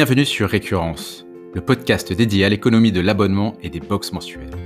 Bienvenue 0.00 0.24
sur 0.24 0.48
Récurrence, 0.48 1.26
le 1.52 1.60
podcast 1.60 2.10
dédié 2.10 2.46
à 2.46 2.48
l'économie 2.48 2.90
de 2.90 3.02
l'abonnement 3.02 3.54
et 3.60 3.68
des 3.68 3.80
box 3.80 4.14
mensuelles. 4.14 4.56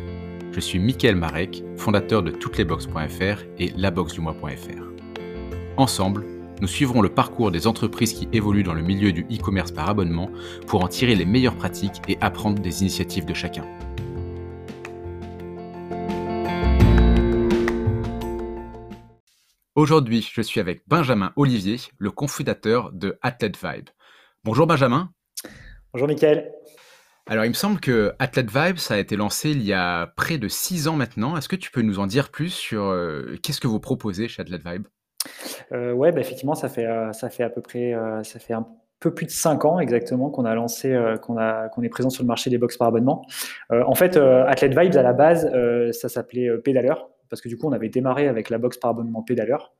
Je 0.52 0.60
suis 0.60 0.78
Mickaël 0.78 1.16
Marek, 1.16 1.64
fondateur 1.76 2.22
de 2.22 2.30
touteslesbox.fr 2.30 3.42
et 3.58 3.72
laboxdumois.fr. 3.76 4.84
Ensemble, 5.76 6.24
nous 6.60 6.68
suivrons 6.68 7.02
le 7.02 7.08
parcours 7.08 7.50
des 7.50 7.66
entreprises 7.66 8.12
qui 8.12 8.28
évoluent 8.32 8.62
dans 8.62 8.74
le 8.74 8.82
milieu 8.82 9.10
du 9.10 9.22
e-commerce 9.22 9.72
par 9.72 9.88
abonnement 9.88 10.30
pour 10.68 10.84
en 10.84 10.86
tirer 10.86 11.16
les 11.16 11.24
meilleures 11.24 11.56
pratiques 11.56 12.00
et 12.06 12.16
apprendre 12.20 12.62
des 12.62 12.82
initiatives 12.82 13.26
de 13.26 13.34
chacun. 13.34 13.66
Aujourd'hui, 19.74 20.30
je 20.32 20.42
suis 20.42 20.60
avec 20.60 20.84
Benjamin 20.86 21.32
Olivier, 21.34 21.78
le 21.98 22.12
cofondateur 22.12 22.92
de 22.92 23.18
Athlete 23.20 23.58
Vibe. 23.60 23.88
Bonjour 24.44 24.68
Benjamin. 24.68 25.10
Bonjour 25.94 26.08
Mickaël. 26.08 26.52
Alors, 27.28 27.44
il 27.44 27.50
me 27.50 27.54
semble 27.54 27.78
que 27.78 28.14
Athlete 28.18 28.50
Vibe, 28.50 28.78
ça 28.78 28.94
a 28.94 28.96
été 28.98 29.14
lancé 29.14 29.50
il 29.50 29.62
y 29.62 29.72
a 29.72 30.08
près 30.16 30.38
de 30.38 30.48
six 30.48 30.88
ans 30.88 30.96
maintenant. 30.96 31.36
Est-ce 31.36 31.48
que 31.48 31.54
tu 31.54 31.70
peux 31.70 31.82
nous 31.82 32.00
en 32.00 32.08
dire 32.08 32.32
plus 32.32 32.50
sur 32.50 32.86
euh, 32.86 33.36
qu'est-ce 33.40 33.60
que 33.60 33.68
vous 33.68 33.78
proposez 33.78 34.26
chez 34.26 34.42
Athlete 34.42 34.62
Vibe 34.66 34.88
euh, 35.70 35.92
Ouais, 35.92 36.10
bah, 36.10 36.20
effectivement, 36.20 36.56
ça 36.56 36.68
fait, 36.68 36.84
euh, 36.84 37.12
ça 37.12 37.30
fait 37.30 37.44
à 37.44 37.48
peu 37.48 37.60
près 37.60 37.94
ça 38.24 38.40
fait 38.40 38.54
un 38.54 38.66
peu 38.98 39.14
plus 39.14 39.26
de 39.26 39.30
cinq 39.30 39.64
ans 39.64 39.78
exactement 39.78 40.30
qu'on 40.30 40.46
a 40.46 40.54
lancé, 40.56 41.00
qu'on 41.22 41.36
qu'on 41.72 41.82
est 41.82 41.88
présent 41.88 42.10
sur 42.10 42.24
le 42.24 42.28
marché 42.28 42.50
des 42.50 42.58
box 42.58 42.76
par 42.76 42.88
abonnement. 42.88 43.24
en 43.70 43.94
fait, 43.94 44.16
Athlete 44.16 44.76
Vibes, 44.76 44.96
à 44.96 45.02
la 45.02 45.12
base, 45.12 45.48
ça 45.92 46.08
s'appelait 46.08 46.48
Pédaleur 46.58 47.08
parce 47.34 47.40
que 47.40 47.48
du 47.48 47.56
coup, 47.56 47.66
on 47.66 47.72
avait 47.72 47.88
démarré 47.88 48.28
avec 48.28 48.48
la 48.48 48.58
box 48.58 48.78
par 48.78 48.92
abonnement 48.92 49.24
pédaleur, 49.24 49.74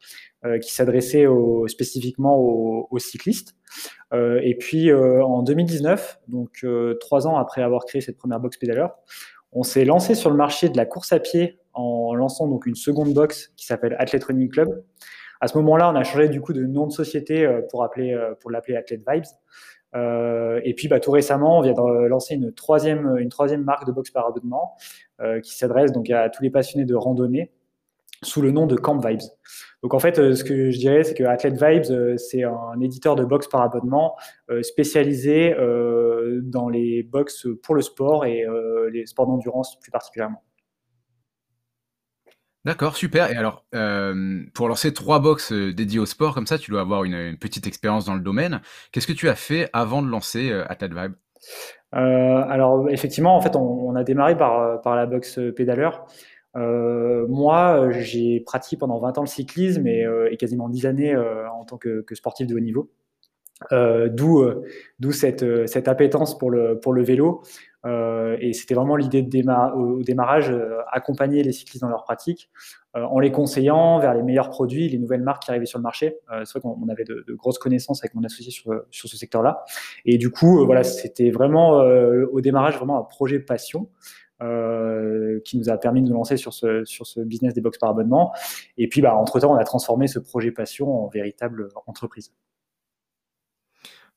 euh, 0.44 0.58
qui 0.58 0.74
s'adressait 0.74 1.24
spécifiquement 1.68 2.36
aux, 2.36 2.98
cyclistes. 2.98 3.54
Euh, 4.12 4.40
et 4.42 4.56
puis, 4.56 4.90
euh, 4.90 5.24
en 5.24 5.44
2019, 5.44 6.18
donc 6.26 6.66
trois 6.98 7.28
ans 7.28 7.36
après 7.36 7.62
avoir 7.62 7.84
créé 7.84 8.00
cette 8.00 8.16
première 8.16 8.40
box 8.40 8.56
pédaleur, 8.56 8.96
on 9.52 9.62
s'est 9.62 9.84
lancé 9.84 10.16
sur 10.16 10.30
le 10.30 10.36
marché 10.36 10.68
de 10.68 10.76
la 10.76 10.84
course 10.84 11.12
à 11.12 11.20
pied 11.20 11.60
en 11.74 12.16
lançant 12.16 12.48
donc 12.48 12.66
une 12.66 12.74
seconde 12.74 13.14
box 13.14 13.52
qui 13.56 13.66
s'appelle 13.66 13.94
Athlete 14.00 14.24
Running 14.24 14.48
Club. 14.48 14.82
À 15.40 15.46
ce 15.46 15.56
moment-là, 15.58 15.92
on 15.92 15.94
a 15.94 16.02
changé 16.02 16.28
du 16.28 16.40
coup 16.40 16.54
de 16.54 16.66
nom 16.66 16.88
de 16.88 16.92
société 16.92 17.48
pour 17.70 17.84
appeler 17.84 18.18
pour 18.40 18.50
l'appeler 18.50 18.76
Athlete 18.76 19.04
Vibes. 19.08 20.60
Et 20.64 20.74
puis, 20.74 20.88
bah, 20.88 20.98
tout 20.98 21.12
récemment, 21.12 21.58
on 21.58 21.62
vient 21.62 21.72
de 21.72 22.06
lancer 22.08 22.34
une 22.34 22.52
troisième, 22.52 23.16
une 23.18 23.28
troisième 23.28 23.62
marque 23.62 23.86
de 23.86 23.92
boxe 23.92 24.10
par 24.10 24.26
abonnement 24.26 24.76
qui 25.42 25.56
s'adresse 25.56 25.92
donc 25.92 26.10
à 26.10 26.28
tous 26.28 26.42
les 26.42 26.50
passionnés 26.50 26.84
de 26.84 26.94
randonnée 26.94 27.52
sous 28.22 28.40
le 28.42 28.50
nom 28.50 28.66
de 28.66 28.76
Camp 28.76 28.98
Vibes. 28.98 29.20
Donc 29.82 29.94
en 29.94 29.98
fait, 29.98 30.18
euh, 30.18 30.34
ce 30.34 30.44
que 30.44 30.70
je 30.70 30.78
dirais, 30.78 31.04
c'est 31.04 31.14
que 31.14 31.24
Athlete 31.24 31.62
Vibes, 31.62 32.16
c'est 32.16 32.42
un 32.42 32.80
éditeur 32.80 33.16
de 33.16 33.24
boxe 33.24 33.48
par 33.48 33.62
abonnement 33.62 34.16
spécialisé 34.62 35.54
dans 36.42 36.68
les 36.68 37.02
box 37.02 37.46
pour 37.62 37.74
le 37.74 37.82
sport 37.82 38.24
et 38.24 38.44
les 38.90 39.06
sports 39.06 39.26
d'endurance 39.26 39.78
plus 39.80 39.90
particulièrement. 39.90 40.42
D'accord, 42.64 42.96
super. 42.96 43.30
Et 43.30 43.36
alors, 43.36 43.66
euh, 43.74 44.42
pour 44.54 44.68
lancer 44.68 44.94
trois 44.94 45.18
box 45.20 45.52
euh, 45.52 45.74
dédiées 45.74 45.98
au 45.98 46.06
sport, 46.06 46.34
comme 46.34 46.46
ça, 46.46 46.58
tu 46.58 46.70
dois 46.70 46.80
avoir 46.80 47.04
une, 47.04 47.36
petite 47.36 47.66
expérience 47.66 48.06
dans 48.06 48.14
le 48.14 48.22
domaine. 48.22 48.62
Qu'est-ce 48.90 49.06
que 49.06 49.12
tu 49.12 49.28
as 49.28 49.34
fait 49.34 49.68
avant 49.74 50.02
de 50.02 50.08
lancer 50.08 50.50
euh, 50.50 50.64
Athlete 50.70 50.94
Vibe 50.94 51.12
Alors, 51.92 52.90
effectivement, 52.90 53.36
en 53.36 53.40
fait, 53.40 53.54
on, 53.54 53.94
a 53.94 54.02
démarré 54.02 54.36
par, 54.36 54.80
par 54.80 54.96
la 54.96 55.06
box 55.06 55.38
pédaleur. 55.54 56.06
moi, 56.54 57.90
j'ai 57.90 58.40
pratiqué 58.40 58.76
pendant 58.76 58.98
20 58.98 59.18
ans 59.18 59.20
le 59.22 59.28
cyclisme 59.28 59.86
et, 59.86 60.36
quasiment 60.38 60.68
10 60.68 60.86
années 60.86 61.16
en 61.16 61.64
tant 61.64 61.78
que, 61.78 62.04
sportif 62.12 62.48
de 62.48 62.56
haut 62.56 62.60
niveau. 62.60 62.90
D'où 63.70 65.12
cette, 65.12 65.88
appétence 65.88 66.36
pour 66.36 66.50
le 66.50 67.02
vélo. 67.02 67.42
Euh, 67.84 68.36
et 68.40 68.52
c'était 68.52 68.74
vraiment 68.74 68.96
l'idée 68.96 69.22
de 69.22 69.76
au 69.76 70.02
démarrage, 70.02 70.50
euh, 70.50 70.78
accompagner 70.90 71.42
les 71.42 71.52
cyclistes 71.52 71.82
dans 71.82 71.88
leur 71.88 72.04
pratique, 72.04 72.50
euh, 72.96 73.02
en 73.02 73.18
les 73.18 73.30
conseillant 73.30 73.98
vers 73.98 74.14
les 74.14 74.22
meilleurs 74.22 74.50
produits, 74.50 74.88
les 74.88 74.98
nouvelles 74.98 75.22
marques 75.22 75.42
qui 75.42 75.50
arrivaient 75.50 75.66
sur 75.66 75.78
le 75.78 75.82
marché. 75.82 76.16
c'est 76.44 76.58
vrai 76.58 76.60
qu'on 76.60 76.88
avait 76.88 77.04
de, 77.04 77.24
de, 77.26 77.34
grosses 77.34 77.58
connaissances 77.58 78.02
avec 78.02 78.14
mon 78.14 78.24
associé 78.24 78.50
sur, 78.50 78.72
sur 78.90 79.08
ce 79.08 79.16
secteur-là. 79.16 79.64
Et 80.04 80.18
du 80.18 80.30
coup, 80.30 80.64
voilà, 80.64 80.84
c'était 80.84 81.30
vraiment 81.30 81.72
au 81.72 82.40
démarrage 82.40 82.76
vraiment 82.76 82.98
un 82.98 83.04
projet 83.04 83.40
passion. 83.40 83.88
Euh, 84.42 85.40
qui 85.44 85.56
nous 85.56 85.70
a 85.70 85.78
permis 85.78 86.02
de 86.02 86.08
nous 86.08 86.14
lancer 86.14 86.36
sur 86.36 86.52
ce, 86.52 86.84
sur 86.84 87.06
ce 87.06 87.20
business 87.20 87.54
des 87.54 87.60
box 87.60 87.78
par 87.78 87.90
abonnement. 87.90 88.32
Et 88.76 88.88
puis, 88.88 89.00
bah, 89.00 89.14
entre-temps, 89.14 89.52
on 89.52 89.56
a 89.56 89.64
transformé 89.64 90.08
ce 90.08 90.18
projet 90.18 90.50
passion 90.50 91.04
en 91.04 91.08
véritable 91.08 91.68
entreprise. 91.86 92.32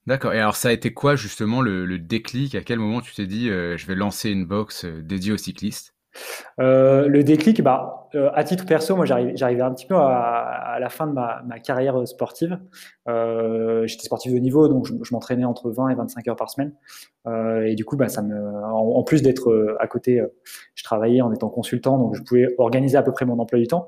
D'accord. 0.08 0.34
Et 0.34 0.40
alors, 0.40 0.56
ça 0.56 0.70
a 0.70 0.72
été 0.72 0.94
quoi 0.94 1.18
justement 1.18 1.62
le, 1.62 2.00
déclic? 2.00 2.56
À 2.56 2.62
quel 2.62 2.80
moment 2.80 3.02
tu 3.02 3.14
t'es 3.14 3.28
dit, 3.28 3.50
euh, 3.50 3.76
je 3.76 3.86
vais 3.88 3.96
lancer 3.96 4.30
une 4.30 4.46
box 4.46 4.86
euh, 4.86 5.02
dédiée 5.02 5.34
aux 5.34 5.38
cyclistes? 5.38 5.94
Euh, 6.60 7.08
le 7.08 7.24
déclic, 7.24 7.62
bah, 7.62 8.10
à 8.34 8.44
titre 8.44 8.66
perso, 8.66 8.96
moi 8.96 9.06
j'arrivais 9.06 9.62
un 9.62 9.72
petit 9.72 9.86
peu 9.86 9.96
à, 9.96 10.78
la 10.80 10.90
fin 10.90 11.06
de 11.06 11.12
ma, 11.12 11.60
carrière 11.60 12.08
sportive. 12.08 12.58
J'étais 13.06 14.04
sportif 14.04 14.34
de 14.34 14.40
niveau, 14.40 14.68
donc 14.68 14.88
je, 14.88 15.14
m'entraînais 15.14 15.46
entre 15.46 15.70
20 15.70 15.90
et 15.90 15.96
25 15.96 16.28
heures 16.30 16.36
par 16.36 16.50
semaine. 16.50 16.74
et 17.64 17.76
du 17.76 17.86
coup, 17.86 17.98
bah, 17.98 18.08
ça 18.08 18.24
me, 18.24 18.36
en, 18.74 19.04
plus 19.04 19.22
d'être 19.22 19.78
à 19.80 19.86
côté, 19.86 20.24
je 20.74 20.84
travaillais 20.84 21.22
en 21.22 21.32
étant 21.32 21.50
consultant, 21.50 22.00
donc 22.00 22.16
je 22.16 22.24
pouvais 22.24 22.48
organiser 22.58 22.98
à 22.98 23.04
peu 23.04 23.12
près 23.12 23.26
mon 23.26 23.38
emploi 23.38 23.60
du 23.60 23.68
temps. 23.68 23.88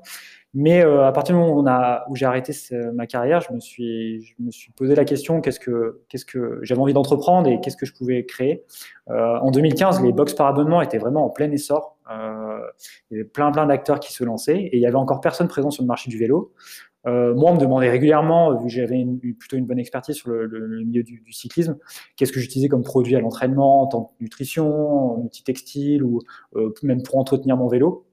Mais 0.52 0.84
euh, 0.84 1.06
à 1.06 1.12
partir 1.12 1.34
du 1.34 1.40
moment 1.40 1.54
où, 1.54 2.10
où 2.10 2.16
j'ai 2.16 2.26
arrêté 2.26 2.52
ma 2.92 3.06
carrière, 3.06 3.40
je 3.40 3.52
me 3.52 3.60
suis, 3.60 4.22
je 4.22 4.34
me 4.40 4.50
suis 4.50 4.72
posé 4.72 4.94
la 4.94 5.04
question 5.04 5.40
qu'est-ce 5.40 5.60
que, 5.60 6.02
qu'est-ce 6.08 6.24
que 6.24 6.58
j'avais 6.62 6.80
envie 6.80 6.92
d'entreprendre 6.92 7.48
et 7.48 7.60
qu'est-ce 7.60 7.76
que 7.76 7.86
je 7.86 7.94
pouvais 7.94 8.26
créer? 8.26 8.64
Euh, 9.10 9.38
en 9.38 9.50
2015, 9.50 10.02
les 10.02 10.12
box 10.12 10.34
par 10.34 10.48
abonnement 10.48 10.82
étaient 10.82 10.98
vraiment 10.98 11.24
en 11.24 11.30
plein 11.30 11.50
essor. 11.52 11.96
Euh, 12.10 12.58
il 13.10 13.18
y 13.18 13.20
avait 13.20 13.28
plein 13.28 13.52
plein 13.52 13.66
d'acteurs 13.66 14.00
qui 14.00 14.12
se 14.12 14.24
lançaient 14.24 14.58
et 14.60 14.76
il 14.76 14.82
y 14.82 14.86
avait 14.86 14.96
encore 14.96 15.20
personne 15.20 15.46
présent 15.46 15.70
sur 15.70 15.84
le 15.84 15.88
marché 15.88 16.10
du 16.10 16.18
vélo. 16.18 16.52
Euh, 17.06 17.34
moi, 17.34 17.50
on 17.50 17.54
me 17.54 17.60
demandait 17.60 17.88
régulièrement, 17.88 18.54
vu 18.56 18.64
que 18.64 18.72
j'avais 18.72 19.06
plutôt 19.38 19.56
une 19.56 19.66
bonne 19.66 19.78
expertise 19.78 20.16
sur 20.16 20.30
le, 20.30 20.44
le, 20.44 20.84
milieu 20.84 21.02
du, 21.02 21.20
du 21.20 21.32
cyclisme, 21.32 21.78
qu'est-ce 22.16 22.32
que 22.32 22.40
j'utilisais 22.40 22.68
comme 22.68 22.82
produit 22.82 23.16
à 23.16 23.20
l'entraînement, 23.20 23.82
en 23.82 23.86
tant 23.86 24.04
que 24.04 24.22
nutrition, 24.22 25.14
en 25.14 25.20
outil 25.20 25.42
textile 25.42 26.02
ou 26.02 26.20
euh, 26.56 26.72
même 26.82 27.02
pour 27.02 27.16
entretenir 27.16 27.56
mon 27.56 27.68
vélo. 27.68 28.06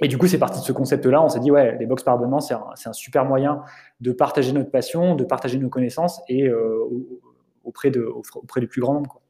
Et 0.00 0.08
du 0.08 0.16
coup, 0.16 0.26
c'est 0.26 0.38
parti 0.38 0.60
de 0.60 0.64
ce 0.64 0.72
concept-là. 0.72 1.22
On 1.22 1.28
s'est 1.28 1.40
dit, 1.40 1.50
ouais, 1.50 1.76
les 1.78 1.86
box 1.86 2.02
par 2.02 2.14
abonnement, 2.14 2.40
c'est 2.40 2.54
un, 2.54 2.64
un, 2.84 2.92
super 2.92 3.24
moyen 3.24 3.62
de 4.00 4.12
partager 4.12 4.52
notre 4.52 4.70
passion, 4.70 5.16
de 5.16 5.24
partager 5.24 5.58
nos 5.58 5.68
connaissances 5.68 6.22
et 6.28 6.48
euh, 6.48 6.84
auprès, 7.64 7.90
de, 7.90 8.02
auprès 8.02 8.60
du 8.60 8.68
plus 8.68 8.80
grand 8.80 8.94
nombre. 8.94 9.20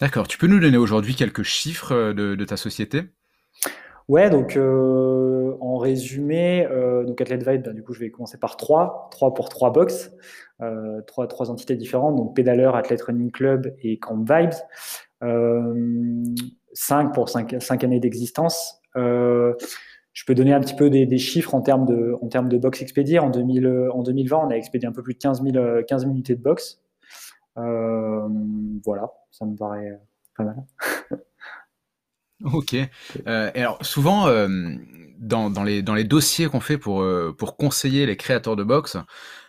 D'accord. 0.00 0.26
Tu 0.26 0.38
peux 0.38 0.46
nous 0.46 0.60
donner 0.60 0.78
aujourd'hui 0.78 1.14
quelques 1.14 1.42
chiffres 1.42 1.92
euh, 1.92 2.14
de, 2.14 2.34
de 2.34 2.44
ta 2.44 2.56
société? 2.56 3.02
Ouais, 4.08 4.28
donc 4.28 4.56
euh, 4.56 5.56
en 5.60 5.78
résumé, 5.78 6.66
euh, 6.70 7.04
donc 7.04 7.20
Athlete 7.22 7.46
Vibe, 7.48 7.62
ben, 7.62 7.74
du 7.74 7.82
coup, 7.82 7.94
je 7.94 8.00
vais 8.00 8.10
commencer 8.10 8.38
par 8.38 8.58
trois, 8.58 9.08
trois 9.10 9.32
pour 9.32 9.48
trois 9.48 9.72
box, 9.72 10.12
euh, 10.60 11.00
trois, 11.06 11.26
trois 11.26 11.50
entités 11.50 11.74
différentes, 11.74 12.16
donc 12.16 12.36
Pédaleur, 12.36 12.76
Athlete 12.76 13.00
Running 13.00 13.30
Club 13.30 13.74
et 13.82 13.98
Camp 13.98 14.18
Vibes. 14.18 14.52
Euh, 15.24 15.74
5 16.74 17.14
pour 17.14 17.28
5, 17.28 17.84
années 17.84 18.00
d'existence. 18.00 18.80
Euh, 18.96 19.54
je 20.12 20.24
peux 20.24 20.34
donner 20.34 20.52
un 20.52 20.60
petit 20.60 20.74
peu 20.74 20.90
des, 20.90 21.18
chiffres 21.18 21.54
en 21.54 21.60
termes 21.60 21.86
de, 21.86 22.14
en 22.20 22.28
termes 22.28 22.48
de 22.48 22.58
box 22.58 22.82
expédiées. 22.82 23.18
En, 23.18 23.30
2000, 23.30 23.90
en 23.92 24.02
2020, 24.02 24.36
on 24.36 24.50
a 24.50 24.54
expédié 24.54 24.88
un 24.88 24.92
peu 24.92 25.02
plus 25.02 25.14
de 25.14 25.18
15 25.18 25.42
000, 25.42 25.82
15 25.88 26.04
unités 26.04 26.34
de 26.34 26.42
box. 26.42 26.80
Euh, 27.56 28.28
voilà, 28.84 29.10
ça 29.30 29.44
me 29.44 29.56
paraît 29.56 30.00
pas 30.36 30.44
mal. 30.44 30.56
ok. 32.52 32.76
Euh, 33.26 33.50
alors, 33.54 33.84
souvent, 33.84 34.26
dans, 35.18 35.50
dans, 35.50 35.64
les, 35.64 35.82
dans 35.82 35.94
les 35.94 36.04
dossiers 36.04 36.46
qu'on 36.46 36.60
fait 36.60 36.78
pour, 36.78 37.04
pour 37.36 37.56
conseiller 37.56 38.06
les 38.06 38.16
créateurs 38.16 38.56
de 38.56 38.64
box, 38.64 38.96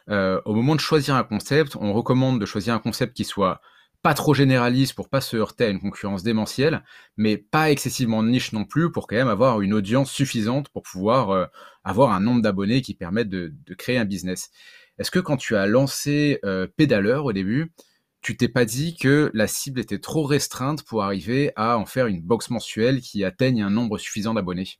au 0.07 0.53
moment 0.53 0.75
de 0.75 0.79
choisir 0.79 1.15
un 1.15 1.23
concept, 1.23 1.75
on 1.75 1.93
recommande 1.93 2.39
de 2.39 2.45
choisir 2.45 2.73
un 2.73 2.79
concept 2.79 3.15
qui 3.15 3.23
soit 3.23 3.61
pas 4.05 4.13
trop 4.13 4.35
généraliste 4.35 4.93
pour 4.93 5.09
pas 5.09 5.19
se 5.19 5.35
heurter 5.35 5.65
à 5.65 5.69
une 5.69 5.79
concurrence 5.79 6.21
démentielle, 6.21 6.83
mais 7.17 7.37
pas 7.37 7.71
excessivement 7.71 8.21
niche 8.21 8.53
non 8.53 8.63
plus 8.63 8.91
pour 8.91 9.07
quand 9.07 9.15
même 9.15 9.27
avoir 9.27 9.61
une 9.61 9.73
audience 9.73 10.11
suffisante 10.11 10.69
pour 10.69 10.83
pouvoir 10.83 11.31
euh, 11.31 11.47
avoir 11.83 12.11
un 12.11 12.19
nombre 12.19 12.43
d'abonnés 12.43 12.83
qui 12.83 12.93
permettent 12.93 13.29
de, 13.29 13.51
créer 13.75 13.97
un 13.97 14.05
business. 14.05 14.51
Est-ce 14.99 15.09
que 15.09 15.17
quand 15.17 15.37
tu 15.37 15.55
as 15.55 15.65
lancé 15.65 16.37
euh, 16.45 16.67
Pédaleur 16.77 17.25
au 17.25 17.33
début, 17.33 17.73
tu 18.21 18.37
t'es 18.37 18.47
pas 18.47 18.65
dit 18.65 18.95
que 18.95 19.31
la 19.33 19.47
cible 19.47 19.79
était 19.79 19.97
trop 19.97 20.21
restreinte 20.21 20.83
pour 20.83 21.01
arriver 21.01 21.51
à 21.55 21.79
en 21.79 21.87
faire 21.87 22.05
une 22.05 22.21
box 22.21 22.51
mensuelle 22.51 23.01
qui 23.01 23.23
atteigne 23.23 23.63
un 23.63 23.71
nombre 23.71 23.97
suffisant 23.97 24.35
d'abonnés? 24.35 24.77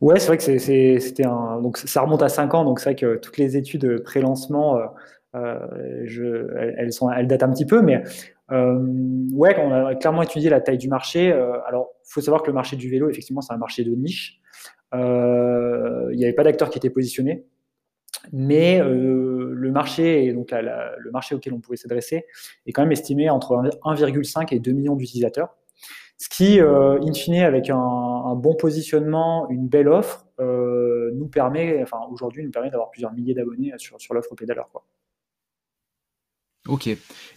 Ouais, 0.00 0.18
c'est 0.18 0.26
vrai 0.26 0.36
que 0.36 0.58
c'était 0.58 1.24
un 1.24 1.62
donc 1.62 1.78
ça 1.78 2.02
remonte 2.02 2.22
à 2.22 2.28
5 2.28 2.52
ans, 2.52 2.64
donc 2.64 2.80
c'est 2.80 2.90
vrai 2.90 2.96
que 2.96 3.16
toutes 3.16 3.38
les 3.38 3.56
études 3.56 4.02
pré-lancement 4.02 4.76
euh, 4.76 4.80
euh, 4.80 4.86
je, 6.04 6.48
elles, 6.78 7.26
datent 7.26 7.42
un 7.42 7.52
petit 7.52 7.66
peu, 7.66 7.82
mais 7.82 8.02
euh, 8.52 8.78
ouais, 9.32 9.56
on 9.58 9.72
a 9.72 9.94
clairement 9.94 10.22
étudié 10.22 10.50
la 10.50 10.60
taille 10.60 10.78
du 10.78 10.88
marché. 10.88 11.32
Euh, 11.32 11.58
alors, 11.66 11.90
il 12.04 12.12
faut 12.12 12.20
savoir 12.20 12.42
que 12.42 12.48
le 12.48 12.54
marché 12.54 12.76
du 12.76 12.88
vélo, 12.88 13.08
effectivement, 13.08 13.40
c'est 13.40 13.52
un 13.52 13.58
marché 13.58 13.84
de 13.84 13.90
niche. 13.94 14.40
Il 14.92 16.16
n'y 16.16 16.24
avait 16.24 16.32
pas 16.32 16.44
d'acteurs 16.44 16.70
qui 16.70 16.78
étaient 16.78 16.90
positionnés. 16.90 17.44
mais 18.32 18.80
le 18.80 19.70
marché 19.72 20.32
donc 20.32 20.52
le 20.52 21.10
marché 21.10 21.34
auquel 21.34 21.52
on 21.52 21.60
pouvait 21.60 21.76
s'adresser 21.76 22.24
est 22.66 22.72
quand 22.72 22.82
même 22.82 22.92
estimé 22.92 23.28
entre 23.28 23.56
1,5 23.56 24.54
et 24.54 24.60
2 24.60 24.72
millions 24.72 24.96
d'utilisateurs. 24.96 25.56
Ce 26.18 26.30
qui, 26.30 26.60
in 26.60 27.12
fine, 27.12 27.42
avec 27.42 27.68
un, 27.68 28.34
bon 28.36 28.54
positionnement, 28.54 29.50
une 29.50 29.68
belle 29.68 29.88
offre, 29.88 30.26
nous 30.38 31.28
permet, 31.28 31.82
enfin 31.82 31.98
aujourd'hui, 32.10 32.42
nous 32.42 32.50
permet 32.50 32.70
d'avoir 32.70 32.90
plusieurs 32.90 33.12
milliers 33.12 33.34
d'abonnés 33.34 33.74
sur, 33.76 34.00
sur 34.00 34.14
l'offre 34.14 34.34
pédaleur. 34.34 34.70
Quoi. 34.72 34.82
Ok. 36.68 36.88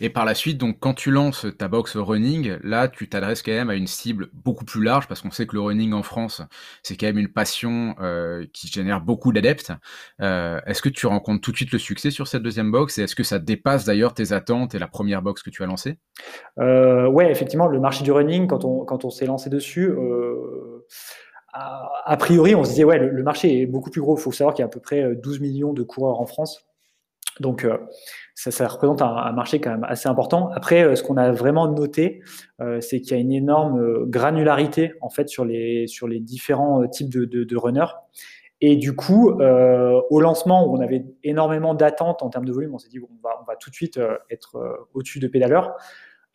Et 0.02 0.10
par 0.10 0.26
la 0.26 0.34
suite, 0.34 0.58
donc 0.58 0.78
quand 0.80 0.94
tu 0.94 1.12
lances 1.12 1.46
ta 1.58 1.68
box 1.68 1.96
running, 1.96 2.58
là, 2.64 2.88
tu 2.88 3.08
t'adresses 3.10 3.42
quand 3.42 3.52
même 3.52 3.70
à 3.70 3.76
une 3.76 3.88
cible 3.88 4.30
beaucoup 4.34 4.66
plus 4.66 4.84
large 4.84 5.08
parce 5.08 5.22
qu'on 5.22 5.31
sait 5.31 5.46
que 5.46 5.56
le 5.56 5.62
running 5.62 5.94
en 5.94 6.04
France, 6.04 6.42
c'est 6.84 6.96
quand 6.96 7.06
même 7.08 7.18
une 7.18 7.31
passion 7.31 7.96
euh, 8.02 8.46
qui 8.54 8.68
génère 8.68 9.02
beaucoup 9.02 9.31
d'adeptes. 9.31 9.72
Euh, 10.22 10.60
est-ce 10.66 10.81
que 10.81 10.90
tu 10.90 11.06
rencontres 11.08 11.42
tout 11.42 11.52
de 11.52 11.58
suite 11.58 11.72
le 11.72 11.80
succès 11.80 12.12
sur 12.12 12.28
cette 12.28 12.44
deuxième 12.44 12.72
box? 12.72 12.98
Et 12.98 13.04
est-ce 13.04 13.16
que 13.16 13.24
ça 13.24 13.40
dépasse 13.40 13.86
d'ailleurs 13.86 14.14
tes 14.14 14.31
attentes 14.31 14.74
et 14.76 14.80
la 14.80 14.88
première 14.88 15.22
box 15.22 15.44
que 15.44 15.50
tu 15.50 15.64
as 15.64 15.68
lancée? 15.68 15.98
Euh, 16.60 17.08
Ouais, 17.08 17.32
effectivement, 17.32 17.68
le 17.68 17.80
marché 17.80 18.04
du 18.04 18.12
running, 18.12 18.48
quand 18.48 18.64
on, 18.66 18.86
quand 18.86 19.06
on 19.06 19.10
s'est 19.10 19.25
lancé 19.25 19.50
dessus, 19.50 19.92
a, 21.54 22.18
priori, 22.18 22.56
on 22.56 22.64
se 22.64 22.70
disait, 22.70 22.84
ouais, 22.84 23.00
le, 23.00 23.10
le 23.10 23.24
marché 23.24 23.62
est 23.62 23.66
beaucoup 23.66 23.90
plus 23.90 24.02
gros. 24.02 24.18
Il 24.18 24.22
faut 24.22 24.32
savoir 24.32 24.54
qu'il 24.54 24.62
y 24.62 24.64
a 24.64 24.68
à 24.68 24.70
peu 24.70 24.80
près 24.80 25.16
12 25.16 25.40
millions 25.40 25.74
de 25.74 25.84
coureurs 25.84 26.20
en 26.22 26.25
France. 26.25 26.69
Donc, 27.39 27.63
euh, 27.63 27.77
ça, 28.36 28.68
représente 28.68 29.01
un, 29.01 29.31
marché 29.31 29.59
quand 29.59 29.71
même 29.71 29.83
assez 29.83 30.07
important. 30.07 30.50
Après, 30.56 30.83
euh, 30.83 30.95
ce 30.95 31.03
qu'on 31.03 31.18
a 31.18 31.31
vraiment 31.31 31.68
noté, 31.68 32.21
euh, 32.62 32.81
c'est 32.81 33.01
qu'il 33.01 33.12
y 33.12 33.19
a 33.19 33.21
une 33.21 33.31
énorme 33.31 34.06
granularité 34.06 34.94
en 35.01 35.09
fait 35.09 35.30
sur 35.30 35.45
les, 35.45 35.88
sur 35.88 36.07
les 36.07 36.19
différents 36.19 36.88
types 36.88 37.09
de, 37.09 37.57
runners. 37.57 37.94
Et 38.62 38.75
du 38.75 38.94
coup, 38.94 39.31
au 39.31 40.19
lancement 40.19 40.68
où 40.68 40.75
on 40.75 40.81
avait 40.81 41.06
énormément 41.24 41.74
d'attentes 41.74 42.24
en 42.24 42.30
termes 42.30 42.44
de 42.44 42.51
volume, 42.51 42.75
on 42.75 42.77
s'est 42.77 42.89
dit 42.89 43.00
on, 43.00 43.07
va, 43.24 43.30
on 43.41 43.45
va 43.45 43.56
tout 43.56 43.69
de 43.69 43.75
suite 43.75 43.97
être 44.30 44.88
au-dessus 44.94 45.19
de 45.19 45.30
pédaleurs. 45.30 45.77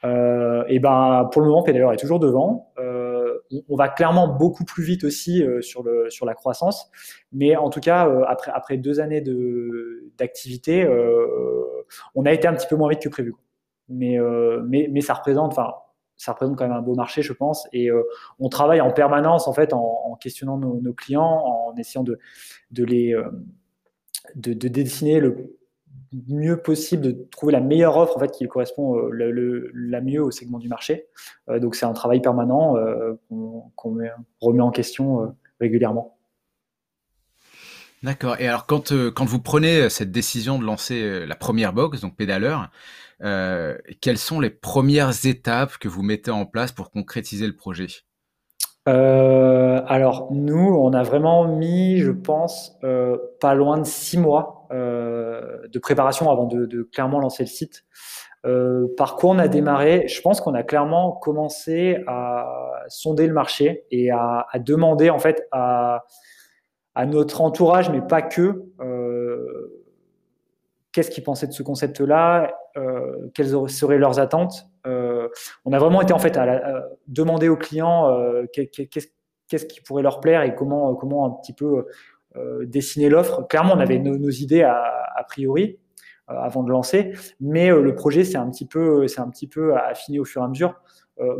Et 0.04 0.78
ben, 0.78 1.28
pour 1.32 1.42
le 1.42 1.48
moment, 1.48 1.62
pédaleur 1.62 1.92
est 1.92 1.96
toujours 1.96 2.20
devant 2.20 2.72
on, 3.68 3.76
va 3.76 3.88
clairement 3.88 4.28
beaucoup 4.28 4.64
plus 4.64 4.82
vite 4.82 5.04
aussi 5.04 5.42
euh, 5.42 5.60
sur, 5.60 5.84
la 6.26 6.34
croissance. 6.34 6.90
Mais 7.32 7.56
en 7.56 7.70
tout 7.70 7.80
cas, 7.80 8.08
euh, 8.08 8.24
après, 8.26 8.76
deux 8.76 9.00
années 9.00 9.22
d'activité, 10.16 10.84
euh, 10.84 11.84
on 12.14 12.24
a 12.26 12.32
été 12.32 12.48
un 12.48 12.54
petit 12.54 12.66
peu 12.66 12.76
moins 12.76 12.88
vite 12.88 13.02
que 13.02 13.08
prévu. 13.08 13.34
Mais, 13.88 14.18
ça 15.00 15.14
représente, 15.14 15.54
quand 16.56 16.60
même 16.60 16.72
un 16.72 16.82
beau 16.82 16.94
marché, 16.94 17.22
je 17.22 17.32
pense. 17.32 17.68
Et 17.72 17.90
on 18.38 18.48
travaille 18.48 18.80
en 18.80 18.92
permanence, 18.92 19.48
en 19.48 20.16
questionnant 20.16 20.58
nos, 20.58 20.92
clients, 20.92 21.42
en 21.44 21.74
essayant 21.76 22.04
de, 22.04 22.18
les 22.84 23.14
de, 24.34 24.68
dessiner 24.68 25.20
le 25.20 25.56
mieux 26.28 26.60
possible 26.60 27.02
de 27.02 27.26
trouver 27.30 27.52
la 27.52 27.60
meilleure 27.60 27.96
offre 27.96 28.16
en 28.16 28.20
fait 28.20 28.30
qui 28.30 28.46
correspond 28.46 28.96
euh, 28.96 29.08
le, 29.10 29.70
la 29.74 30.00
mieux 30.00 30.22
au 30.22 30.30
segment 30.30 30.58
du 30.58 30.68
marché. 30.68 31.06
Euh, 31.48 31.58
donc 31.58 31.74
c'est 31.74 31.86
un 31.86 31.92
travail 31.92 32.20
permanent 32.20 32.76
euh, 32.76 33.14
qu'on 33.28 33.98
remet 34.40 34.62
en 34.62 34.70
question 34.70 35.34
régulièrement. 35.60 36.16
D'accord. 38.02 38.36
Et 38.38 38.46
alors 38.46 38.66
quand, 38.66 38.92
quand 39.14 39.24
vous 39.24 39.40
prenez 39.40 39.88
cette 39.88 40.12
décision 40.12 40.58
de 40.58 40.64
lancer 40.64 41.26
la 41.26 41.34
première 41.34 41.72
box, 41.72 42.02
donc 42.02 42.16
pédaleur, 42.16 42.70
quelles 43.20 44.18
sont 44.18 44.40
les 44.40 44.50
premières 44.50 45.24
étapes 45.24 45.78
que 45.78 45.88
vous 45.88 46.02
mettez 46.02 46.30
en 46.30 46.44
place 46.44 46.70
pour 46.70 46.90
concrétiser 46.90 47.46
le 47.46 47.56
projet? 47.56 47.86
Euh, 48.86 49.80
alors 49.86 50.28
nous, 50.30 50.76
on 50.78 50.92
a 50.92 51.02
vraiment 51.02 51.48
mis, 51.48 51.98
je 51.98 52.10
pense, 52.10 52.76
euh, 52.84 53.16
pas 53.40 53.54
loin 53.54 53.78
de 53.78 53.84
six 53.84 54.18
mois 54.18 54.66
euh, 54.72 55.23
de 55.68 55.78
préparation 55.78 56.30
avant 56.30 56.46
de, 56.46 56.82
clairement 56.82 57.20
lancer 57.20 57.42
le 57.44 57.48
site. 57.48 57.84
Euh, 58.46 58.88
par 58.96 59.16
quoi 59.16 59.30
on 59.30 59.38
a 59.38 59.48
démarré? 59.48 60.06
Je 60.06 60.20
pense 60.20 60.40
qu'on 60.40 60.54
a 60.54 60.62
clairement 60.62 61.12
commencé 61.12 62.02
à 62.06 62.82
sonder 62.88 63.26
le 63.26 63.32
marché 63.32 63.86
et 63.90 64.10
à, 64.10 64.46
demander 64.58 65.10
en 65.10 65.18
fait 65.18 65.48
à, 65.50 66.04
notre 67.06 67.40
entourage, 67.40 67.90
mais 67.90 68.02
pas 68.02 68.22
que, 68.22 68.64
euh, 68.80 69.84
qu'est-ce 70.92 71.10
qu'ils 71.10 71.24
pensaient 71.24 71.48
de 71.48 71.52
ce 71.52 71.62
concept-là, 71.62 72.54
euh, 72.76 73.30
quelles 73.34 73.50
seraient 73.68 73.98
leurs 73.98 74.20
attentes. 74.20 74.66
Euh, 74.86 75.28
on 75.64 75.72
a 75.72 75.78
vraiment 75.78 76.02
été 76.02 76.12
en 76.12 76.18
fait 76.18 76.36
à, 76.36 76.88
demander 77.08 77.48
aux 77.48 77.56
clients 77.56 78.10
euh, 78.10 78.44
qu'est-ce 78.52 79.66
qui 79.66 79.80
pourrait 79.80 80.02
leur 80.02 80.20
plaire 80.20 80.42
et 80.42 80.54
comment, 80.54 80.94
comment 80.94 81.26
un 81.26 81.30
petit 81.30 81.52
peu 81.52 81.86
dessiner 82.64 83.08
l'offre. 83.08 83.46
Clairement, 83.48 83.74
on 83.74 83.80
avait 83.80 83.98
nos, 83.98 84.30
idées 84.30 84.62
a, 84.62 85.24
priori 85.28 85.78
avant 86.26 86.62
de 86.62 86.70
lancer, 86.70 87.12
mais 87.40 87.68
le 87.68 87.94
projet 87.94 88.24
c'est 88.24 88.38
un 88.38 88.50
petit 88.50 88.66
peu, 88.66 89.06
c'est 89.08 89.20
un 89.20 89.28
petit 89.28 89.46
peu 89.46 89.76
affiné 89.76 90.18
au 90.18 90.24
fur 90.24 90.42
et 90.42 90.44
à 90.44 90.48
mesure. 90.48 90.74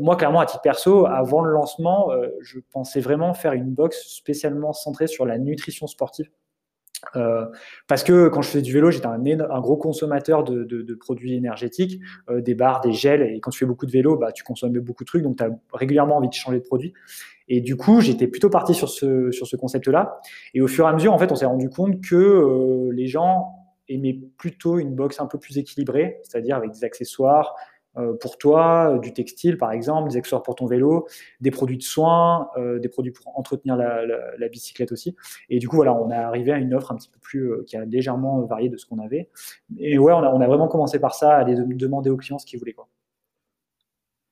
moi, 0.01 0.17
clairement, 0.17 0.41
à 0.41 0.47
titre 0.47 0.63
perso, 0.63 1.07
avant 1.07 1.43
le 1.43 1.51
lancement, 1.51 2.11
je 2.41 2.59
pensais 2.73 3.01
vraiment 3.01 3.35
faire 3.35 3.53
une 3.53 3.71
box 3.71 4.07
spécialement 4.07 4.73
centrée 4.73 5.07
sur 5.07 5.27
la 5.27 5.39
nutrition 5.39 5.87
sportive. 5.87 6.29
Euh, 7.17 7.47
parce 7.87 8.03
que 8.03 8.29
quand 8.29 8.43
je 8.43 8.49
faisais 8.49 8.63
du 8.63 8.73
vélo, 8.73 8.91
j'étais 8.91 9.07
un, 9.07 9.21
un, 9.23 9.61
gros 9.61 9.77
consommateur 9.77 10.45
de, 10.45 10.65
de, 10.65 10.83
de 10.83 10.95
produits 10.95 11.35
énergétiques, 11.35 12.01
euh, 12.31 12.41
des 12.41 12.55
barres, 12.55 12.81
des 12.81 12.93
gels. 12.93 13.23
Et 13.23 13.41
quand 13.41 13.51
tu 13.51 13.59
fais 13.59 13.67
beaucoup 13.67 13.87
de 13.87 13.91
vélo, 13.91 14.17
bah, 14.17 14.33
tu 14.33 14.45
consommes 14.45 14.73
beaucoup 14.81 15.05
de 15.05 15.09
trucs, 15.09 15.23
donc 15.23 15.37
tu 15.37 15.45
as 15.45 15.51
régulièrement 15.73 16.17
envie 16.17 16.29
de 16.29 16.35
changer 16.35 16.59
de 16.59 16.65
produit. 16.65 16.95
Et 17.49 17.61
du 17.61 17.77
coup, 17.77 18.01
j'étais 18.01 18.27
plutôt 18.27 18.51
parti 18.51 18.75
sur 18.75 18.89
ce, 18.89 19.31
sur 19.31 19.47
ce 19.47 19.57
concept-là. 19.57 20.21
Et 20.55 20.61
au 20.61 20.67
fur 20.67 20.87
et 20.87 20.89
à 20.89 20.93
mesure, 20.93 21.13
en 21.13 21.19
fait, 21.19 21.31
on 21.31 21.37
s'est 21.37 21.47
rendu 21.47 21.69
compte 21.69 22.01
que 22.01 22.15
euh, 22.15 22.91
les 22.93 23.07
gens 23.07 23.55
aimaient 23.89 24.19
plutôt 24.39 24.79
une 24.79 24.95
box 24.95 25.21
un 25.21 25.27
peu 25.27 25.39
plus 25.39 25.59
équilibrée, 25.59 26.21
c'est-à-dire 26.23 26.57
avec 26.57 26.71
des 26.71 26.85
accessoires, 26.85 27.55
euh, 27.97 28.15
pour 28.15 28.39
toi, 28.39 28.95
euh, 28.95 28.99
du 28.99 29.13
textile 29.13 29.57
par 29.57 29.71
exemple, 29.71 30.11
des 30.11 30.17
accessoires 30.17 30.43
pour 30.43 30.57
ton 30.57 30.67
vélo, 30.67 31.07
des 31.41 31.51
produits 31.51 31.77
de 31.77 31.83
soins, 31.83 32.49
des 32.81 32.89
produits 32.89 33.13
pour 33.13 33.39
entretenir 33.39 33.77
la, 33.77 34.49
bicyclette 34.49 34.91
aussi. 34.91 35.15
Et 35.51 35.59
du 35.59 35.69
coup, 35.69 35.77
voilà, 35.77 35.95
on 35.95 36.11
est 36.11 36.15
arrivé 36.15 36.51
à 36.51 36.57
une 36.57 36.73
offre 36.73 36.93
un 36.93 36.97
petit 36.97 37.11
peu 37.11 37.19
plus 37.21 37.53
qui 37.67 37.77
a 37.77 37.85
légèrement 37.85 38.41
varié 38.47 38.71
de 38.71 38.79
ce 38.79 38.87
qu'on 38.87 38.99
avait. 38.99 39.29
Et 39.77 39.99
ouais, 39.99 40.15
on 40.15 40.23
a, 40.23 40.31
on 40.31 40.41
a, 40.41 40.47
vraiment 40.47 40.69
commencé 40.69 40.99
par 40.99 41.15
ça, 41.15 41.37
à 41.37 41.41
aller 41.41 41.55
demander 41.57 42.09
aux 42.09 42.17
clients 42.17 42.39
ce 42.39 42.47
qu'ils 42.47 42.59
voulaient. 42.59 42.73
Quoi. 42.73 42.89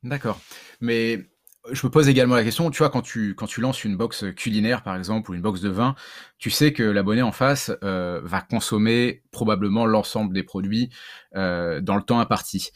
D'accord. 0.03 0.41
Mais 0.81 1.21
je 1.71 1.87
me 1.87 1.91
pose 1.91 2.09
également 2.09 2.35
la 2.35 2.45
question, 2.45 2.71
tu 2.71 2.79
vois, 2.79 2.91
quand 2.91 3.03
tu, 3.03 3.35
quand 3.35 3.47
tu 3.47 3.61
lances 3.61 3.85
une 3.85 3.97
box 3.97 4.25
culinaire, 4.37 4.83
par 4.83 4.97
exemple, 4.97 5.31
ou 5.31 5.35
une 5.35 5.43
box 5.43 5.61
de 5.61 5.69
vin, 5.69 5.95
tu 6.39 6.51
sais 6.51 6.73
que 6.73 6.83
l'abonné 6.83 7.23
en 7.23 7.33
face 7.33 7.71
va 7.83 8.41
consommer 8.41 9.23
probablement 9.31 9.87
l'ensemble 9.87 10.35
des 10.35 10.43
produits 10.43 10.91
dans 11.35 11.97
le 11.97 12.03
temps 12.03 12.21
imparti. 12.21 12.71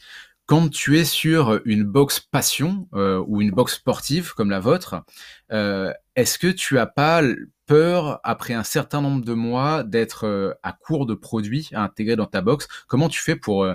Quand 0.47 0.69
tu 0.69 0.97
es 0.97 1.03
sur 1.03 1.59
une 1.65 1.83
box 1.83 2.21
passion 2.21 2.87
euh, 2.93 3.21
ou 3.27 3.41
une 3.41 3.51
box 3.51 3.75
sportive 3.75 4.33
comme 4.33 4.49
la 4.49 4.61
vôtre, 4.61 5.03
euh, 5.51 5.91
est-ce 6.15 6.39
que 6.39 6.47
tu 6.47 6.79
as 6.79 6.85
pas 6.85 7.21
peur 7.65 8.21
après 8.23 8.53
un 8.53 8.63
certain 8.63 9.01
nombre 9.01 9.25
de 9.25 9.33
mois 9.33 9.83
d'être 9.83 10.25
euh, 10.25 10.53
à 10.63 10.71
court 10.71 11.05
de 11.05 11.15
produits 11.15 11.67
à 11.73 11.83
intégrer 11.83 12.15
dans 12.15 12.27
ta 12.27 12.39
box? 12.39 12.69
Comment 12.87 13.09
tu 13.09 13.21
fais 13.21 13.35
pour 13.35 13.67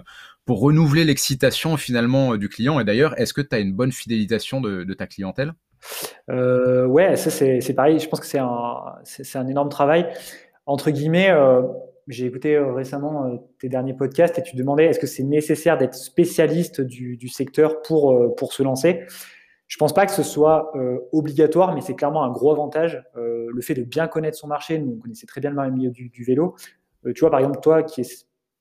pour 0.45 0.61
renouveler 0.61 1.05
l'excitation 1.05 1.77
finalement 1.77 2.37
du 2.37 2.49
client 2.49 2.81
Et 2.81 2.85
d'ailleurs, 2.85 3.19
est-ce 3.21 3.33
que 3.33 3.41
tu 3.41 3.55
as 3.55 3.59
une 3.59 3.73
bonne 3.73 3.93
fidélisation 3.93 4.61
de, 4.61 4.95
ta 4.95 5.07
clientèle? 5.07 5.53
Ouais, 6.29 7.17
ça 7.17 7.31
c'est 7.31 7.75
pareil. 7.75 7.99
Je 7.99 8.09
pense 8.09 8.21
que 8.21 8.27
c'est 8.27 8.39
un 8.39 8.95
un 9.35 9.47
énorme 9.49 9.69
travail 9.69 10.07
entre 10.67 10.91
guillemets 10.91 11.31
j'ai 12.09 12.27
écouté 12.27 12.57
euh, 12.57 12.73
récemment 12.73 13.27
euh, 13.27 13.37
tes 13.59 13.69
derniers 13.69 13.95
podcasts 13.95 14.39
et 14.39 14.43
tu 14.43 14.57
demandais 14.57 14.87
est-ce 14.87 14.99
que 14.99 15.07
c'est 15.07 15.23
nécessaire 15.23 15.79
d'être 15.79 15.95
spécialiste 15.95 16.81
du, 16.81 17.29
secteur 17.29 17.83
pour, 17.83 18.13
euh, 18.13 18.35
pour 18.37 18.53
se 18.53 18.63
lancer? 18.63 19.05
Je 19.69 19.79
pense 19.79 19.95
pas 19.95 20.05
que 20.05 20.13
ce 20.13 20.23
soit 20.23 20.71
obligatoire, 21.13 21.75
mais 21.75 21.81
c'est 21.81 21.95
clairement 21.95 22.25
un 22.25 22.31
gros 22.31 22.53
avantage. 22.53 23.03
le 23.15 23.59
fait 23.63 23.73
de 23.73 23.85
bien 23.85 24.07
connaître 24.07 24.37
son 24.37 24.47
marché, 24.47 24.79
nous 24.79 24.97
on 24.99 25.01
connaissait 25.01 25.25
très 25.25 25.41
bien 25.41 25.51
le 25.51 25.71
milieu 25.71 25.89
du, 25.89 26.11
du 26.11 26.25
vélo. 26.25 26.57
tu 27.15 27.21
vois, 27.21 27.31
par 27.31 27.41
exemple, 27.41 27.59
toi 27.63 27.83
qui 27.83 28.03
es 28.03 28.05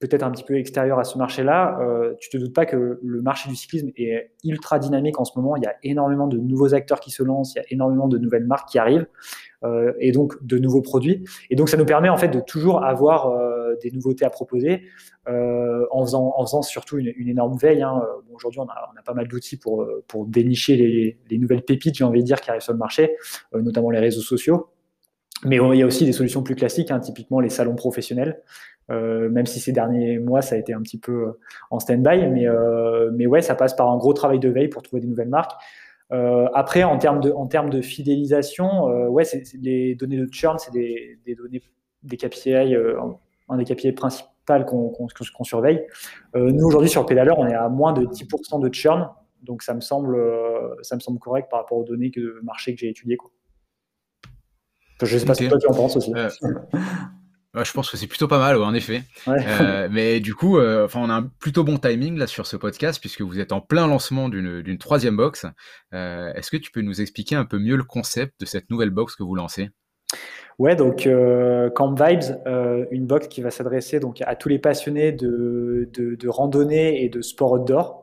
peut-être 0.02 0.24
un 0.24 0.32
petit 0.32 0.44
peu 0.44 0.56
extérieur 0.58 1.00
à 1.00 1.04
ce 1.04 1.18
marché-là, 1.18 1.80
euh, 1.80 2.16
tu 2.20 2.30
te 2.30 2.38
doutes 2.38 2.54
pas 2.54 2.66
que 2.66 3.00
le 3.02 3.22
marché 3.22 3.50
du 3.50 3.56
cyclisme 3.56 3.92
est 3.96 4.32
ultra 4.44 4.80
dynamique 4.80 5.20
en 5.20 5.26
ce 5.26 5.38
moment. 5.40 5.56
Il 5.56 5.64
y 5.64 5.68
a 5.68 5.76
énormément 5.84 6.28
de 6.28 6.38
nouveaux 6.38 6.74
acteurs 6.74 7.00
qui 7.00 7.12
se 7.12 7.22
lancent, 7.22 7.54
il 7.54 7.60
y 7.60 7.62
a 7.62 7.66
énormément 7.70 8.08
de 8.08 8.18
nouvelles 8.18 8.46
marques 8.46 8.70
qui 8.70 8.80
arrivent, 8.80 9.06
euh, 9.64 9.94
et 10.00 10.12
donc 10.12 10.44
de 10.44 10.58
nouveaux 10.58 10.82
produits. 10.82 11.24
Et 11.52 11.56
donc 11.56 11.70
ça 11.70 11.78
nous 11.78 11.86
permet 11.86 12.10
en 12.10 12.18
fait 12.18 12.30
de 12.30 12.40
toujours 12.40 12.84
avoir 12.84 13.30
euh, 13.30 13.76
des 13.84 13.92
nouveautés 13.92 14.26
à 14.26 14.32
proposer, 14.32 14.82
euh, 15.30 15.86
en 15.92 16.04
faisant, 16.04 16.62
surtout 16.64 16.98
une, 16.98 17.30
énorme 17.30 17.56
veille. 17.58 17.84
Hein. 17.84 18.02
Aujourd'hui, 18.34 18.60
on 18.60 18.68
a, 18.68 18.92
pas 19.06 19.14
mal 19.14 19.28
d'outils 19.28 19.58
pour 19.58 19.86
dénicher 20.26 20.78
les, 20.78 21.18
les 21.30 21.38
nouvelles 21.38 21.62
pépites, 21.62 21.96
j'ai 21.96 22.04
envie 22.04 22.22
de 22.22 22.26
dire, 22.26 22.42
qui 22.42 22.50
arrivent 22.50 22.64
sur 22.64 22.74
le 22.74 22.80
marché, 22.80 23.16
notamment 23.54 23.92
les 23.92 24.00
réseaux 24.00 24.22
sociaux. 24.22 24.70
Mais 25.44 25.58
il 25.58 25.80
y 25.80 25.82
a 25.82 25.86
aussi 25.88 26.06
des 26.06 26.14
solutions 26.14 26.44
plus 26.44 26.56
classiques, 26.56 26.92
hein, 26.92 27.00
typiquement 27.00 27.40
les 27.40 27.50
salons 27.50 27.76
professionnels, 27.76 28.42
euh, 28.92 29.30
même 29.30 29.46
si 29.46 29.60
ces 29.60 29.72
derniers 29.72 30.20
mois, 30.20 30.42
ça 30.42 30.56
a 30.56 30.58
été 30.58 30.74
un 30.74 30.82
petit 30.82 31.00
peu 31.00 31.12
euh, 31.12 31.40
en 31.70 31.80
stand-by. 31.80 32.28
Mais, 32.28 32.48
euh, 32.48 33.10
mais 33.14 33.26
ouais, 33.26 33.42
ça 33.42 33.56
passe 33.56 33.76
par 33.76 33.90
un 33.90 33.98
gros 33.98 34.14
travail 34.14 34.40
de 34.40 34.50
veille 34.50 34.68
pour 34.68 34.84
trouver 34.84 35.02
des 35.02 35.08
nouvelles 35.08 35.30
marques. 35.30 35.54
Euh, 36.12 36.48
après, 36.54 36.84
en 36.84 36.98
termes 36.98 37.22
de, 37.22 37.32
en 37.32 37.48
termes 37.48 37.70
de 37.70 37.82
fidélisation, 37.82 38.86
ouais, 39.08 39.24
les 39.62 39.96
données 39.96 40.18
de 40.18 40.28
churn, 40.32 40.58
c'est 40.60 40.74
des, 40.74 41.20
des, 41.26 41.36
données, 41.36 41.62
des 42.04 42.18
KPI 42.18 42.76
un 43.50 43.58
des 43.58 43.66
KPI 43.66 43.94
principaux 43.94 44.30
qu'on 44.66 45.44
surveille. 45.44 45.86
nous, 46.36 46.66
aujourd'hui, 46.66 46.90
sur 46.90 47.06
Pédaleur, 47.06 47.40
on 47.40 47.48
est 47.48 47.54
à 47.54 47.70
moins 47.70 47.94
de 47.94 48.06
10% 48.06 48.62
de 48.62 48.74
churn. 48.74 49.10
Donc, 49.44 49.64
ça 49.64 49.74
me, 49.74 49.80
semble, 49.80 50.18
ça 50.82 50.96
me 50.96 51.00
semble 51.00 51.20
correct 51.20 51.50
par 51.50 51.62
rapport 51.62 51.78
aux 51.78 51.84
données 51.86 52.10
de 52.10 52.40
marché 52.44 52.74
que 52.74 52.80
j'ai 52.80 52.90
étudiées. 52.90 53.16
Quoi. 53.16 53.32
Je 55.02 55.14
ne 55.14 55.20
sais 55.20 55.26
pas 55.26 55.34
ce 55.34 55.44
que 55.44 55.50
toi 55.50 55.60
tu 55.60 55.68
en 55.68 55.74
penses 55.74 55.96
aussi. 55.96 56.12
Je 57.54 57.72
pense 57.74 57.92
que 57.92 57.98
c'est 57.98 58.08
plutôt 58.08 58.28
pas 58.28 58.40
mal, 58.40 58.62
en 58.62 58.74
effet. 58.74 59.04
Euh, 59.28 59.90
mais 59.92 60.20
du 60.22 60.34
coup, 60.34 60.58
euh, 60.58 60.86
enfin, 60.86 61.02
on 61.04 61.10
a 61.10 61.16
un 61.16 61.24
plutôt 61.24 61.64
bon 61.64 61.78
timing 61.78 62.18
là 62.18 62.28
sur 62.28 62.48
ce 62.48 62.56
podcast 62.56 63.00
puisque 63.00 63.22
vous 63.22 63.40
êtes 63.40 63.52
en 63.52 63.60
plein 63.60 63.88
lancement 63.88 64.30
d'une 64.30 64.78
troisième 64.78 65.18
box. 65.18 65.46
Euh, 65.94 66.32
est-ce 66.34 66.50
que 66.50 66.58
tu 66.58 66.72
peux 66.72 66.82
nous 66.82 67.02
expliquer 67.02 67.36
un 67.36 67.46
peu 67.46 67.60
mieux 67.60 67.76
le 67.76 67.84
concept 67.84 68.40
de 68.40 68.46
cette 68.46 68.70
nouvelle 68.70 68.90
box 68.90 69.16
que 69.16 69.24
vous 69.24 69.36
lancez? 69.36 69.70
Ouais, 70.60 70.76
donc 70.76 71.10
Camp 71.76 71.94
Vibes, 71.94 72.38
une 72.92 73.06
box 73.06 73.28
qui 73.28 73.42
va 73.42 73.52
s'adresser 73.52 74.00
donc 74.00 74.22
à 74.22 74.36
tous 74.36 74.48
les 74.48 74.60
passionnés 74.60 75.12
de, 75.12 75.90
de, 75.94 76.16
de 76.16 76.30
randonnée 76.30 77.04
et 77.04 77.10
de 77.10 77.22
sport 77.22 77.54
outdoor. 77.54 78.02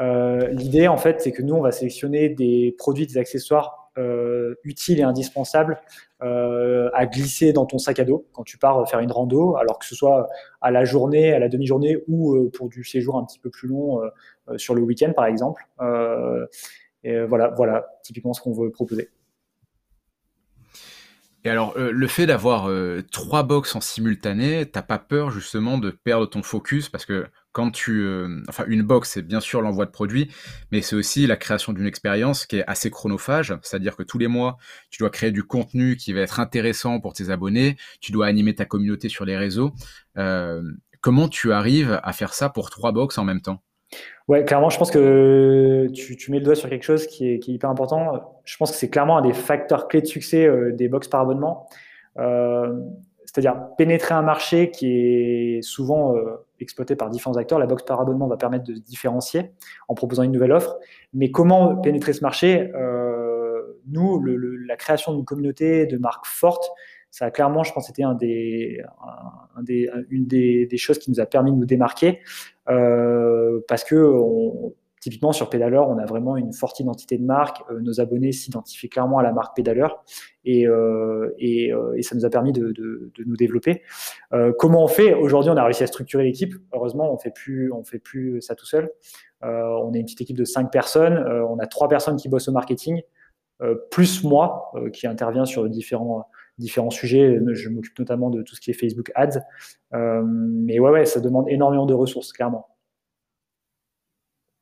L'idée, 0.00 0.88
en 0.88 0.96
fait, 0.98 1.20
c'est 1.20 1.32
que 1.32 1.42
nous, 1.42 1.54
on 1.54 1.62
va 1.62 1.72
sélectionner 1.72 2.28
des 2.28 2.74
produits, 2.78 3.06
des 3.06 3.16
accessoires 3.16 3.83
euh, 3.96 4.54
utile 4.64 4.98
et 4.98 5.02
indispensable 5.02 5.80
euh, 6.22 6.90
à 6.94 7.06
glisser 7.06 7.52
dans 7.52 7.64
ton 7.64 7.78
sac 7.78 8.00
à 8.00 8.04
dos 8.04 8.26
quand 8.32 8.42
tu 8.42 8.58
pars 8.58 8.88
faire 8.88 9.00
une 9.00 9.12
rando, 9.12 9.56
alors 9.56 9.78
que 9.78 9.86
ce 9.86 9.94
soit 9.94 10.28
à 10.60 10.70
la 10.70 10.84
journée, 10.84 11.32
à 11.32 11.38
la 11.38 11.48
demi-journée 11.48 11.98
ou 12.08 12.34
euh, 12.34 12.50
pour 12.50 12.68
du 12.68 12.82
séjour 12.82 13.16
un 13.16 13.24
petit 13.24 13.38
peu 13.38 13.50
plus 13.50 13.68
long 13.68 14.00
sur 14.56 14.74
le 14.74 14.82
week-end 14.82 15.12
par 15.14 15.26
exemple. 15.26 15.66
et 17.04 17.20
voilà, 17.24 17.48
voilà 17.56 17.86
typiquement 18.02 18.32
ce 18.32 18.40
qu'on 18.40 18.52
veut 18.52 18.70
proposer. 18.70 19.10
Et 21.44 21.50
alors, 21.50 21.78
le 21.78 22.06
fait 22.06 22.26
d'avoir 22.26 22.70
trois 23.12 23.42
box 23.42 23.76
en 23.76 23.80
simultané, 23.80 24.64
t'as 24.64 24.82
pas 24.82 24.98
peur 24.98 25.30
justement 25.30 25.76
de 25.78 25.90
perdre 25.90 26.26
ton 26.26 26.42
focus? 26.42 26.88
Parce 26.88 27.04
que 27.04 27.26
quand 27.54 27.70
tu, 27.70 28.02
euh, 28.02 28.42
enfin, 28.48 28.64
une 28.66 28.82
box, 28.82 29.10
c'est 29.10 29.22
bien 29.22 29.38
sûr 29.40 29.62
l'envoi 29.62 29.86
de 29.86 29.92
produits, 29.92 30.28
mais 30.72 30.82
c'est 30.82 30.96
aussi 30.96 31.26
la 31.28 31.36
création 31.36 31.72
d'une 31.72 31.86
expérience 31.86 32.46
qui 32.46 32.56
est 32.56 32.64
assez 32.66 32.90
chronophage, 32.90 33.56
c'est-à-dire 33.62 33.96
que 33.96 34.02
tous 34.02 34.18
les 34.18 34.26
mois, 34.26 34.58
tu 34.90 34.98
dois 34.98 35.10
créer 35.10 35.30
du 35.30 35.44
contenu 35.44 35.96
qui 35.96 36.12
va 36.12 36.20
être 36.20 36.40
intéressant 36.40 36.98
pour 36.98 37.12
tes 37.12 37.30
abonnés, 37.30 37.76
tu 38.00 38.10
dois 38.10 38.26
animer 38.26 38.56
ta 38.56 38.64
communauté 38.64 39.08
sur 39.08 39.24
les 39.24 39.36
réseaux. 39.36 39.72
Euh, 40.18 40.62
comment 41.00 41.28
tu 41.28 41.52
arrives 41.52 42.00
à 42.02 42.12
faire 42.12 42.34
ça 42.34 42.48
pour 42.50 42.70
trois 42.70 42.90
box 42.90 43.18
en 43.18 43.24
même 43.24 43.40
temps? 43.40 43.62
Ouais, 44.28 44.44
clairement, 44.44 44.70
je 44.70 44.78
pense 44.78 44.90
que 44.90 45.86
tu, 45.92 46.30
mets 46.30 46.38
le 46.38 46.44
doigt 46.44 46.54
sur 46.54 46.68
quelque 46.68 46.84
chose 46.84 47.06
qui 47.06 47.28
est, 47.28 47.48
hyper 47.48 47.68
important. 47.68 48.38
Je 48.44 48.56
pense 48.56 48.70
que 48.70 48.76
c'est 48.76 48.88
clairement 48.88 49.18
un 49.18 49.22
des 49.22 49.34
facteurs 49.34 49.86
clés 49.88 50.00
de 50.00 50.06
succès 50.06 50.46
euh, 50.46 50.72
des 50.72 50.88
box 50.88 51.08
par 51.08 51.20
abonnement. 51.20 51.68
c'est-à-dire 52.16 53.56
pénétrer 53.76 54.14
un 54.14 54.22
marché 54.22 54.70
qui 54.70 55.56
est 55.56 55.62
souvent 55.62 56.14
exploité 56.60 56.96
par 56.96 57.10
différents 57.10 57.36
acteurs. 57.36 57.58
La 57.58 57.66
box 57.66 57.84
par 57.84 58.00
abonnement 58.00 58.26
va 58.26 58.36
permettre 58.36 58.64
de 58.64 58.74
se 58.74 58.80
différencier 58.80 59.52
en 59.88 59.94
proposant 59.94 60.22
une 60.22 60.32
nouvelle 60.32 60.52
offre. 60.52 60.76
Mais 61.12 61.30
comment 61.30 61.76
pénétrer 61.76 62.12
ce 62.12 62.22
marché? 62.22 62.70
Euh, 62.74 63.62
Nous, 63.88 64.22
la 64.66 64.76
création 64.76 65.14
d'une 65.14 65.24
communauté 65.24 65.86
de 65.86 65.96
marques 65.98 66.26
fortes, 66.26 66.70
ça 67.14 67.26
a 67.26 67.30
clairement, 67.30 67.62
je 67.62 67.72
pense, 67.72 67.88
été 67.88 68.02
une 68.02 68.16
des, 70.26 70.76
choses 70.76 70.98
qui 70.98 71.12
nous 71.12 71.20
a 71.20 71.26
permis 71.26 71.52
de 71.52 71.56
nous 71.56 71.64
démarquer 71.64 72.18
euh, 72.68 73.60
parce 73.68 73.84
que 73.84 73.94
Typiquement, 75.00 75.32
sur 75.32 75.50
Pédaleur, 75.50 75.90
on 75.90 75.98
a 75.98 76.06
vraiment 76.06 76.38
une 76.38 76.54
forte 76.54 76.80
identité 76.80 77.18
de 77.18 77.26
marque. 77.26 77.62
Euh, 77.70 77.78
nos 77.78 78.00
abonnés 78.00 78.32
s'identifient 78.32 78.88
clairement 78.88 79.18
à 79.18 79.22
la 79.22 79.32
marque 79.32 79.54
Pédaleur 79.54 80.02
et, 80.46 80.66
euh, 80.66 81.30
et, 81.38 81.74
ça 82.00 82.16
nous 82.16 82.24
a 82.24 82.30
permis 82.30 82.52
de, 82.52 82.72
de, 82.72 83.12
nous 83.26 83.36
développer. 83.36 83.82
comment 84.58 84.82
on 84.82 84.88
fait? 84.88 85.12
Aujourd'hui, 85.12 85.50
on 85.50 85.58
a 85.58 85.62
réussi 85.62 85.82
à 85.82 85.86
structurer 85.86 86.24
l'équipe. 86.24 86.54
Heureusement, 86.72 87.12
on 87.12 87.18
fait 87.18 87.32
plus, 87.32 87.70
on 87.70 87.84
fait 87.84 87.98
plus 87.98 88.40
ça 88.40 88.54
tout 88.54 88.64
seul. 88.64 88.90
on 89.42 89.92
est 89.92 89.98
une 89.98 90.06
petite 90.06 90.22
équipe 90.22 90.38
de 90.38 90.46
cinq 90.46 90.72
personnes. 90.72 91.18
on 91.18 91.58
a 91.58 91.66
trois 91.66 91.88
personnes 91.88 92.16
qui 92.16 92.30
bossent 92.30 92.48
au 92.48 92.52
marketing, 92.52 93.02
plus 93.90 94.24
moi 94.24 94.72
qui 94.94 95.06
intervient 95.06 95.44
sur 95.44 95.68
différents 95.68 96.24
différents 96.58 96.90
sujets. 96.90 97.38
Je 97.52 97.68
m'occupe 97.68 97.98
notamment 97.98 98.30
de 98.30 98.42
tout 98.42 98.54
ce 98.54 98.60
qui 98.60 98.70
est 98.70 98.74
Facebook 98.74 99.10
Ads. 99.14 99.40
mais 99.92 100.78
ouais, 100.78 100.90
ouais, 100.90 101.06
ça 101.06 101.20
demande 101.20 101.48
énormément 101.48 101.86
de 101.86 101.94
ressources, 101.94 102.32
clairement. 102.32 102.68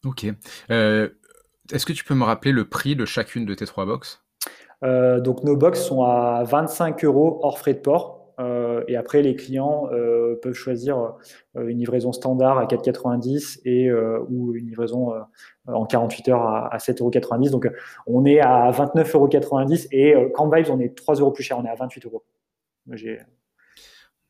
Ok. 0.05 0.27
Euh, 0.71 1.09
est-ce 1.73 1.87
que 1.87 1.93
tu 1.93 2.05
peux 2.05 2.15
me 2.15 2.25
rappeler 2.25 2.53
le 2.53 2.69
prix 2.69 2.97
de 2.97 3.05
chacune 3.05 3.45
de 3.45 3.55
tes 3.55 3.67
trois 3.67 3.87
box? 3.87 4.25
Euh, 4.83 5.21
Donc 5.21 5.45
nos 5.45 5.57
box 5.57 5.81
sont 5.81 6.03
à 6.03 6.43
25 6.45 7.05
euros 7.05 7.39
hors 7.43 7.59
frais 7.59 7.75
de 7.75 7.79
port. 7.79 8.22
Euh, 8.83 8.85
et 8.89 8.97
après, 8.97 9.23
les 9.23 9.37
clients 9.37 9.89
peuvent 10.43 10.55
choisir 10.55 11.15
une 11.55 11.79
livraison 11.79 12.13
standard 12.13 12.59
à 12.59 12.67
4,90 12.67 13.61
et 13.65 13.93
ou 14.29 14.55
une 14.55 14.67
livraison 14.67 15.13
en 15.67 15.87
48 15.87 16.29
heures 16.29 16.43
à, 16.43 16.77
7,90 16.79 17.01
euros. 17.01 17.51
Donc, 17.51 17.69
on 18.07 18.25
est 18.25 18.41
à 18.41 18.71
29,90 18.71 19.17
euros 19.17 19.29
et 19.93 20.15
quand 20.35 20.55
Vibes, 20.55 20.71
on 20.71 20.81
est 20.81 20.97
3 20.97 21.17
euros 21.17 21.31
plus 21.31 21.45
cher, 21.45 21.59
on 21.59 21.65
est 21.65 21.71
à 21.71 21.75
28 21.75 22.07
euros. 22.07 22.25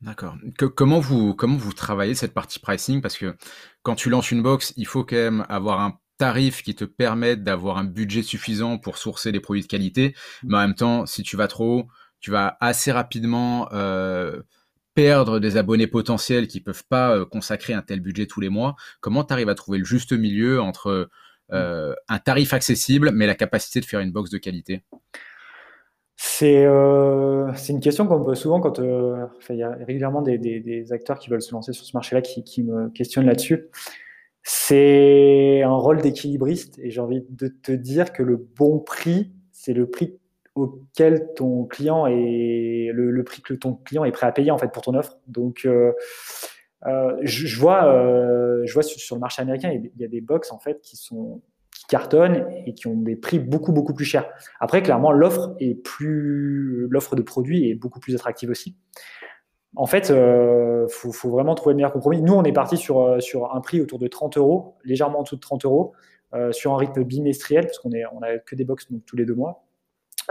D'accord. 0.01 0.35
comment 0.75 0.99
vous 0.99 1.33
comment 1.33 1.55
vous 1.55 1.71
travaillez 1.71 2.13
cette 2.13 2.33
partie 2.33 2.59
pricing? 2.59 3.01
Parce 3.01 3.17
que 3.17 3.35
quand 3.83 3.95
tu 3.95 4.09
lances 4.09 4.31
une 4.31 4.43
box, 4.43 4.73
il 4.75 4.85
faut 4.85 5.05
quand 5.05 5.15
même 5.15 5.45
avoir 5.47 5.79
un 5.79 5.97
tarif 6.17 6.61
qui 6.61 6.75
te 6.75 6.83
permette 6.83 7.43
d'avoir 7.43 7.77
un 7.77 7.85
budget 7.85 8.21
suffisant 8.21 8.77
pour 8.77 8.97
sourcer 8.97 9.31
des 9.31 9.39
produits 9.39 9.63
de 9.63 9.67
qualité. 9.67 10.09
Mmh. 10.09 10.47
Mais 10.47 10.57
en 10.57 10.59
même 10.59 10.75
temps, 10.75 11.05
si 11.05 11.23
tu 11.23 11.37
vas 11.37 11.47
trop 11.47 11.79
haut, 11.79 11.87
tu 12.23 12.31
vas 12.31 12.57
assez 12.61 12.91
rapidement 12.91 13.67
euh, 13.73 14.41
perdre 14.95 15.39
des 15.39 15.57
abonnés 15.57 15.87
potentiels 15.87 16.47
qui 16.47 16.61
peuvent 16.61 16.85
pas 16.87 17.15
euh, 17.15 17.25
consacrer 17.25 17.73
un 17.73 17.81
tel 17.81 17.99
budget 17.99 18.27
tous 18.27 18.39
les 18.39 18.47
mois. 18.49 18.75
Comment 19.01 19.25
tu 19.25 19.33
arrives 19.33 19.49
à 19.49 19.55
trouver 19.55 19.77
le 19.77 19.83
juste 19.83 20.13
milieu 20.13 20.61
entre 20.61 21.09
euh, 21.51 21.93
un 22.07 22.19
tarif 22.19 22.53
accessible 22.53 23.11
mais 23.13 23.27
la 23.27 23.35
capacité 23.35 23.81
de 23.81 23.85
faire 23.85 23.99
une 23.99 24.11
box 24.11 24.29
de 24.29 24.37
qualité? 24.37 24.83
Euh, 26.41 27.51
c'est 27.55 27.73
une 27.73 27.81
question 27.81 28.07
qu'on 28.07 28.19
me 28.19 28.23
pose 28.23 28.39
souvent 28.39 28.61
quand 28.61 28.79
euh, 28.79 29.25
il 29.49 29.57
y 29.57 29.63
a 29.63 29.71
régulièrement 29.71 30.21
des, 30.21 30.93
acteurs 30.93 31.19
qui 31.19 31.29
veulent 31.29 31.41
se 31.41 31.51
lancer 31.51 31.73
sur 31.73 31.85
ce 31.85 31.91
marché-là 31.93 32.21
qui, 32.21 32.63
me 32.63 32.89
questionnent 32.89 33.25
là-dessus. 33.25 33.67
C'est 34.43 35.61
un 35.63 35.75
rôle 35.75 36.01
d'équilibriste 36.01 36.79
et 36.79 36.89
j'ai 36.89 37.01
envie 37.01 37.25
de 37.29 37.47
te 37.49 37.73
dire 37.73 38.13
que 38.13 38.23
le 38.23 38.37
bon 38.37 38.79
prix, 38.79 39.33
c'est 39.51 39.73
le 39.73 39.89
prix 39.89 40.17
auquel 40.55 41.33
ton 41.35 41.65
client 41.65 42.05
est 42.07 42.91
le, 42.93 43.23
prix 43.23 43.41
que 43.41 43.53
ton 43.53 43.73
client 43.73 44.05
est 44.05 44.11
prêt 44.11 44.27
à 44.27 44.31
payer 44.31 44.51
en 44.51 44.57
fait 44.57 44.71
pour 44.71 44.83
ton 44.83 44.93
offre. 44.93 45.17
Donc 45.27 45.65
euh, 45.65 45.91
je, 47.21 47.59
vois, 47.59 47.83
je 48.65 48.73
vois 48.73 48.83
sur, 48.83 49.15
le 49.15 49.19
marché 49.19 49.41
américain, 49.41 49.71
il 49.71 49.91
y 49.97 50.05
a 50.05 50.07
des 50.07 50.21
box 50.21 50.51
en 50.51 50.59
fait 50.59 50.81
qui 50.81 50.97
sont 50.97 51.41
cartonnent 51.89 52.45
et 52.65 52.73
qui 52.73 52.87
ont 52.87 52.95
des 52.95 53.15
prix 53.15 53.39
beaucoup 53.39 53.71
beaucoup 53.71 53.93
plus 53.93 54.05
chers. 54.05 54.29
Après, 54.59 54.81
clairement, 54.81 55.11
l'offre 55.11 55.55
est 55.59 55.75
plus, 55.75 56.87
l'offre 56.89 57.15
de 57.15 57.21
produits 57.21 57.69
est 57.69 57.75
beaucoup 57.75 57.99
plus 57.99 58.15
attractive 58.15 58.49
aussi. 58.49 58.75
En 59.75 59.87
fait, 59.87 60.09
il 60.09 60.15
euh, 60.15 60.87
faut, 60.87 61.29
vraiment 61.29 61.55
trouver 61.55 61.73
le 61.73 61.77
meilleur 61.77 61.91
compromis. 61.91 62.21
Nous, 62.21 62.33
on 62.33 62.43
est 62.43 62.53
parti 62.53 62.77
sur, 62.77 63.01
euh, 63.01 63.19
sur 63.19 63.55
un 63.55 63.61
prix 63.61 63.81
autour 63.81 63.97
de 63.97 64.07
30 64.07 64.37
euros, 64.37 64.75
légèrement 64.83 65.19
en 65.19 65.23
dessous 65.23 65.35
de 65.35 65.41
30 65.41 65.65
euros, 65.65 65.93
euh, 66.35 66.51
sur 66.51 66.73
un 66.73 66.77
rythme 66.77 67.03
bimestriel, 67.03 67.65
parce 67.65 67.79
qu'on 67.79 67.89
on 67.89 68.21
a 68.21 68.37
que 68.37 68.55
des 68.55 68.65
box 68.65 68.91
donc, 68.91 69.03
tous 69.05 69.15
les 69.15 69.25
deux 69.25 69.33
mois. 69.33 69.62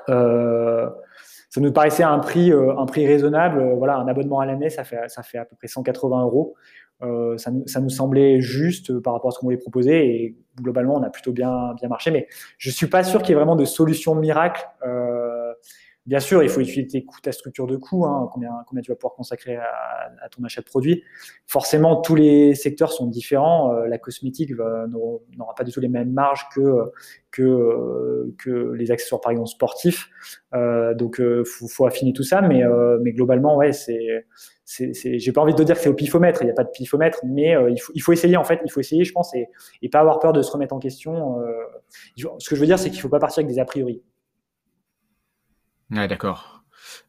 Ça 0.06 1.60
nous 1.60 1.72
paraissait 1.72 2.02
un 2.02 2.18
prix, 2.18 2.52
prix 2.86 3.06
raisonnable. 3.06 3.74
voilà, 3.76 3.96
un 3.96 4.08
abonnement 4.08 4.40
à 4.40 4.46
l'année, 4.46 4.70
ça 4.70 4.84
fait, 4.84 4.98
à 5.38 5.44
peu 5.44 5.56
près 5.56 5.68
180 5.68 6.22
euros. 6.22 6.54
Euh, 7.02 7.36
ça, 7.36 7.50
ça, 7.66 7.80
nous, 7.80 7.90
semblait 7.90 8.40
juste 8.40 9.00
par 9.00 9.14
rapport 9.14 9.28
à 9.28 9.32
ce 9.32 9.38
qu'on 9.40 9.46
voulait 9.46 9.56
proposer 9.56 10.06
et 10.06 10.36
globalement 10.60 10.94
on 10.94 11.02
a 11.02 11.10
plutôt 11.10 11.32
bien, 11.32 11.74
marché. 11.88 12.10
Mais 12.10 12.28
je 12.58 12.70
suis 12.70 12.86
pas 12.86 13.02
sûr 13.02 13.22
qu'il 13.22 13.30
y 13.30 13.32
ait 13.32 13.36
vraiment 13.36 13.56
de 13.56 13.64
solution 13.64 14.14
miracle. 14.14 14.64
Euh, 14.86 15.21
bien 16.06 16.21
sûr, 16.21 16.42
il 16.42 16.49
faut 16.49 16.61
coûts, 16.61 17.21
ta 17.23 17.32
structure 17.32 17.66
de 17.66 17.76
coûts, 17.76 18.04
hein, 18.04 18.28
combien, 18.32 18.50
combien 18.66 18.82
tu 18.82 18.90
vas 18.90 18.97
pouvoir 18.97 19.14
consacrer 19.14 19.56
à, 19.56 20.28
ton 20.30 20.42
achat 20.44 20.61
de 20.61 20.66
produits. 20.66 21.02
Forcément, 21.47 22.00
tous 22.00 22.14
les 22.14 22.54
secteurs 22.54 22.92
sont 22.92 23.06
différents. 23.06 23.73
Euh, 23.73 23.87
la 23.87 23.99
cosmétique 23.99 24.52
n'aura 24.52 25.54
pas 25.54 25.64
du 25.64 25.73
tout 25.73 25.80
les 25.80 25.88
mêmes 25.88 26.12
marges 26.12 26.47
que, 26.54 26.90
que, 27.30 28.35
que 28.38 28.73
les 28.73 28.90
accessoires 28.90 29.21
par 29.21 29.32
exemple 29.32 29.50
sportifs. 29.50 30.09
donc, 30.52 31.16
il 31.18 31.44
faut, 31.44 31.68
faut, 31.68 31.87
affiner 31.87 32.12
tout 32.12 32.25
ça, 32.25 32.40
mais, 32.42 32.62
mais 33.02 33.12
globalement, 33.12 33.56
ouais, 33.56 33.73
c'est 33.73 34.25
j'ai 34.64 35.32
pas 35.32 35.40
envie 35.40 35.54
de 35.54 35.64
dire 35.64 35.76
que 35.76 35.82
c'est 35.82 35.88
au 35.88 35.94
pifomètre, 35.94 36.42
il 36.42 36.47
n'y 36.47 36.50
a 36.50 36.54
pas 36.54 36.64
de 36.64 36.71
pifomètre, 36.71 37.21
mais 37.25 37.56
euh, 37.56 37.71
il, 37.71 37.80
faut, 37.80 37.92
il, 37.94 38.00
faut, 38.00 38.12
essayer 38.12 38.37
en 38.37 38.44
fait, 38.44 38.61
il 38.64 38.71
faut 38.71 38.80
essayer, 38.80 39.04
je 39.04 39.12
pense, 39.12 39.35
et, 39.35 39.49
et 39.82 39.88
pas 39.88 40.00
avoir 40.00 40.18
peur 40.18 40.32
de 40.32 40.42
se 40.42 40.50
remettre 40.50 40.75
en 40.75 40.78
question. 40.78 41.40
Euh, 41.40 41.52
ce 42.38 42.49
que 42.49 42.56
je 42.56 42.61
veux 42.61 42.66
dire, 42.66 42.78
c'est 42.78 42.88
qu'il 42.88 42.99
ne 42.99 43.02
faut 43.02 43.09
pas 43.09 43.18
partir 43.18 43.40
avec 43.40 43.52
des 43.52 43.61
a 43.61 43.64
priori. 43.64 44.02
Ouais, 45.92 46.08
d'accord. 46.08 46.62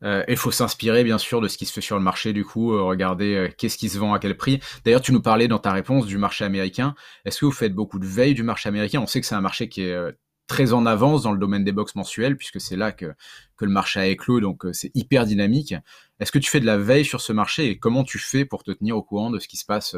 Euh, 0.04 0.24
il 0.28 0.38
faut 0.38 0.52
s'inspirer 0.52 1.04
bien 1.04 1.18
sûr 1.18 1.40
de 1.40 1.48
ce 1.48 1.58
qui 1.58 1.66
se 1.66 1.74
fait 1.74 1.82
sur 1.82 1.98
le 1.98 2.04
marché, 2.04 2.34
du 2.34 2.44
coup, 2.44 2.72
regarder 2.86 3.50
qu'est-ce 3.58 3.78
qui 3.78 3.90
se 3.90 3.98
vend 3.98 4.13
à 4.13 4.20
quel 4.20 4.36
prix. 4.36 4.60
D'ailleurs, 4.84 5.02
tu 5.02 5.13
nous 5.13 5.22
parlais 5.22 5.48
dans 5.48 5.60
ta 5.60 5.72
réponse 5.72 6.06
du 6.06 6.18
marché 6.18 6.44
américain. 6.44 6.94
Est-ce 7.25 7.40
que 7.40 7.46
vous 7.46 7.52
faites 7.52 7.74
beaucoup 7.74 7.98
de 7.98 8.06
veille 8.06 8.34
du 8.34 8.44
marché 8.44 8.68
américain? 8.68 9.00
On 9.02 9.08
sait 9.08 9.22
que 9.22 9.25
c'est 9.25 9.36
un 9.36 9.42
marché 9.42 9.70
qui 9.70 9.84
est 9.84 9.98
très 10.48 10.74
en 10.74 10.86
avance 10.86 11.24
dans 11.24 11.32
le 11.32 11.40
domaine 11.40 11.63
des 11.63 11.72
box 11.72 11.96
mensuelles, 11.96 12.36
puisque 12.36 12.60
c'est 12.60 12.75
là 12.75 12.92
que, 12.92 13.13
que 13.56 13.63
le 13.66 13.72
marché 13.72 14.00
a 14.02 14.08
éclos, 14.08 14.42
donc 14.42 14.66
c'est 14.74 14.92
hyper 14.94 15.25
dynamique. 15.25 15.74
Est-ce 16.20 16.34
que 16.34 16.40
tu 16.40 16.50
fais 16.50 16.60
de 16.60 16.66
la 16.66 16.78
veille 16.78 17.06
sur 17.06 17.22
ce 17.22 17.32
marché 17.32 17.70
et 17.70 17.80
comment 17.80 18.04
tu 18.04 18.20
fais 18.20 18.44
pour 18.44 18.63
te 18.63 18.72
tenir 18.72 18.98
au 18.98 19.04
courant 19.04 19.32
de 19.32 19.40
ce 19.40 19.48
qui 19.48 19.56
se 19.58 19.66
passe 19.66 19.96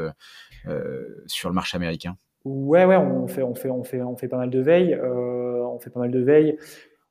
sur 1.26 1.50
le 1.50 1.56
marché 1.56 1.76
américain? 1.76 2.16
Ouais, 2.44 2.86
ouais, 2.86 2.98
on 2.98 3.28
fait, 3.28 3.42
on 3.42 3.56
fait, 3.56 3.72
on 3.72 3.84
fait, 3.84 4.04
on 4.04 4.16
fait 4.16 4.28
pas 4.28 4.38
mal 4.38 4.52
de 4.52 4.60
veille. 4.60 4.96
on 4.96 5.80
fait 5.80 5.90
pas 5.90 6.02
mal 6.02 6.12
de 6.12 6.20
veille. 6.20 6.58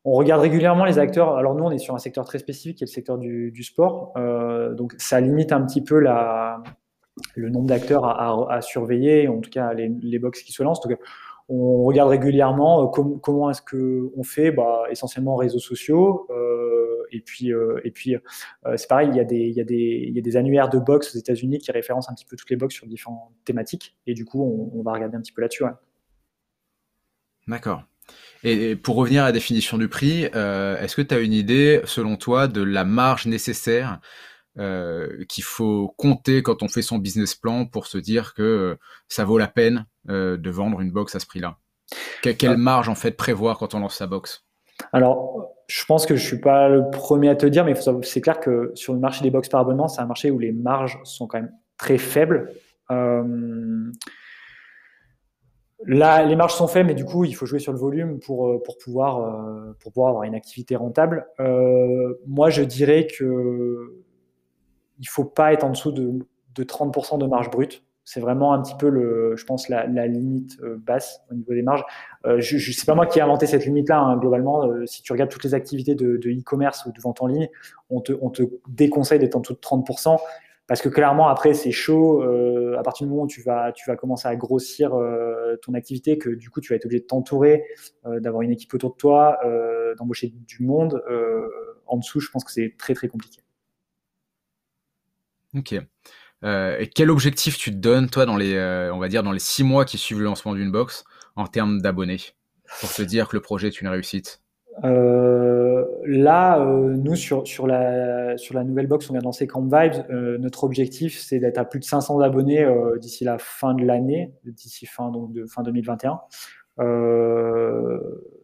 On 0.06 0.12
regarde 0.12 0.42
régulièrement 0.42 0.84
les 0.84 0.98
acteurs. 0.98 1.36
Alors 1.36 1.54
nous, 1.54 1.64
on 1.64 1.70
est 1.70 1.78
sur 1.78 1.94
un 1.94 1.98
secteur 1.98 2.26
très 2.26 2.38
spécifique, 2.38 2.78
qui 2.78 2.84
est 2.84 2.86
le 2.86 2.92
secteur 2.92 3.16
du, 3.16 3.62
sport. 3.62 4.12
Euh, 4.16 4.74
donc 4.74 4.94
ça 4.98 5.20
limite 5.20 5.50
un 5.50 5.64
petit 5.64 5.82
peu 5.82 5.98
le 5.98 7.48
nombre 7.48 7.66
d'acteurs 7.66 8.04
à, 8.04 8.60
surveiller, 8.60 9.28
en 9.28 9.40
tout 9.40 9.50
cas 9.50 9.72
les, 9.72 9.88
les 9.88 10.18
box 10.18 10.42
qui 10.42 10.52
se 10.52 10.62
lancent. 10.62 10.80
Donc, 10.80 10.98
on 11.48 11.84
regarde 11.84 12.08
régulièrement 12.10 12.84
euh, 12.84 13.18
comment 13.18 13.50
est-ce 13.50 13.62
que 13.62 14.10
on 14.16 14.22
fait, 14.22 14.50
bah, 14.50 14.84
essentiellement 14.90 15.36
réseaux 15.36 15.58
sociaux. 15.58 16.26
Euh, 16.30 17.06
et 17.12 17.20
puis, 17.20 17.52
et 17.84 17.90
puis 17.90 18.16
c'est 18.76 18.88
pareil, 18.88 19.08
il 19.08 19.16
y, 19.16 19.20
a 19.20 19.24
des, 19.64 20.36
annuaires 20.36 20.68
de 20.68 20.78
box 20.78 21.14
aux 21.14 21.18
États-Unis 21.18 21.58
qui 21.58 21.70
référencent 21.70 22.10
un 22.10 22.14
petit 22.14 22.24
peu 22.26 22.36
toutes 22.36 22.50
les 22.50 22.56
box 22.56 22.74
sur 22.74 22.86
différentes 22.86 23.30
thématiques. 23.44 23.96
Et 24.06 24.14
du 24.14 24.24
coup, 24.24 24.42
on, 24.42 24.78
on 24.78 24.82
va 24.82 24.92
regarder 24.92 25.16
un 25.16 25.20
petit 25.20 25.32
peu 25.32 25.42
là-dessus. 25.42 25.64
D'accord. 27.46 27.84
Et 28.44 28.76
pour 28.76 28.96
revenir 28.96 29.22
à 29.22 29.26
la 29.26 29.32
définition 29.32 29.78
du 29.78 29.88
prix, 29.88 30.28
euh, 30.34 30.78
est-ce 30.78 30.94
que 30.94 31.02
tu 31.02 31.14
as 31.14 31.18
une 31.18 31.32
idée, 31.32 31.80
selon 31.84 32.16
toi, 32.16 32.46
de 32.46 32.62
la 32.62 32.84
marge 32.84 33.26
nécessaire 33.26 34.00
euh, 34.58 35.24
qu'il 35.28 35.42
faut 35.42 35.94
compter 35.96 36.42
quand 36.42 36.62
on 36.62 36.68
fait 36.68 36.82
son 36.82 36.98
business 36.98 37.34
plan 37.34 37.64
pour 37.64 37.86
se 37.86 37.96
dire 37.96 38.34
que 38.34 38.76
ça 39.08 39.24
vaut 39.24 39.38
la 39.38 39.48
peine 39.48 39.86
euh, 40.10 40.36
de 40.36 40.50
vendre 40.50 40.82
une 40.82 40.92
box 40.92 41.16
à 41.16 41.20
ce 41.20 41.26
prix-là? 41.26 41.56
Quelle 42.20 42.50
ah. 42.50 42.56
marge 42.56 42.90
en 42.90 42.94
fait 42.94 43.12
prévoir 43.12 43.56
quand 43.58 43.74
on 43.74 43.80
lance 43.80 43.96
sa 43.96 44.06
box? 44.06 44.44
Alors, 44.92 45.54
je 45.66 45.82
pense 45.86 46.04
que 46.04 46.14
je 46.14 46.24
suis 46.24 46.40
pas 46.40 46.68
le 46.68 46.90
premier 46.90 47.30
à 47.30 47.36
te 47.36 47.46
dire, 47.46 47.64
mais 47.64 47.74
c'est 48.02 48.20
clair 48.20 48.40
que 48.40 48.72
sur 48.74 48.92
le 48.92 48.98
marché 48.98 49.22
des 49.22 49.30
box 49.30 49.48
par 49.48 49.62
abonnement, 49.62 49.88
c'est 49.88 50.02
un 50.02 50.06
marché 50.06 50.30
où 50.30 50.38
les 50.38 50.52
marges 50.52 50.98
sont 51.04 51.26
quand 51.26 51.38
même 51.38 51.52
très 51.78 51.96
faibles. 51.96 52.52
Là, 55.86 56.24
les 56.24 56.36
marges 56.36 56.54
sont 56.54 56.66
faibles, 56.66 56.88
mais 56.88 56.94
du 56.94 57.04
coup, 57.04 57.24
il 57.24 57.34
faut 57.34 57.46
jouer 57.46 57.58
sur 57.58 57.72
le 57.72 57.78
volume 57.78 58.18
pour, 58.18 58.48
euh, 58.48 58.62
pour, 58.62 58.78
pouvoir, 58.78 59.20
euh, 59.20 59.76
pour 59.80 59.92
pouvoir 59.92 60.10
avoir 60.10 60.24
une 60.24 60.34
activité 60.34 60.76
rentable. 60.76 61.26
Euh, 61.40 62.14
moi, 62.26 62.50
je 62.50 62.62
dirais 62.62 63.06
que 63.06 64.02
il 64.98 65.08
faut 65.08 65.24
pas 65.24 65.52
être 65.52 65.64
en 65.64 65.70
dessous 65.70 65.92
de, 65.92 66.12
de 66.54 66.64
30% 66.64 67.18
de 67.18 67.26
marge 67.26 67.50
brute. 67.50 67.84
C'est 68.04 68.20
vraiment 68.20 68.52
un 68.52 68.62
petit 68.62 68.74
peu, 68.76 68.88
le, 68.88 69.34
je 69.36 69.44
pense, 69.44 69.68
la, 69.68 69.86
limite 70.06 70.60
basse 70.60 71.20
au 71.30 71.34
niveau 71.34 71.54
des 71.54 71.62
marges. 71.62 71.84
Euh, 72.26 72.38
je, 72.38 72.58
je 72.58 72.84
pas 72.84 72.94
moi 72.94 73.06
qui 73.06 73.18
ai 73.18 73.22
inventé 73.22 73.46
cette 73.46 73.64
limite-là. 73.64 73.98
Hein, 73.98 74.18
globalement, 74.18 74.70
si 74.86 75.02
tu 75.02 75.12
regardes 75.12 75.30
toutes 75.30 75.44
les 75.44 75.54
activités 75.54 75.94
de 75.94 76.16
e-commerce 76.16 76.84
ou 76.86 76.92
de 76.92 77.00
vente 77.00 77.22
en 77.22 77.26
ligne, 77.26 77.48
on 77.90 78.00
te, 78.00 78.12
on 78.20 78.30
te 78.30 78.42
déconseille 78.68 79.18
d'être 79.18 79.36
en 79.36 79.40
dessous 79.40 79.54
de 79.54 79.58
30% 79.58 80.18
parce 80.66 80.80
que 80.80 80.88
clairement 80.88 81.28
après 81.28 81.54
c'est 81.54 81.72
chaud 81.72 82.22
euh, 82.22 82.76
à 82.78 82.82
partir 82.82 83.06
du 83.06 83.10
moment 83.10 83.24
où 83.24 83.28
tu 83.28 83.42
vas 83.42 83.72
tu 83.72 83.84
vas 83.88 83.96
commencer 83.96 84.28
à 84.28 84.36
grossir 84.36 84.94
euh, 84.94 85.56
ton 85.62 85.74
activité 85.74 86.18
que 86.18 86.30
du 86.30 86.50
coup 86.50 86.60
tu 86.60 86.72
vas 86.72 86.76
être 86.76 86.86
obligé 86.86 87.00
de 87.00 87.06
t'entourer 87.06 87.64
euh, 88.06 88.20
d'avoir 88.20 88.42
une 88.42 88.50
équipe 88.50 88.72
autour 88.74 88.92
de 88.92 88.96
toi 88.96 89.38
d'embaucher 89.98 90.32
du 90.34 90.62
monde 90.62 91.02
en 91.86 91.98
dessous 91.98 92.20
je 92.20 92.30
pense 92.30 92.44
que 92.44 92.52
c'est 92.52 92.74
très 92.78 92.94
très 92.94 93.08
compliqué. 93.08 93.40
Ok. 95.54 95.74
Et 96.42 96.90
quel 96.94 97.10
objectif 97.10 97.56
tu 97.56 97.70
te 97.70 97.76
donnes 97.76 98.10
toi 98.10 98.26
dans 98.26 98.36
les 98.36 98.58
on 98.92 98.98
va 98.98 99.08
dire 99.08 99.22
dans 99.22 99.32
les 99.32 99.38
six 99.38 99.64
mois 99.64 99.84
qui 99.84 99.98
suivent 99.98 100.18
le 100.18 100.24
lancement 100.24 100.54
d'une 100.54 100.70
box 100.70 101.04
en 101.36 101.46
termes 101.46 101.80
d'abonnés? 101.80 102.20
Pour 102.80 102.92
te 102.92 103.02
dire 103.02 103.28
que 103.28 103.36
le 103.36 103.42
projet 103.42 103.68
est 103.68 103.80
une 103.80 103.88
réussite 103.88 104.43
euh, 104.82 105.84
là, 106.04 106.58
euh, 106.60 106.96
nous, 106.96 107.14
sur, 107.14 107.46
sur, 107.46 107.66
la, 107.66 108.36
sur 108.36 108.54
la 108.54 108.64
nouvelle 108.64 108.86
box, 108.86 109.08
on 109.08 109.12
vient 109.12 109.20
de 109.20 109.24
lancer 109.24 109.46
Camp 109.46 109.62
Vibes. 109.62 110.04
Euh, 110.10 110.38
notre 110.38 110.64
objectif, 110.64 111.18
c'est 111.18 111.38
d'être 111.38 111.58
à 111.58 111.64
plus 111.64 111.78
de 111.78 111.84
500 111.84 112.20
abonnés 112.20 112.66
d'ici 112.98 113.24
la 113.24 113.38
fin 113.38 113.74
de 113.74 113.84
l'année, 113.84 114.32
d'ici 114.44 114.86
fin, 114.86 115.10
donc 115.10 115.32
de, 115.32 115.46
fin 115.46 115.62
2021. 115.62 116.20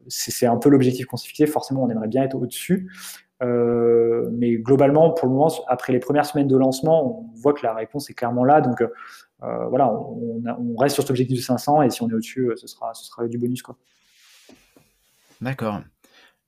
c'est 0.07 0.47
un 0.47 0.57
peu 0.57 0.69
l'objectif 0.69 1.07
qu'on 1.07 1.17
s'est 1.17 1.29
fixé. 1.29 1.47
Forcément, 1.47 1.83
on 1.83 1.91
aimerait 1.91 2.09
bien 2.09 2.23
être 2.23 2.37
au-dessus. 2.37 2.91
mais 3.41 4.57
globalement, 4.57 5.11
pour 5.11 5.27
le 5.27 5.35
moment, 5.35 5.51
après 5.67 5.93
les 5.93 6.01
premières 6.01 6.27
semaines 6.27 6.49
de 6.49 6.57
lancement, 6.57 7.21
on 7.21 7.41
voit 7.41 7.55
que 7.55 7.65
la 7.65 7.75
réponse 7.75 8.09
est 8.11 8.15
clairement 8.15 8.45
là. 8.45 8.61
Donc 8.61 8.85
voilà, 9.41 9.93
on, 9.93 10.77
reste 10.77 10.95
sur 10.95 11.03
cet 11.03 11.11
objectif 11.11 11.39
de 11.39 11.43
500 11.43 11.83
et 11.83 11.91
si 11.91 12.03
on 12.03 12.09
est 12.09 12.15
au-dessus, 12.15 12.53
ce 12.55 12.67
sera, 12.69 12.95
ce 12.95 13.05
sera 13.05 13.27
du 13.27 13.39
bonus. 13.39 13.63
D'accord. 15.41 15.81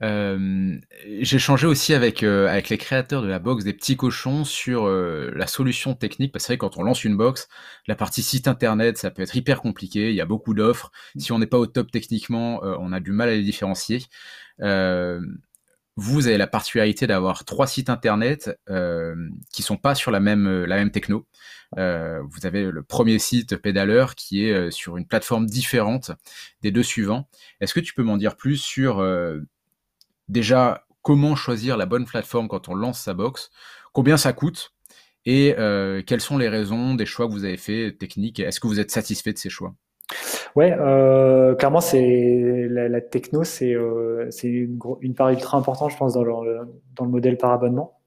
Euh, 0.03 0.79
j'ai 1.21 1.39
changé 1.39 1.67
aussi 1.67 1.95
avec, 1.95 2.23
euh, 2.23 2.49
avec 2.49 2.69
les 2.71 2.79
créateurs 2.79 3.23
de 3.23 3.29
la 3.29 3.39
box 3.39 3.63
des 3.65 3.73
petits 3.73 3.97
cochons 3.97 4.45
sur 4.45 4.87
euh, 4.87 5.31
la 5.37 5.47
solution 5.47 5.95
technique, 5.95 6.33
parce 6.33 6.47
que 6.47 6.55
quand 6.55 6.77
on 6.77 6.83
lance 6.83 7.05
une 7.05 7.17
box, 7.17 7.49
la 7.87 7.95
partie 7.95 8.23
site 8.23 8.49
internet, 8.49 8.99
ça 8.99 9.11
peut 9.11 9.23
être 9.23 9.37
hyper 9.37 9.61
compliqué, 9.63 10.11
il 10.11 10.17
y 10.17 10.21
a 10.21 10.27
beaucoup 10.27 10.55
d'offres. 10.55 10.91
Si 11.17 11.31
on 11.33 11.39
n'est 11.39 11.47
pas 11.47 11.59
au 11.59 11.67
top 11.67 11.91
techniquement, 11.91 12.61
on 12.63 12.93
a 12.93 13.01
du 13.01 13.13
mal 13.13 13.29
à 13.29 13.33
les 13.33 13.43
différencier. 13.43 14.07
vous 15.97 16.27
avez 16.27 16.39
la 16.39 16.47
particularité 16.47 17.07
d'avoir 17.07 17.45
trois 17.45 17.67
sites 17.67 17.91
internet 17.91 18.51
qui 19.53 19.63
sont 19.63 19.77
pas 19.77 19.95
sur 19.95 20.11
la 20.11 20.21
même, 20.21 20.65
la 20.65 20.77
même 20.77 20.91
techno. 20.91 21.27
vous 21.77 22.47
avez 22.47 22.71
le 22.71 22.83
premier 22.83 23.19
site 23.19 23.57
pédaleur 23.57 24.15
qui 24.15 24.45
est 24.45 24.71
sur 24.71 24.97
une 24.97 25.07
plateforme 25.07 25.47
différente 25.47 26.13
des 26.63 26.71
deux 26.71 26.83
suivants. 26.83 27.29
Est-ce 27.61 27.75
que 27.75 27.81
tu 27.81 27.95
peux 27.95 28.03
m'en 28.03 28.17
dire 28.17 28.37
plus 28.37 28.57
sur 28.57 29.01
déjà 30.33 30.85
comment 31.03 31.37
choisir 31.37 31.77
la 31.77 31.87
bonne 31.87 32.07
plateforme 32.07 32.49
quand 32.49 32.69
on 32.69 32.75
lance 32.75 33.01
sa 33.01 33.15
box, 33.15 33.51
combien 33.93 34.17
ça 34.17 34.33
coûte 34.33 34.73
et 35.25 35.55
euh, 35.59 36.03
quelles 36.05 36.21
sont 36.21 36.39
les 36.39 36.49
raisons 36.49 36.95
des 36.95 37.07
choix 37.07 37.27
que 37.27 37.33
vous 37.33 37.45
avez 37.45 37.57
fait 37.57 37.93
techniques. 37.93 38.41
Est-ce 38.41 38.59
que 38.59 38.67
vous 38.67 38.81
êtes 38.81 38.91
satisfait 38.91 39.33
de 39.33 39.39
ces 39.39 39.51
choix? 39.51 39.75
Ouais, 40.57 40.77
euh, 40.79 41.55
clairement, 41.55 41.81
c'est 41.81 42.67
la, 42.69 43.01
techno, 43.01 43.45
c'est 43.45 43.73
euh, 43.73 44.29
une, 44.43 44.79
une, 45.01 45.15
part 45.15 45.31
ultra 45.31 45.57
importante, 45.57 45.91
je 45.91 45.97
pense, 45.97 46.15
dans 46.15 46.25
le, 46.25 46.59
dans 46.95 47.05
le 47.05 47.11
modèle 47.11 47.39
par 47.39 47.53
abonnement. 47.53 48.01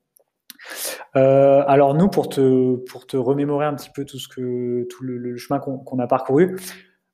alors 1.14 1.96
nous, 1.96 2.10
pour 2.10 2.30
te, 2.30 2.76
pour 2.90 3.08
te 3.08 3.18
remémorer 3.18 3.66
un 3.66 3.74
petit 3.74 3.90
peu 3.90 4.06
tout, 4.06 4.20
ce 4.20 4.28
que, 4.28 4.86
tout 4.90 5.04
le, 5.04 5.38
chemin 5.38 5.60
qu'on 5.60 6.00
a 6.00 6.08
parcouru, 6.08 6.58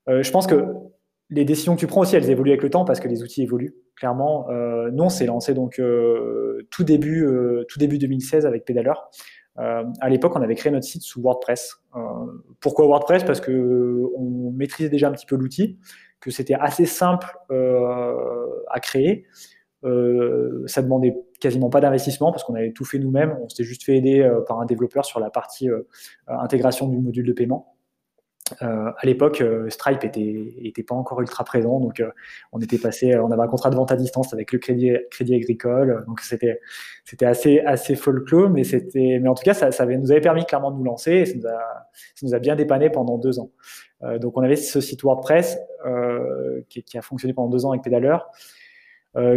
je 0.07 0.31
pense 0.31 0.47
que 0.47 0.65
les 1.29 1.45
décisions 1.45 1.75
que 1.75 1.79
tu 1.79 1.87
prends 1.87 2.01
aussi, 2.01 2.15
elles 2.15 2.29
évoluent 2.29 2.51
avec 2.51 2.63
le 2.63 2.69
temps 2.69 2.83
parce 2.83 2.99
que 2.99 3.07
les 3.07 3.23
outils 3.23 3.43
évoluent. 3.43 3.75
Clairement, 3.95 4.49
euh, 4.49 4.89
nous, 4.91 5.03
on 5.03 5.09
s'est 5.09 5.25
lancé 5.25 5.53
donc 5.53 5.79
euh, 5.79 6.67
tout 6.71 6.83
début, 6.83 7.25
euh, 7.25 7.65
tout 7.69 7.79
début 7.79 7.97
2016 7.97 8.45
avec 8.45 8.65
Pédaleur. 8.65 9.09
Euh, 9.59 9.83
à 9.99 10.09
l'époque, 10.09 10.35
on 10.35 10.41
avait 10.41 10.55
créé 10.55 10.71
notre 10.71 10.85
site 10.85 11.03
sous 11.03 11.21
WordPress. 11.21 11.77
Euh, 11.95 11.99
pourquoi 12.61 12.85
WordPress? 12.87 13.23
Parce 13.23 13.41
que 13.41 14.03
on 14.15 14.51
maîtrisait 14.51 14.89
déjà 14.89 15.09
un 15.09 15.11
petit 15.11 15.25
peu 15.25 15.35
l'outil, 15.35 15.77
que 16.19 16.31
c'était 16.31 16.55
assez 16.55 16.85
simple 16.85 17.27
à 17.49 18.79
créer. 18.79 19.25
ça 19.83 20.81
demandait 20.81 21.15
quasiment 21.39 21.69
pas 21.69 21.81
d'investissement 21.81 22.31
parce 22.31 22.43
qu'on 22.43 22.55
avait 22.55 22.71
tout 22.71 22.85
fait 22.85 22.99
nous-mêmes. 22.99 23.37
On 23.43 23.49
s'était 23.49 23.63
juste 23.63 23.83
fait 23.83 23.97
aider 23.97 24.27
par 24.47 24.59
un 24.59 24.65
développeur 24.65 25.05
sur 25.05 25.19
la 25.19 25.29
partie 25.29 25.67
intégration 26.27 26.87
du 26.87 26.97
module 26.97 27.25
de 27.25 27.33
paiement. 27.33 27.75
Euh, 28.61 28.91
à 28.95 29.05
l'époque, 29.05 29.41
euh, 29.41 29.69
Stripe 29.69 30.03
était, 30.03 30.53
était 30.63 30.83
pas 30.83 30.95
encore 30.95 31.21
ultra 31.21 31.43
présent, 31.43 31.79
donc 31.79 31.99
euh, 31.99 32.09
on 32.51 32.59
était 32.59 32.77
passé, 32.77 33.15
on 33.17 33.31
avait 33.31 33.41
un 33.41 33.47
contrat 33.47 33.69
de 33.69 33.75
vente 33.75 33.91
à 33.91 33.95
distance 33.95 34.33
avec 34.33 34.51
le 34.51 34.59
Crédit, 34.59 34.93
Crédit 35.09 35.35
Agricole, 35.35 36.03
donc 36.07 36.21
c'était 36.21 36.59
c'était 37.05 37.25
assez 37.25 37.59
assez 37.61 37.95
folklore, 37.95 38.49
mais 38.49 38.63
c'était, 38.63 39.19
mais 39.21 39.29
en 39.29 39.35
tout 39.35 39.43
cas, 39.43 39.53
ça, 39.53 39.71
ça 39.71 39.85
nous 39.85 40.11
avait 40.11 40.21
permis 40.21 40.45
clairement 40.45 40.71
de 40.71 40.77
nous 40.77 40.83
lancer, 40.83 41.11
et 41.11 41.25
ça 41.25 41.35
nous 41.35 41.47
a, 41.47 41.89
ça 42.15 42.25
nous 42.25 42.35
a 42.35 42.39
bien 42.39 42.55
dépanné 42.55 42.89
pendant 42.89 43.17
deux 43.17 43.39
ans. 43.39 43.51
donc 44.19 44.37
on 44.37 44.41
avait 44.41 44.55
ce 44.55 44.81
site 44.81 45.03
WordPress 45.03 45.57
qui, 46.69 46.83
qui, 46.83 46.97
a 46.97 47.01
fonctionné 47.01 47.33
pendant 47.33 47.49
deux 47.49 47.65
ans 47.65 47.71
avec 47.71 47.83
Pédaleur. 47.83 48.29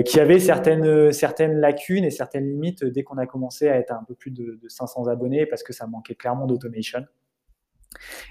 qui 0.05 0.21
avait 0.21 0.39
certaines, 0.39 1.13
certaines 1.13 1.59
lacunes 1.59 2.05
et 2.05 2.11
certaines 2.11 2.47
limites 2.47 2.85
dès 2.85 3.03
qu'on 3.03 3.19
a 3.19 3.27
commencé 3.27 3.69
à 3.69 3.77
être 3.77 3.93
un 3.93 4.05
peu 4.07 4.15
plus 4.15 4.31
de, 4.31 4.59
de 4.63 4.69
500 4.69 5.09
abonnés 5.09 5.47
parce 5.47 5.63
que 5.63 5.73
ça 5.73 5.87
manquait 5.87 6.15
clairement 6.15 6.47
d'automation. 6.47 7.05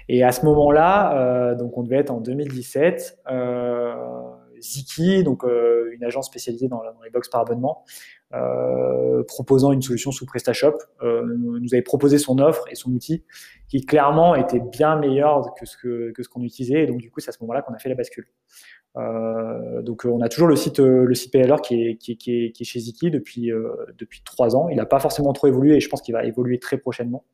Et 0.08 0.22
à 0.22 0.32
ce 0.32 0.44
moment-là, 0.44 1.16
euh, 1.18 1.54
donc 1.54 1.76
on 1.78 1.82
devait 1.82 1.96
être 1.96 2.10
en 2.10 2.20
2017, 2.20 3.18
euh, 3.30 3.94
Ziki, 4.60 5.24
donc 5.24 5.44
euh, 5.44 5.90
une 5.92 6.04
agence 6.04 6.26
spécialisée 6.26 6.68
dans, 6.68 6.82
les 7.02 7.10
box 7.10 7.28
par 7.28 7.42
abonnement, 7.42 7.84
proposant 9.28 9.70
une 9.72 9.82
solution 9.82 10.10
sous 10.10 10.26
PrestaShop, 10.26 10.76
nous 11.02 11.72
avait 11.72 11.82
proposé 11.82 12.18
son 12.18 12.38
offre 12.38 12.64
et 12.70 12.74
son 12.74 12.90
outil 12.92 13.24
qui 13.68 13.84
clairement 13.84 14.34
était 14.34 14.60
bien 14.60 14.96
meilleur 14.96 15.54
que 15.54 15.66
ce 15.66 15.76
que, 15.76 16.10
que 16.12 16.22
ce 16.22 16.28
qu'on 16.28 16.42
utilisait. 16.42 16.82
Et 16.82 16.86
donc 16.86 16.98
du 16.98 17.10
coup, 17.10 17.20
c'est 17.20 17.28
à 17.28 17.32
ce 17.32 17.38
moment-là 17.42 17.62
qu'on 17.62 17.74
a 17.74 17.78
fait 17.78 17.88
la 17.88 17.94
bascule. 17.94 18.26
donc 18.96 20.04
on 20.04 20.20
a 20.20 20.28
toujours 20.28 20.48
le 20.48 20.56
site 20.56 20.80
le 20.80 21.14
site 21.14 21.32
PLR 21.32 21.60
qui 21.60 21.74
est, 21.80 21.96
qui, 21.96 22.16
qui, 22.16 22.50
qui 22.50 22.62
est 22.62 22.66
chez 22.66 22.80
Ziki 22.80 23.10
depuis 23.12 23.52
depuis 23.98 24.22
trois 24.24 24.56
ans. 24.56 24.68
Il 24.68 24.76
n'a 24.76 24.86
pas 24.86 24.98
forcément 24.98 25.32
trop 25.32 25.46
évolué 25.46 25.76
et 25.76 25.80
je 25.80 25.88
pense 25.88 26.02
qu'il 26.02 26.14
va 26.14 26.24
évoluer 26.24 26.58
très 26.58 26.78
prochainement. 26.78 27.24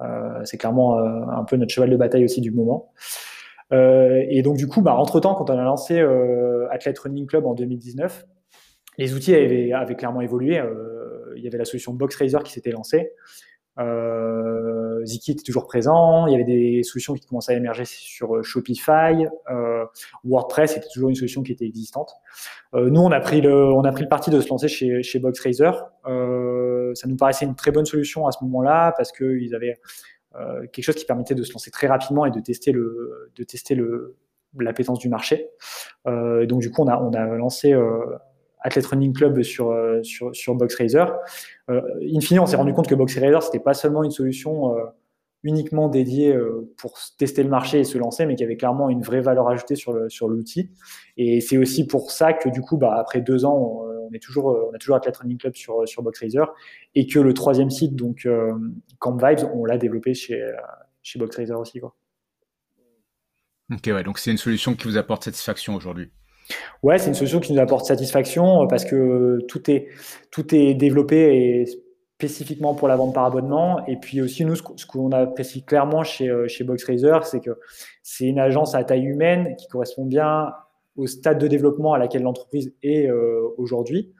Euh, 0.00 0.44
c'est 0.44 0.58
clairement 0.58 0.98
euh, 0.98 1.22
un 1.30 1.44
peu 1.44 1.56
notre 1.56 1.72
cheval 1.72 1.90
de 1.90 1.96
bataille 1.96 2.24
aussi 2.24 2.40
du 2.40 2.50
moment. 2.50 2.92
et 3.70 4.42
donc 4.42 4.56
du 4.56 4.66
coup, 4.66 4.82
bah, 4.82 4.94
entre 4.96 5.20
temps, 5.20 5.34
quand 5.34 5.48
on 5.50 5.58
a 5.58 5.64
lancé 5.64 6.00
Athlete 6.70 6.98
Running 6.98 7.26
Club 7.26 7.46
en 7.46 7.54
2019, 7.54 8.26
les 8.98 9.14
outils 9.14 9.34
avaient, 9.34 9.94
clairement 9.96 10.20
évolué. 10.20 10.62
il 11.36 11.42
y 11.42 11.46
avait 11.46 11.58
la 11.58 11.64
solution 11.64 11.94
Box 11.94 12.16
Racer 12.16 12.42
qui 12.42 12.52
s'était 12.52 12.70
lancée. 12.70 13.12
Euh, 13.78 15.04
Ziki 15.04 15.32
était 15.32 15.42
toujours 15.42 15.66
présent. 15.66 16.26
Il 16.26 16.32
y 16.32 16.34
avait 16.34 16.44
des 16.44 16.82
solutions 16.82 17.14
qui 17.14 17.26
commençaient 17.26 17.54
à 17.54 17.56
émerger 17.56 17.84
sur 17.84 18.36
euh, 18.36 18.42
Shopify. 18.42 19.26
Euh, 19.50 19.84
WordPress 20.24 20.76
était 20.76 20.88
toujours 20.92 21.08
une 21.08 21.14
solution 21.14 21.42
qui 21.42 21.52
était 21.52 21.64
existante. 21.64 22.12
Euh, 22.74 22.90
nous, 22.90 23.00
on 23.00 23.10
a 23.10 23.20
pris 23.20 23.40
le, 23.40 23.72
on 23.72 23.82
a 23.82 23.92
pris 23.92 24.02
le 24.02 24.08
parti 24.08 24.30
de 24.30 24.40
se 24.40 24.48
lancer 24.48 24.68
chez, 24.68 25.02
chez. 25.02 25.22
Euh, 26.06 26.94
ça 26.94 27.08
nous 27.08 27.16
paraissait 27.16 27.44
une 27.44 27.54
très 27.54 27.70
bonne 27.70 27.86
solution 27.86 28.26
à 28.26 28.32
ce 28.32 28.42
moment-là 28.44 28.92
parce 28.96 29.12
qu'ils 29.12 29.54
avaient 29.54 29.80
euh, 30.34 30.66
quelque 30.72 30.84
chose 30.84 30.96
qui 30.96 31.04
permettait 31.04 31.34
de 31.34 31.42
se 31.42 31.52
lancer 31.52 31.70
très 31.70 31.86
rapidement 31.86 32.26
et 32.26 32.30
de 32.30 32.40
tester 32.40 32.72
le, 32.72 33.32
de 33.36 33.42
tester 33.44 33.74
le, 33.74 34.16
l'appétence 34.58 34.98
du 34.98 35.08
marché. 35.08 35.48
donc 36.06 36.60
du 36.60 36.70
coup, 36.70 36.82
on 36.82 36.88
a, 36.88 36.98
on 36.98 37.12
a 37.12 37.24
lancé 37.24 37.74
Athlete 38.62 38.86
Running 38.86 39.12
Club 39.12 39.42
sur, 39.42 39.70
euh, 39.70 40.02
sur, 40.02 40.34
sur 40.34 40.54
BoxRaiser. 40.54 41.04
Euh, 41.70 41.80
in 42.02 42.20
fine, 42.20 42.40
on 42.40 42.46
s'est 42.46 42.56
rendu 42.56 42.72
compte 42.72 42.88
que 42.88 42.94
BoxRaiser, 42.94 43.40
c'était 43.42 43.60
pas 43.60 43.74
seulement 43.74 44.04
une 44.04 44.10
solution 44.10 44.76
euh, 44.76 44.84
uniquement 45.42 45.88
dédiée 45.88 46.36
pour 46.76 46.96
tester 47.18 47.42
le 47.42 47.48
marché 47.48 47.80
et 47.80 47.84
se 47.84 47.98
lancer, 47.98 48.26
mais 48.26 48.36
qui 48.36 48.44
avait 48.44 48.56
clairement 48.56 48.88
une 48.88 49.02
vraie 49.02 49.20
valeur 49.20 49.48
ajoutée 49.48 49.74
sur 49.74 50.08
sur 50.08 50.28
l'outil. 50.28 50.70
Et 51.16 51.40
c'est 51.40 51.58
aussi 51.58 51.84
pour 51.84 52.12
ça 52.12 52.32
que 52.32 52.48
du 52.48 52.60
coup, 52.60 52.76
bah, 52.78 52.94
après 52.96 53.20
deux 53.20 53.44
ans, 53.44 53.82
on, 54.08 54.12
est 54.14 54.22
toujours 54.22 54.56
on 54.70 54.72
a 54.72 54.78
toujours 54.78 54.94
Athlete 54.94 55.16
Running 55.16 55.38
Club 55.38 55.56
sur 55.56 55.88
sur 55.88 56.04
BoxRaiser 56.04 56.44
et 56.94 57.08
que 57.08 57.18
le 57.18 57.34
troisième 57.34 57.70
site, 57.70 57.96
donc 57.96 58.28
Camp 59.00 59.16
Vibes, 59.16 59.50
on 59.52 59.64
l'a 59.64 59.78
développé 59.78 60.14
chez 60.14 60.40
chez 61.02 61.18
BoxRaiser 61.18 61.54
aussi 61.54 61.80
quoi. 61.80 61.96
Ok, 63.72 63.82
ouais, 63.86 64.04
donc 64.04 64.20
c'est 64.20 64.30
une 64.30 64.38
solution 64.38 64.76
qui 64.76 64.86
vous 64.86 64.96
apporte 64.96 65.24
satisfaction 65.24 65.74
aujourd'hui. 65.74 66.12
Ouais, 66.82 66.98
c'est 66.98 67.08
une 67.08 67.14
solution 67.14 67.40
qui 67.40 67.52
nous 67.52 67.60
apporte 67.60 67.86
satisfaction 67.86 68.62
euh, 68.62 68.66
parce 68.66 68.84
que 68.84 69.38
tout 69.48 69.70
est, 69.70 69.88
tout 70.30 70.54
est 70.54 70.74
développé 70.74 71.64
spécifiquement 72.18 72.74
pour 72.74 72.88
la 72.88 72.96
vente 72.96 73.14
par 73.14 73.24
abonnement. 73.24 73.86
Et 73.86 73.96
puis 73.96 74.20
aussi, 74.20 74.44
nous, 74.44 74.56
ce 74.56 74.86
qu'on 74.86 75.12
apprécie 75.12 75.64
clairement 75.64 76.02
chez, 76.02 76.28
euh, 76.28 76.48
chez 76.48 76.66
c'est 77.22 77.40
que 77.40 77.58
c'est 78.02 78.26
une 78.26 78.38
agence 78.38 78.74
à 78.74 78.82
taille 78.84 79.04
humaine 79.04 79.54
qui 79.56 79.68
correspond 79.68 80.04
bien 80.04 80.52
au 80.96 81.06
stade 81.06 81.38
de 81.38 81.46
développement 81.46 81.94
à 81.94 81.98
laquelle 81.98 82.22
l'entreprise 82.22 82.74
est 82.82 83.06
euh, 83.06 83.48
aujourd'hui. 83.58 84.12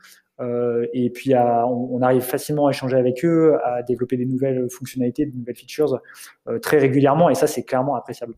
et 0.93 1.11
puis, 1.11 1.35
on, 1.37 2.03
arrive 2.03 2.23
facilement 2.23 2.67
à 2.67 2.71
échanger 2.71 2.97
avec 2.97 3.25
eux, 3.25 3.57
à 3.65 3.83
développer 3.85 4.17
des 4.17 4.27
nouvelles 4.27 4.69
fonctionnalités, 4.71 5.25
de 5.25 5.37
nouvelles 5.37 5.55
features 5.55 6.01
très 6.63 6.79
régulièrement. 6.79 7.31
Et 7.31 7.37
ça, 7.37 7.47
c'est 7.47 7.63
clairement 7.63 7.95
appréciable. 7.95 8.35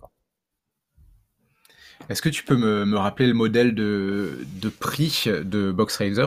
Est-ce 2.08 2.22
que 2.22 2.28
tu 2.28 2.44
peux 2.44 2.56
me, 2.56 2.96
rappeler 2.96 3.26
le 3.26 3.34
modèle 3.34 3.74
de, 3.74 4.36
prix 4.80 5.26
de 5.26 5.72
BoxRaiser 5.72 6.26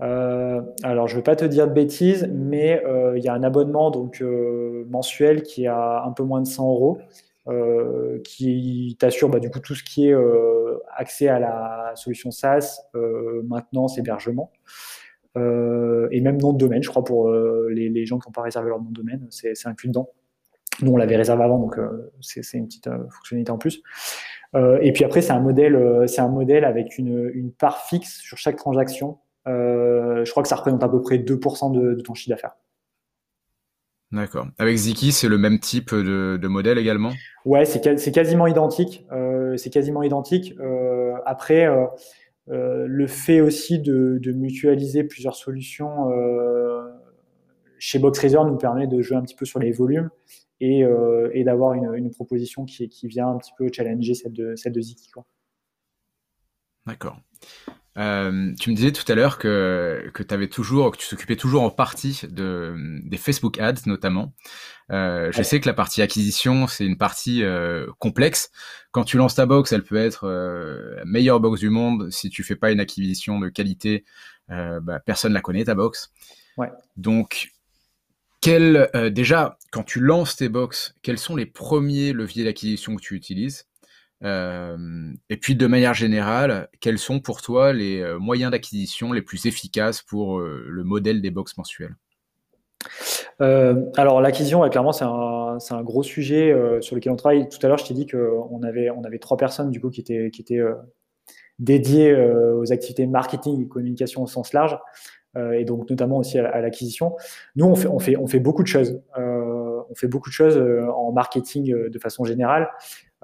euh, 0.00 0.60
alors, 0.82 1.06
je 1.06 1.14
ne 1.14 1.20
vais 1.20 1.22
pas 1.22 1.36
te 1.36 1.44
dire 1.44 1.68
de 1.68 1.72
bêtises, 1.72 2.28
mais 2.32 2.84
euh, 2.84 3.16
il 3.16 3.24
y 3.24 3.28
a 3.28 3.32
un 3.32 3.42
abonnement 3.42 3.90
donc 3.90 4.20
euh, 4.20 4.84
mensuel 4.88 5.42
qui 5.42 5.66
a 5.66 6.02
un 6.04 6.10
peu 6.12 6.24
moins 6.24 6.40
de 6.40 6.46
100 6.46 6.68
euros, 6.68 6.98
qui 8.24 8.96
t'assure 8.98 9.28
bah, 9.28 9.38
du 9.38 9.50
coup 9.50 9.60
tout 9.60 9.74
ce 9.74 9.84
qui 9.84 10.08
est 10.08 10.14
accès 10.96 11.28
à 11.28 11.38
la 11.38 11.92
solution 11.94 12.30
SaaS, 12.30 12.80
maintenance, 13.44 13.98
hébergement, 13.98 14.50
et 15.36 16.20
même 16.20 16.38
nom 16.40 16.52
de 16.52 16.58
domaine, 16.58 16.82
je 16.82 16.88
crois, 16.88 17.04
pour 17.04 17.30
les, 17.30 18.06
gens 18.06 18.18
qui 18.18 18.28
n'ont 18.28 18.32
pas 18.32 18.42
réservé 18.42 18.70
leur 18.70 18.78
nom 18.78 18.88
de 18.88 18.94
domaine, 18.94 19.26
c'est 19.30 19.54
inclus 19.66 19.88
dedans. 19.88 20.08
Nous, 20.80 20.90
on 20.90 20.96
l'avait 20.96 21.16
réservé 21.16 21.44
avant, 21.44 21.58
donc 21.58 21.76
c'est 22.20 22.40
une 22.54 22.66
petite 22.66 22.88
fonctionnalité 23.10 23.52
en 23.52 23.58
plus. 23.58 23.82
Euh, 24.54 24.78
et 24.82 24.92
puis 24.92 25.04
après, 25.04 25.22
c'est 25.22 25.32
un 25.32 25.40
modèle, 25.40 25.74
euh, 25.74 26.06
c'est 26.06 26.20
un 26.20 26.28
modèle 26.28 26.64
avec 26.64 26.98
une, 26.98 27.30
une, 27.34 27.52
part 27.52 27.86
fixe 27.86 28.20
sur 28.20 28.38
chaque 28.38 28.56
transaction. 28.56 29.18
Euh, 29.46 30.24
je 30.24 30.30
crois 30.30 30.42
que 30.42 30.48
ça 30.48 30.56
représente 30.56 30.82
à 30.82 30.88
peu 30.88 31.02
près 31.02 31.18
2% 31.18 31.72
de, 31.72 31.94
de, 31.94 32.00
ton 32.00 32.14
chiffre 32.14 32.30
d'affaires. 32.30 32.56
D'accord. 34.12 34.46
Avec 34.58 34.76
Ziki, 34.76 35.10
c'est 35.10 35.28
le 35.28 35.38
même 35.38 35.58
type 35.58 35.92
de, 35.92 36.38
de 36.40 36.48
modèle 36.48 36.78
également? 36.78 37.10
Ouais, 37.44 37.64
c'est 37.64 38.12
quasiment 38.12 38.46
identique. 38.46 39.04
C'est 39.56 39.70
quasiment 39.70 40.04
identique. 40.04 40.54
Après, 41.26 41.66
le 42.46 43.06
fait 43.08 43.40
aussi 43.40 43.80
de, 43.80 44.20
de 44.22 44.30
mutualiser 44.30 45.02
plusieurs 45.02 45.34
solutions 45.34 46.12
chez 47.80 47.98
BoxRaiser 47.98 48.38
nous 48.46 48.56
permet 48.56 48.86
de 48.86 49.02
jouer 49.02 49.16
un 49.16 49.22
petit 49.22 49.34
peu 49.34 49.46
sur 49.46 49.58
les 49.58 49.72
volumes 49.72 50.10
euh, 50.62 51.30
et, 51.32 51.44
d'avoir 51.44 51.74
une, 51.74 52.10
proposition 52.10 52.64
qui, 52.64 52.88
qui, 52.88 53.08
vient 53.08 53.28
un 53.28 53.38
petit 53.38 53.52
peu 53.58 53.68
challenger 53.72 54.14
celle 54.14 54.32
de, 54.32 54.54
celle 54.56 54.72
de 54.72 54.80
Ziki. 54.80 55.10
D'accord. 56.86 57.18
Euh, 57.96 58.52
tu 58.58 58.70
me 58.70 58.74
disais 58.74 58.92
tout 58.92 59.10
à 59.10 59.14
l'heure 59.14 59.38
que, 59.38 60.10
que, 60.14 60.22
avais 60.34 60.48
toujours, 60.48 60.90
que 60.90 60.96
tu 60.96 61.06
s'occupais 61.06 61.36
toujours 61.36 61.62
en 61.62 61.70
partie 61.70 62.22
de, 62.28 62.74
des 63.04 63.16
Facebook 63.16 63.58
Ads 63.58 63.86
notamment. 63.86 64.32
Euh, 64.90 65.30
je 65.32 65.42
sais 65.42 65.60
que 65.60 65.68
la 65.68 65.74
partie 65.74 66.02
acquisition, 66.02 66.66
c'est 66.66 66.84
une 66.84 66.98
partie 66.98 67.42
complexe. 67.98 68.50
Quand 68.90 69.04
tu 69.04 69.16
lances 69.16 69.34
ta 69.34 69.46
box, 69.46 69.72
elle 69.72 69.84
peut 69.84 69.96
être 69.96 70.28
la 70.28 71.04
meilleure 71.04 71.40
box 71.40 71.60
du 71.60 71.70
monde. 71.70 72.10
Si 72.10 72.30
tu 72.30 72.42
fais 72.42 72.56
pas 72.56 72.70
une 72.70 72.80
acquisition 72.80 73.38
de 73.38 73.48
qualité, 73.48 74.04
bah, 74.48 75.00
personne 75.04 75.32
la 75.32 75.40
connaît 75.40 75.64
ta 75.64 75.74
box. 75.74 76.12
Ouais. 76.56 76.70
Donc, 76.96 77.53
euh, 78.48 79.10
déjà, 79.10 79.58
quand 79.70 79.82
tu 79.82 80.00
lances 80.00 80.36
tes 80.36 80.48
box, 80.48 80.94
quels 81.02 81.18
sont 81.18 81.36
les 81.36 81.46
premiers 81.46 82.12
leviers 82.12 82.44
d'acquisition 82.44 82.96
que 82.96 83.00
tu 83.00 83.14
utilises? 83.14 83.66
Euh, 84.22 85.12
Et 85.28 85.36
puis, 85.36 85.54
de 85.54 85.66
manière 85.66 85.94
générale, 85.94 86.68
quels 86.80 86.98
sont 86.98 87.20
pour 87.20 87.42
toi 87.42 87.72
les 87.72 88.00
euh, 88.00 88.18
moyens 88.18 88.50
d'acquisition 88.50 89.12
les 89.12 89.22
plus 89.22 89.46
efficaces 89.46 90.02
pour 90.02 90.40
le 90.40 90.84
modèle 90.84 91.20
des 91.20 91.30
box 91.30 91.56
mensuelles 91.56 91.96
alors 93.40 94.20
l'acquisition, 94.20 94.68
clairement, 94.68 94.92
c'est 94.92 95.04
un, 95.04 95.82
gros 95.82 96.02
sujet 96.02 96.54
sur 96.80 96.94
lequel 96.94 97.12
on 97.12 97.16
travaille. 97.16 97.48
Tout 97.48 97.58
à 97.62 97.68
l'heure, 97.68 97.78
je 97.78 97.86
t'ai 97.86 97.94
dit 97.94 98.06
qu'on 98.06 98.62
avait, 98.62 98.90
on 98.90 99.02
avait 99.04 99.18
trois 99.18 99.36
personnes 99.38 99.70
du 99.70 99.80
coup 99.80 99.90
qui 99.90 100.02
étaient 100.02 100.30
dédiées 101.58 102.14
aux 102.14 102.72
activités 102.72 103.06
marketing 103.06 103.62
et 103.62 103.68
communication 103.68 104.22
au 104.22 104.26
sens 104.26 104.52
large. 104.52 104.78
Euh, 105.36 105.52
et 105.52 105.64
donc 105.64 105.88
notamment 105.90 106.18
aussi 106.18 106.38
à, 106.38 106.60
l'acquisition. 106.60 107.16
Nous, 107.56 107.66
on 107.66 107.74
fait, 107.98 108.38
beaucoup 108.38 108.62
de 108.62 108.68
choses. 108.68 109.00
Euh, 109.18 109.82
on 109.90 109.94
fait 109.94 110.06
beaucoup 110.06 110.28
de 110.28 110.34
choses 110.34 110.56
euh, 110.56 110.86
en 110.90 111.12
marketing 111.12 111.74
de 111.88 111.98
façon 111.98 112.24
générale. 112.24 112.68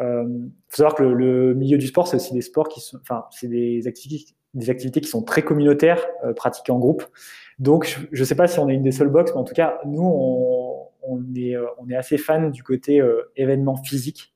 Il 0.03 0.51
faut 0.68 0.77
savoir 0.77 0.94
que 0.94 1.03
le, 1.03 1.55
milieu 1.55 1.77
du 1.77 1.87
sport, 1.87 2.09
c'est 2.09 2.16
aussi 2.16 2.33
des 2.33 2.40
sports 2.40 2.68
qui 2.68 2.81
sont, 2.81 2.99
enfin, 3.03 3.27
c'est 3.31 3.49
des 3.49 3.87
activités, 3.87 5.01
qui 5.03 5.09
sont 5.09 5.23
très 5.23 5.42
communautaires, 5.42 6.07
pratiquées 6.37 6.73
en 6.73 6.79
groupe. 6.79 7.05
Donc, 7.59 8.01
je 8.11 8.20
ne 8.20 8.25
sais 8.25 8.35
pas 8.35 8.46
si 8.46 8.59
on 8.61 8.70
est 8.70 8.75
une 8.75 8.83
des 8.83 8.92
seules 8.92 9.11
box, 9.11 9.33
mais 9.35 9.40
en 9.40 9.44
tout 9.44 9.53
cas, 9.53 9.79
nous, 9.85 10.03
on, 11.03 11.23
est, 11.37 11.55
assez 11.94 12.16
fan 12.16 12.51
du 12.51 12.62
côté 12.62 13.03
événement 13.37 13.77
physique. 13.77 14.33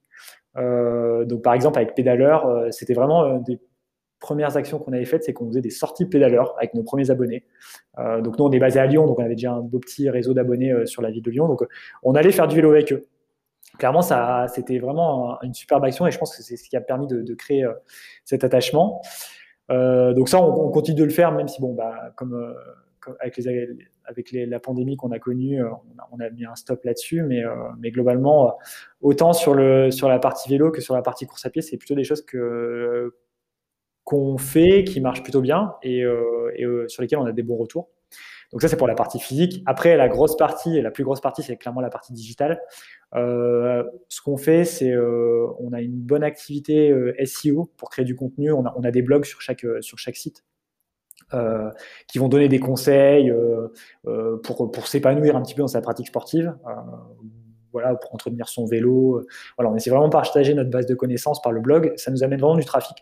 donc, 0.55 1.41
par 1.41 1.55
exemple, 1.55 1.79
avec 1.79 1.95
Pédaleur, 1.95 2.67
c'était 2.71 2.93
vraiment 2.93 3.39
des 3.39 3.59
premières 4.21 4.57
actions 4.57 4.79
qu'on 4.79 4.93
avait 4.93 5.05
faites, 5.05 5.25
c'est 5.25 5.33
qu'on 5.33 5.47
faisait 5.49 5.61
des 5.61 5.71
sorties 5.71 6.07
pédaleurs 6.07 6.55
avec 6.59 6.75
nos 6.75 6.83
premiers 6.83 7.11
abonnés. 7.11 7.45
Euh, 7.99 8.21
donc 8.23 8.39
nous, 8.39 8.45
on 8.45 8.51
est 8.51 8.59
basé 8.59 8.81
à 8.81 8.87
Lyon, 8.87 9.07
donc 9.07 9.19
on 9.19 9.25
avait 9.25 9.35
déjà 9.35 9.53
un 9.53 9.61
beau 9.61 9.79
petit 9.79 10.09
réseau 10.09 10.35
d'abonnés 10.35 10.73
euh, 10.73 10.87
sur 10.87 11.03
la 11.03 11.11
ville 11.11 11.23
de 11.23 11.31
Lyon. 11.31 11.47
Donc 11.47 11.63
on 12.03 12.15
allait 12.15 12.33
faire 12.33 12.49
du 12.49 12.57
vélo 12.57 12.71
avec 12.71 12.93
eux. 12.93 13.05
Clairement, 13.79 14.03
c'était 14.47 14.79
vraiment 14.79 15.41
une 15.43 15.53
superbe 15.53 15.85
action 15.85 16.07
et 16.07 16.13
je 16.13 16.19
pense 16.19 16.37
que 16.37 16.43
c'est 16.43 16.57
ce 16.57 16.69
qui 16.69 16.77
a 16.77 16.81
permis 16.81 17.09
de, 17.09 17.35
créer 17.35 17.65
euh, 17.65 17.73
cet 18.25 18.45
attachement. 18.45 19.03
donc 19.69 20.29
ça, 20.29 20.41
on, 20.41 20.71
continue 20.71 20.97
de 20.97 21.05
le 21.05 21.11
faire, 21.11 21.33
même 21.33 21.49
si 21.49 21.61
bon, 21.61 21.75
bah, 21.75 22.13
comme, 22.17 22.55
avec, 23.19 23.37
la 24.33 24.61
pandémie 24.61 24.97
qu'on 24.97 25.11
a 25.11 25.19
connue, 25.19 25.61
on 26.13 26.21
a, 26.21 26.31
mis 26.31 26.45
un 26.45 26.55
stop 26.55 26.85
là-dessus, 26.85 27.23
mais, 27.23 27.43
globalement, 27.91 28.57
autant 29.01 29.33
sur 29.33 29.57
la 29.57 30.19
partie 30.21 30.51
vélo 30.51 30.71
que 30.71 30.81
sur 30.81 30.95
la 30.95 31.03
partie 31.03 31.27
course 31.27 31.45
à 31.45 31.51
pied, 31.51 31.61
c'est 31.61 31.77
plutôt 31.77 31.97
des 31.97 32.05
choses 32.05 32.25
que, 32.25 33.13
qu'on 34.05 34.37
fait, 34.37 34.85
qui 34.85 35.01
marchent 35.01 35.23
plutôt 35.23 35.41
bien 35.41 35.75
et, 35.83 36.03
euh, 36.03 36.53
euh, 36.61 36.89
sur 36.89 37.03
lesquels 37.03 37.19
on 37.19 37.25
a 37.25 37.33
des 37.33 37.43
bons 37.43 37.57
retours. 37.57 37.89
Donc 38.53 38.63
ça, 38.63 38.69
c'est 38.69 38.77
pour 38.77 38.87
la 38.87 38.95
partie 38.95 39.19
physique. 39.19 39.63
Après, 39.67 39.97
la 39.97 40.09
grosse 40.09 40.37
partie, 40.37 40.77
et 40.77 40.83
la 40.83 40.93
plus 40.93 41.03
grosse 41.03 41.21
partie, 41.21 41.43
c'est 41.43 41.57
clairement 41.57 41.81
la 41.81 41.91
partie 41.91 42.13
digitale. 42.13 42.61
Euh, 43.15 43.83
ce 44.09 44.21
qu'on 44.21 44.37
fait, 44.37 44.65
c'est 44.65 44.97
on 44.97 45.73
a 45.73 45.81
une 45.81 45.97
bonne 45.97 46.23
activité 46.23 46.95
SEO 47.25 47.71
pour 47.77 47.91
créer 47.91 48.05
du 48.05 48.15
contenu. 48.15 48.53
On 48.53 48.65
a, 48.65 48.91
des 48.93 49.03
blogs 49.03 49.25
sur 49.25 49.41
chaque, 49.41 49.67
sur 49.81 49.99
chaque 49.99 50.15
site. 50.15 50.45
qui 52.07 52.19
vont 52.19 52.29
donner 52.29 52.49
des 52.49 52.61
conseils 52.61 53.33
pour, 54.45 54.71
pour 54.71 54.87
s'épanouir 54.87 55.35
un 55.35 55.43
petit 55.43 55.55
peu 55.55 55.63
dans 55.63 55.69
sa 55.69 55.81
pratique 55.81 56.07
sportive, 56.07 56.55
voilà, 57.73 57.97
pour 57.97 58.15
entretenir 58.15 58.49
son 58.49 58.67
vélo. 58.67 59.27
Voilà, 59.59 59.73
on 59.73 59.75
essaie 59.75 59.91
vraiment 59.91 60.07
de 60.07 60.13
partager 60.13 60.55
notre 60.55 60.71
base 60.71 60.87
de 60.87 60.95
connaissances 60.95 61.43
par 61.43 61.51
le 61.51 61.61
blog. 61.61 61.93
Ça 61.97 62.13
nous 62.13 62.23
amène 62.23 62.39
vraiment 62.39 62.57
du 62.57 62.65
trafic 62.65 62.99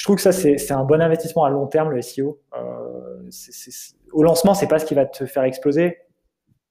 je 0.00 0.04
trouve 0.06 0.16
que 0.16 0.22
ça, 0.22 0.32
c'est 0.32 0.72
un 0.72 0.84
bon 0.84 1.02
investissement 1.02 1.44
à 1.44 1.50
long 1.50 1.66
terme, 1.66 1.90
le 1.90 2.00
SEO. 2.00 2.40
Euh, 2.56 3.28
au 4.12 4.22
lancement, 4.22 4.54
c'est 4.54 4.66
pas 4.66 4.78
ce 4.78 4.86
qui 4.86 4.94
va 4.94 5.04
te 5.04 5.26
faire 5.26 5.42
exploser. 5.42 5.98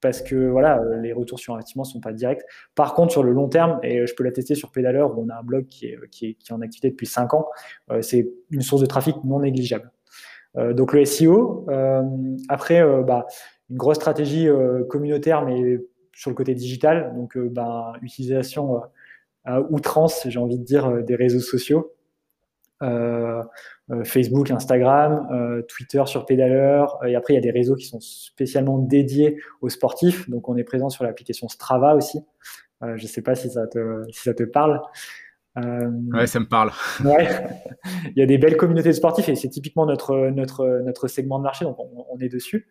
parce 0.00 0.20
que 0.20 0.48
voilà, 0.48 0.80
les 1.00 1.12
retours 1.12 1.38
sur 1.38 1.54
investissement 1.54 1.84
sont 1.84 2.00
pas 2.00 2.12
directs. 2.12 2.42
Par 2.74 2.92
contre, 2.92 3.12
sur 3.12 3.22
le 3.22 3.30
long 3.30 3.48
terme, 3.48 3.78
et 3.84 4.04
je 4.04 4.14
peux 4.16 4.24
l'attester 4.24 4.56
sur 4.56 4.72
Pédaleur, 4.72 5.16
où 5.16 5.22
on 5.24 5.28
a 5.28 5.36
un 5.36 5.42
blog 5.44 5.68
qui 5.68 5.86
est, 5.86 5.98
qui 6.10 6.30
est, 6.30 6.34
qui 6.34 6.52
en 6.52 6.60
activité 6.60 6.90
depuis 6.90 7.06
5 7.06 7.32
ans, 7.34 7.46
c'est 8.00 8.28
une 8.50 8.62
source 8.62 8.80
de 8.82 8.86
trafic 8.86 9.14
non 9.22 9.38
négligeable. 9.38 9.92
donc 10.56 10.92
le 10.92 11.04
SEO. 11.04 11.68
après, 12.48 12.82
bah, 13.04 13.26
une 13.70 13.76
grosse 13.76 13.98
stratégie 13.98 14.48
communautaire, 14.88 15.46
mais 15.46 15.78
sur 16.14 16.30
le 16.30 16.34
côté 16.34 16.56
digital. 16.56 17.12
Donc, 17.14 17.38
bah, 17.38 17.92
utilisation 18.02 18.80
à 19.44 19.60
outrance, 19.60 20.26
j'ai 20.26 20.40
envie 20.40 20.58
de 20.58 20.64
dire, 20.64 21.04
des 21.04 21.14
réseaux 21.14 21.38
sociaux. 21.38 21.92
Euh, 22.82 23.42
euh, 23.90 24.04
Facebook, 24.04 24.50
Instagram, 24.50 25.28
euh, 25.32 25.62
Twitter 25.62 26.02
sur 26.06 26.24
Pédaleur. 26.24 26.98
Et 27.06 27.14
après, 27.14 27.34
il 27.34 27.36
y 27.36 27.38
a 27.38 27.42
des 27.42 27.50
réseaux 27.50 27.74
qui 27.74 27.86
sont 27.86 28.00
spécialement 28.00 28.78
dédiés 28.78 29.38
aux 29.60 29.68
sportifs. 29.68 30.30
Donc, 30.30 30.48
on 30.48 30.56
est 30.56 30.64
présent 30.64 30.88
sur 30.88 31.04
l'application 31.04 31.48
Strava 31.48 31.94
aussi. 31.94 32.20
je 32.82 33.02
ne 33.02 33.08
sais 33.08 33.22
pas 33.22 33.34
si 33.34 33.50
ça 33.50 33.66
te, 33.66 34.04
si 34.10 34.22
ça 34.22 34.34
te 34.34 34.44
parle. 34.44 34.80
ouais, 35.56 36.26
ça 36.26 36.40
me 36.40 36.48
parle. 36.48 36.70
ouais. 37.04 37.28
il 38.06 38.18
y 38.18 38.22
a 38.22 38.26
des 38.26 38.38
belles 38.38 38.56
communautés 38.56 38.90
de 38.90 38.94
sportifs 38.94 39.28
et 39.28 39.34
c'est 39.34 39.50
typiquement 39.50 39.84
notre, 39.84 40.30
notre, 40.30 40.80
notre 40.84 41.08
segment 41.08 41.38
de 41.38 41.44
marché, 41.44 41.64
donc 41.64 41.76
on 41.78 42.18
est 42.20 42.28
dessus. 42.28 42.68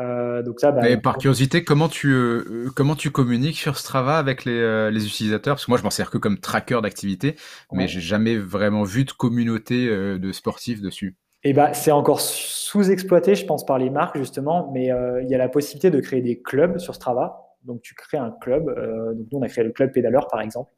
Euh, 0.00 0.42
donc 0.42 0.60
ça, 0.60 0.70
bah, 0.70 0.96
par 0.96 1.18
curiosité, 1.18 1.64
comment 1.64 1.88
tu 1.88 2.12
euh, 2.12 2.70
comment 2.74 2.94
tu 2.94 3.10
communiques 3.10 3.56
sur 3.56 3.76
Strava 3.76 4.18
avec 4.18 4.44
les, 4.44 4.52
euh, 4.52 4.90
les 4.90 5.06
utilisateurs? 5.06 5.56
Parce 5.56 5.66
que 5.66 5.70
moi, 5.70 5.78
je 5.78 5.84
m'en 5.84 5.90
sers 5.90 6.10
que 6.10 6.18
comme 6.18 6.38
tracker 6.38 6.80
d'activité, 6.82 7.36
mais 7.72 7.88
j'ai 7.88 8.00
jamais 8.00 8.36
vraiment 8.36 8.84
vu 8.84 9.04
de 9.04 9.12
communauté 9.12 9.88
de 9.88 10.32
sportifs 10.32 10.80
dessus. 10.80 11.16
Et 11.44 11.50
eh 11.50 11.52
bah, 11.52 11.72
c'est 11.72 11.92
encore 11.92 12.20
sous-exploité, 12.20 13.36
je 13.36 13.46
pense, 13.46 13.64
par 13.64 13.78
les 13.78 13.90
marques 13.90 14.18
justement, 14.18 14.70
mais 14.72 14.90
il 15.22 15.28
y 15.28 15.34
a 15.34 15.38
la 15.38 15.48
possibilité 15.48 15.90
de 15.90 16.00
créer 16.00 16.20
des 16.20 16.40
clubs 16.40 16.78
sur 16.78 16.94
Strava. 16.94 17.47
Donc, 17.68 17.82
tu 17.82 17.94
crées 17.94 18.16
un 18.16 18.30
club. 18.40 18.68
Euh, 18.70 19.12
donc, 19.12 19.26
nous, 19.30 19.38
on 19.38 19.42
a 19.42 19.48
créé 19.48 19.62
le 19.62 19.70
club 19.70 19.92
pédaleur, 19.92 20.26
par 20.26 20.40
exemple. 20.40 20.72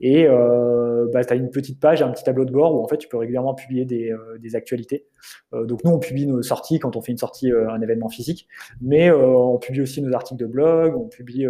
Et 0.00 0.26
euh, 0.26 1.08
bah, 1.12 1.24
tu 1.24 1.32
as 1.32 1.36
une 1.36 1.50
petite 1.50 1.80
page, 1.80 2.02
un 2.02 2.10
petit 2.10 2.24
tableau 2.24 2.44
de 2.44 2.50
bord 2.50 2.74
où 2.74 2.82
en 2.82 2.88
fait, 2.88 2.98
tu 2.98 3.08
peux 3.08 3.16
régulièrement 3.16 3.54
publier 3.54 3.84
des, 3.84 4.10
euh, 4.10 4.38
actualités. 4.54 5.06
donc, 5.52 5.84
nous, 5.84 5.92
on 5.92 5.98
publie 5.98 6.26
nos 6.26 6.42
sorties 6.42 6.78
quand 6.78 6.96
on 6.96 7.00
fait 7.00 7.12
une 7.12 7.18
sortie, 7.18 7.50
un 7.52 7.80
événement 7.80 8.08
physique. 8.08 8.48
Mais 8.80 9.10
on 9.10 9.58
publie 9.58 9.80
aussi 9.80 10.02
nos 10.02 10.12
articles 10.12 10.40
de 10.40 10.46
blog, 10.46 10.94
on 10.96 11.08
publie 11.08 11.46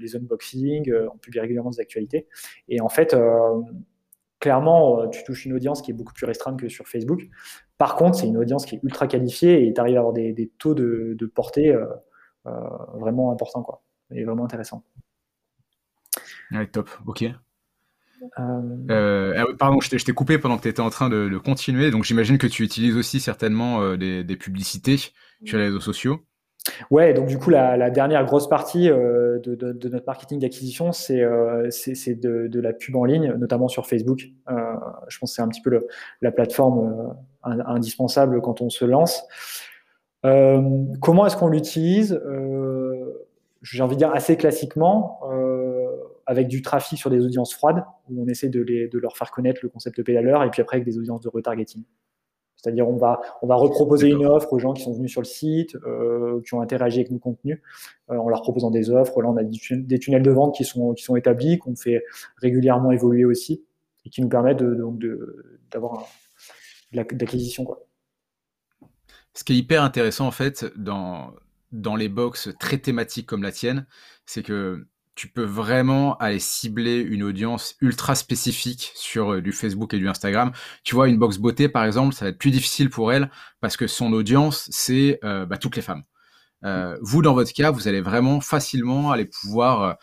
les 0.00 0.16
unboxings, 0.16 0.92
on 1.12 1.18
publie 1.18 1.38
régulièrement 1.38 1.70
des 1.70 1.80
actualités. 1.80 2.26
Et 2.68 2.80
en 2.80 2.88
fait, 2.88 3.14
clairement, 4.40 5.08
tu 5.08 5.22
touches 5.22 5.44
une 5.44 5.52
audience 5.52 5.82
qui 5.82 5.92
est 5.92 5.94
beaucoup 5.94 6.14
plus 6.14 6.26
restreinte 6.26 6.58
que 6.58 6.68
sur 6.68 6.88
Facebook. 6.88 7.28
Par 7.78 7.94
contre, 7.94 8.18
c'est 8.18 8.26
une 8.26 8.38
audience 8.38 8.66
qui 8.66 8.76
est 8.76 8.80
ultra 8.82 9.06
qualifiée 9.06 9.68
et 9.68 9.72
tu 9.72 9.80
arrives 9.80 9.96
à 9.96 10.00
avoir 10.00 10.14
des, 10.14 10.50
taux 10.58 10.74
de, 10.74 11.32
portée 11.32 11.76
vraiment 12.44 13.30
importants. 13.30 13.82
Est 14.14 14.24
vraiment 14.24 14.44
intéressant. 14.44 14.84
Ouais, 16.50 16.66
top, 16.66 16.90
ok. 17.06 17.24
Euh, 18.38 18.60
euh, 18.90 19.34
ah 19.36 19.44
pardon, 19.58 19.80
je 19.80 19.90
t'ai 19.96 20.12
coupé 20.12 20.38
pendant 20.38 20.56
que 20.56 20.62
tu 20.62 20.68
étais 20.68 20.80
en 20.80 20.90
train 20.90 21.08
de, 21.08 21.38
continuer. 21.38 21.90
Donc 21.90 22.04
j'imagine 22.04 22.38
que 22.38 22.46
tu 22.46 22.62
utilises 22.62 22.96
aussi 22.96 23.20
certainement 23.20 23.82
euh, 23.82 23.96
des, 23.96 24.36
publicités 24.36 24.96
sur 25.44 25.58
les 25.58 25.64
réseaux 25.64 25.80
sociaux. 25.80 26.20
Ouais, 26.90 27.12
donc 27.12 27.26
du 27.26 27.38
coup, 27.38 27.50
la, 27.50 27.90
dernière 27.90 28.24
grosse 28.24 28.48
partie 28.48 28.88
de, 28.88 29.88
notre 29.88 30.06
marketing 30.06 30.38
d'acquisition, 30.38 30.92
c'est 30.92 31.18
de, 31.18 32.60
la 32.60 32.72
pub 32.72 32.96
en 32.96 33.04
ligne, 33.04 33.34
notamment 33.38 33.68
sur 33.68 33.86
Facebook. 33.86 34.28
je 34.48 35.18
pense 35.18 35.30
que 35.30 35.34
c'est 35.34 35.42
un 35.42 35.48
petit 35.48 35.62
peu 35.62 35.86
la 36.20 36.30
plateforme 36.30 37.16
indispensable 37.42 38.40
quand 38.40 38.60
on 38.60 38.70
se 38.70 38.84
lance. 38.84 39.24
comment 40.22 41.26
est-ce 41.26 41.36
qu'on 41.36 41.48
l'utilise? 41.48 42.20
J'ai 43.62 43.82
envie 43.82 43.94
de 43.94 43.98
dire 43.98 44.12
assez 44.12 44.36
classiquement, 44.36 45.20
euh, 45.30 45.86
avec 46.26 46.48
du 46.48 46.62
trafic 46.62 46.98
sur 46.98 47.10
des 47.10 47.24
audiences 47.24 47.54
froides, 47.54 47.84
où 48.10 48.22
on 48.22 48.26
essaie 48.26 48.48
de, 48.48 48.60
les, 48.60 48.88
de 48.88 48.98
leur 48.98 49.16
faire 49.16 49.30
connaître 49.30 49.60
le 49.62 49.68
concept 49.68 49.96
de 49.96 50.02
pédaleur, 50.02 50.42
et 50.42 50.50
puis 50.50 50.60
après 50.60 50.76
avec 50.76 50.86
des 50.86 50.98
audiences 50.98 51.20
de 51.20 51.28
retargeting. 51.28 51.84
C'est-à-dire 52.56 52.88
on 52.88 52.96
va, 52.96 53.20
on 53.42 53.46
va 53.46 53.56
reproposer 53.56 54.08
une 54.08 54.24
offre 54.24 54.52
aux 54.52 54.58
gens 54.58 54.72
qui 54.72 54.82
sont 54.82 54.92
venus 54.92 55.10
sur 55.10 55.20
le 55.20 55.26
site, 55.26 55.76
euh, 55.84 56.40
qui 56.42 56.54
ont 56.54 56.60
interagi 56.60 57.00
avec 57.00 57.10
nos 57.10 57.18
contenus, 57.18 57.60
euh, 58.10 58.16
en 58.16 58.28
leur 58.28 58.42
proposant 58.42 58.70
des 58.70 58.90
offres. 58.90 59.20
Là, 59.20 59.30
on 59.30 59.36
a 59.36 59.42
des 59.42 59.98
tunnels 59.98 60.22
de 60.22 60.30
vente 60.30 60.54
qui 60.54 60.64
sont, 60.64 60.92
qui 60.94 61.02
sont 61.02 61.16
établis, 61.16 61.58
qu'on 61.58 61.74
fait 61.74 62.04
régulièrement 62.36 62.92
évoluer 62.92 63.24
aussi, 63.24 63.64
et 64.04 64.10
qui 64.10 64.22
nous 64.22 64.28
permettent 64.28 64.62
d'avoir 64.62 66.08
de, 66.92 66.98
de, 66.98 67.02
de 67.02 67.18
l'acquisition. 67.18 67.66
Ce 69.34 69.44
qui 69.44 69.54
est 69.54 69.56
hyper 69.56 69.82
intéressant 69.82 70.26
en 70.26 70.30
fait 70.30 70.66
dans, 70.76 71.32
dans 71.72 71.96
les 71.96 72.08
box 72.08 72.50
très 72.60 72.78
thématiques 72.78 73.26
comme 73.26 73.42
la 73.42 73.52
tienne, 73.52 73.86
c'est 74.26 74.42
que 74.42 74.86
tu 75.14 75.28
peux 75.28 75.44
vraiment 75.44 76.16
aller 76.18 76.38
cibler 76.38 77.00
une 77.00 77.22
audience 77.22 77.76
ultra 77.80 78.14
spécifique 78.14 78.92
sur 78.94 79.34
euh, 79.34 79.42
du 79.42 79.52
Facebook 79.52 79.92
et 79.94 79.98
du 79.98 80.08
Instagram. 80.08 80.52
Tu 80.84 80.94
vois, 80.94 81.08
une 81.08 81.18
box 81.18 81.38
beauté, 81.38 81.68
par 81.68 81.84
exemple, 81.84 82.14
ça 82.14 82.24
va 82.24 82.30
être 82.30 82.38
plus 82.38 82.50
difficile 82.50 82.88
pour 82.88 83.12
elle 83.12 83.30
parce 83.60 83.76
que 83.76 83.86
son 83.86 84.12
audience, 84.12 84.68
c'est 84.70 85.18
euh, 85.24 85.44
bah, 85.44 85.58
toutes 85.58 85.76
les 85.76 85.82
femmes. 85.82 86.02
Euh, 86.64 86.96
vous, 87.02 87.22
dans 87.22 87.34
votre 87.34 87.52
cas, 87.52 87.70
vous 87.70 87.88
allez 87.88 88.00
vraiment 88.00 88.40
facilement 88.40 89.10
aller 89.10 89.26
pouvoir 89.26 89.96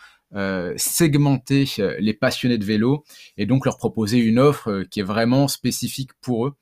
segmenter 0.76 1.66
les 1.98 2.14
passionnés 2.14 2.60
de 2.60 2.66
vélo 2.66 3.04
et 3.36 3.48
donc 3.48 3.66
leur 3.66 3.78
proposer 3.78 4.20
une 4.20 4.38
offre 4.38 4.84
qui 4.84 5.00
est 5.00 5.04
vraiment 5.04 5.48
spécifique 5.48 6.12
pour 6.22 6.46
eux. 6.46 6.54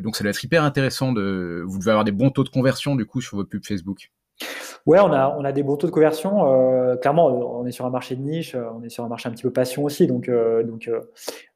donc 0.00 0.14
ça 0.14 0.22
doit 0.22 0.30
être 0.30 0.44
hyper 0.44 0.62
intéressant. 0.62 1.12
De... 1.12 1.64
Vous 1.66 1.80
devez 1.80 1.90
avoir 1.90 2.04
des 2.04 2.12
bons 2.12 2.30
taux 2.30 2.44
de 2.44 2.48
conversion 2.48 2.94
du 2.94 3.04
coup 3.04 3.20
sur 3.20 3.38
vos 3.38 3.44
pubs 3.44 3.66
Facebook. 3.66 4.12
Ouais, 4.84 4.98
on 4.98 5.12
a, 5.12 5.36
on 5.38 5.44
a 5.44 5.52
des 5.52 5.62
bons 5.62 5.76
taux 5.76 5.86
de 5.86 5.92
conversion. 5.92 6.52
Euh, 6.52 6.96
clairement, 6.96 7.26
on 7.26 7.64
est 7.66 7.70
sur 7.70 7.86
un 7.86 7.90
marché 7.90 8.16
de 8.16 8.22
niche, 8.22 8.54
euh, 8.54 8.64
on 8.76 8.82
est 8.82 8.88
sur 8.88 9.04
un 9.04 9.08
marché 9.08 9.28
un 9.28 9.32
petit 9.32 9.44
peu 9.44 9.52
passion 9.52 9.84
aussi, 9.84 10.06
donc, 10.06 10.28
euh, 10.28 10.64
donc 10.64 10.90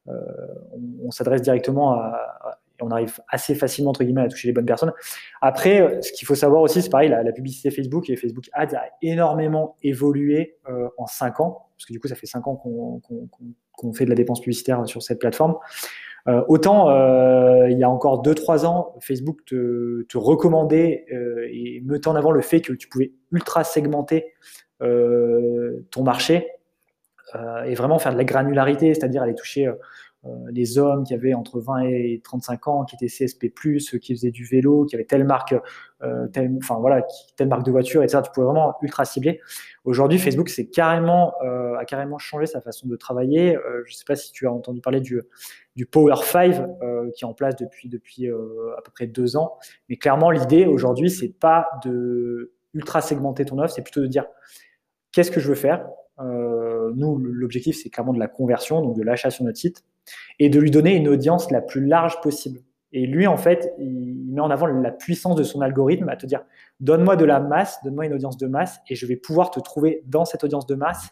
on, 0.05 1.11
s'adresse 1.11 1.41
directement 1.41 1.91
à, 1.91 2.59
on 2.81 2.89
arrive 2.91 3.19
assez 3.29 3.55
facilement 3.55 3.89
entre 3.89 4.03
guillemets 4.03 4.21
à 4.21 4.27
toucher 4.29 4.47
les 4.47 4.53
bonnes 4.53 4.65
personnes. 4.65 4.93
Après, 5.41 6.01
ce 6.01 6.13
qu'il 6.13 6.25
faut 6.25 6.35
savoir 6.35 6.61
aussi, 6.61 6.81
c'est 6.81 6.89
pareil, 6.89 7.09
la, 7.09 7.31
publicité 7.33 7.69
Facebook 7.69 8.09
et 8.09 8.15
Facebook 8.15 8.49
Ads 8.53 8.75
a 8.75 8.83
énormément 9.01 9.75
évolué 9.83 10.57
en 10.97 11.07
5 11.07 11.41
ans, 11.41 11.67
parce 11.75 11.85
que 11.85 11.91
du 11.91 11.99
coup, 11.99 12.07
ça 12.07 12.15
fait 12.15 12.27
5 12.27 12.47
ans 12.47 12.55
qu'on 12.55 13.93
fait 13.93 14.05
de 14.05 14.09
la 14.09 14.15
dépense 14.15 14.39
publicitaire 14.39 14.87
sur 14.87 15.03
cette 15.03 15.19
plateforme. 15.19 15.57
Euh, 16.27 16.43
autant 16.49 16.89
euh, 16.89 17.69
il 17.69 17.77
y 17.79 17.83
a 17.83 17.89
encore 17.89 18.21
2-3 18.21 18.65
ans, 18.65 18.95
Facebook 18.99 19.45
te, 19.45 20.17
recommandait 20.17 21.05
euh, 21.13 21.47
et 21.49 21.81
mettait 21.85 22.09
en 22.09 22.15
avant 22.15 22.31
le 22.31 22.41
fait 22.41 22.61
que 22.61 22.73
tu 22.73 22.89
pouvais 22.89 23.13
ultra 23.31 23.63
segmenter 23.63 24.33
ton 24.79 26.03
marché 26.03 26.47
et 27.65 27.73
vraiment 27.73 27.97
faire 27.97 28.13
de 28.13 28.17
la 28.17 28.23
granularité, 28.23 28.93
c'est-à-dire 28.93 29.23
aller 29.23 29.33
toucher 29.33 29.67
les 30.51 30.77
hommes 30.77 31.03
qui 31.03 31.13
avaient 31.13 31.33
entre 31.33 31.59
20 31.59 31.81
et 31.81 32.21
35 32.23 32.67
ans, 32.67 32.85
qui 32.85 32.95
étaient 32.95 33.07
CSP+, 33.07 33.51
qui 34.01 34.13
faisaient 34.15 34.31
du 34.31 34.45
vélo, 34.45 34.85
qui 34.85 34.95
avaient 34.95 35.05
telle 35.05 35.23
marque, 35.23 35.55
telle, 36.33 36.51
enfin 36.57 36.77
voilà, 36.79 37.05
telle 37.35 37.47
marque 37.47 37.65
de 37.65 37.71
voiture, 37.71 38.03
etc. 38.03 38.21
Tu 38.23 38.31
pouvais 38.31 38.45
vraiment 38.45 38.75
ultra 38.81 39.05
cibler. 39.05 39.41
Aujourd'hui, 39.83 40.19
Facebook 40.19 40.49
c'est 40.49 40.67
carrément, 40.67 41.33
a 41.41 41.85
carrément 41.85 42.17
changé 42.17 42.45
sa 42.45 42.61
façon 42.61 42.87
de 42.87 42.95
travailler. 42.95 43.57
je 43.85 43.91
ne 43.91 43.95
sais 43.95 44.05
pas 44.05 44.15
si 44.15 44.31
tu 44.31 44.47
as 44.47 44.51
entendu 44.51 44.81
parler 44.81 45.01
du 45.01 45.21
du 45.77 45.85
Power 45.85 46.15
5 46.15 46.55
euh, 46.81 47.11
qui 47.15 47.23
est 47.23 47.27
en 47.27 47.35
place 47.35 47.55
depuis, 47.55 47.87
depuis 47.87 48.27
euh, 48.27 48.75
à 48.77 48.81
peu 48.81 48.91
près 48.91 49.05
deux 49.05 49.37
ans. 49.37 49.57
Mais 49.87 49.95
clairement, 49.95 50.31
l'idée 50.31 50.65
aujourd'hui, 50.65 51.11
c'est 51.11 51.29
pas 51.39 51.69
de 51.85 52.51
ultra 52.73 52.99
segmenter 52.99 53.45
ton 53.45 53.59
offre, 53.59 53.73
c'est 53.73 53.83
plutôt 53.83 54.01
de 54.01 54.07
dire 54.07 54.25
qu'est-ce 55.11 55.31
que 55.31 55.39
je 55.39 55.47
veux 55.47 55.55
faire? 55.55 55.87
Euh, 56.19 56.91
nous, 56.95 57.17
l'objectif, 57.17 57.77
c'est 57.81 57.89
clairement 57.89 58.13
de 58.13 58.19
la 58.19 58.27
conversion, 58.27 58.81
donc 58.81 58.95
de 58.95 59.03
l'achat 59.03 59.29
sur 59.29 59.45
notre 59.45 59.57
site, 59.57 59.83
et 60.39 60.49
de 60.49 60.59
lui 60.59 60.71
donner 60.71 60.95
une 60.95 61.07
audience 61.07 61.51
la 61.51 61.61
plus 61.61 61.85
large 61.85 62.19
possible. 62.21 62.59
Et 62.93 63.05
lui, 63.05 63.27
en 63.27 63.37
fait, 63.37 63.73
il 63.79 64.31
met 64.31 64.41
en 64.41 64.49
avant 64.49 64.65
la 64.65 64.91
puissance 64.91 65.35
de 65.35 65.43
son 65.43 65.61
algorithme 65.61 66.07
à 66.09 66.15
te 66.15 66.25
dire 66.25 66.43
donne-moi 66.79 67.15
de 67.15 67.25
la 67.25 67.39
masse, 67.39 67.79
donne-moi 67.83 68.05
une 68.05 68.13
audience 68.13 68.37
de 68.37 68.47
masse, 68.47 68.79
et 68.89 68.95
je 68.95 69.05
vais 69.05 69.17
pouvoir 69.17 69.51
te 69.51 69.59
trouver 69.59 70.03
dans 70.05 70.25
cette 70.25 70.43
audience 70.43 70.65
de 70.65 70.75
masse 70.75 71.09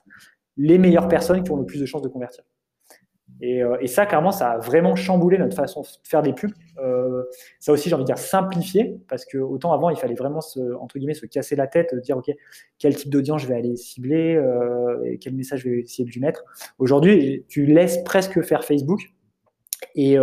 les 0.58 0.78
meilleures 0.78 1.10
personnes 1.10 1.44
qui 1.44 1.52
ont 1.52 1.58
le 1.58 1.65
plus 1.65 1.80
de 1.80 1.86
chances 1.86 2.02
de 2.02 2.08
convertir. 2.08 2.44
Euh, 3.43 3.78
et, 3.82 3.88
ça, 3.88 4.06
clairement, 4.06 4.32
ça 4.32 4.52
a 4.52 4.58
vraiment 4.58 4.95
chamboulé 4.95 5.38
notre 5.38 5.56
façon 5.56 5.82
de 5.82 5.88
faire 6.04 6.21
des 6.21 6.34
pubs. 6.34 6.54
Euh, 6.78 7.24
ça 7.60 7.71
aussi, 7.71 7.89
j'ai 7.89 7.95
envie 7.95 8.04
de 8.04 8.08
dire 8.08 8.17
simplifié, 8.17 8.98
parce 9.08 9.26
que 9.26 9.38
autant 9.38 9.74
avant, 9.74 9.89
il 9.89 9.98
fallait 9.98 10.15
vraiment 10.15 10.41
se, 10.41 10.74
entre 10.76 10.98
guillemets, 10.98 11.13
se 11.13 11.26
casser 11.26 11.56
la 11.56 11.67
tête, 11.67 11.93
dire 11.95 12.17
ok, 12.17 12.32
quel 12.80 12.95
type 12.95 13.10
d'audience 13.10 13.41
je 13.41 13.48
vais 13.48 13.56
aller 13.56 13.76
cibler, 13.76 14.36
euh, 14.36 15.17
quel 15.19 15.36
message 15.36 15.62
je 15.62 15.69
vais 15.69 15.80
essayer 15.80 16.06
de 16.06 16.12
lui 16.12 16.21
mettre. 16.21 16.43
Aujourd'hui, 16.80 17.45
tu 17.48 17.65
laisses 17.65 18.04
presque 18.04 18.41
faire 18.41 18.63
Facebook, 18.63 19.02
et, 19.95 20.17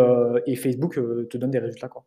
Facebook 0.57 0.95
te 0.95 1.37
donne 1.37 1.51
des 1.51 1.59
résultats. 1.59 1.89
Quoi. 1.89 2.05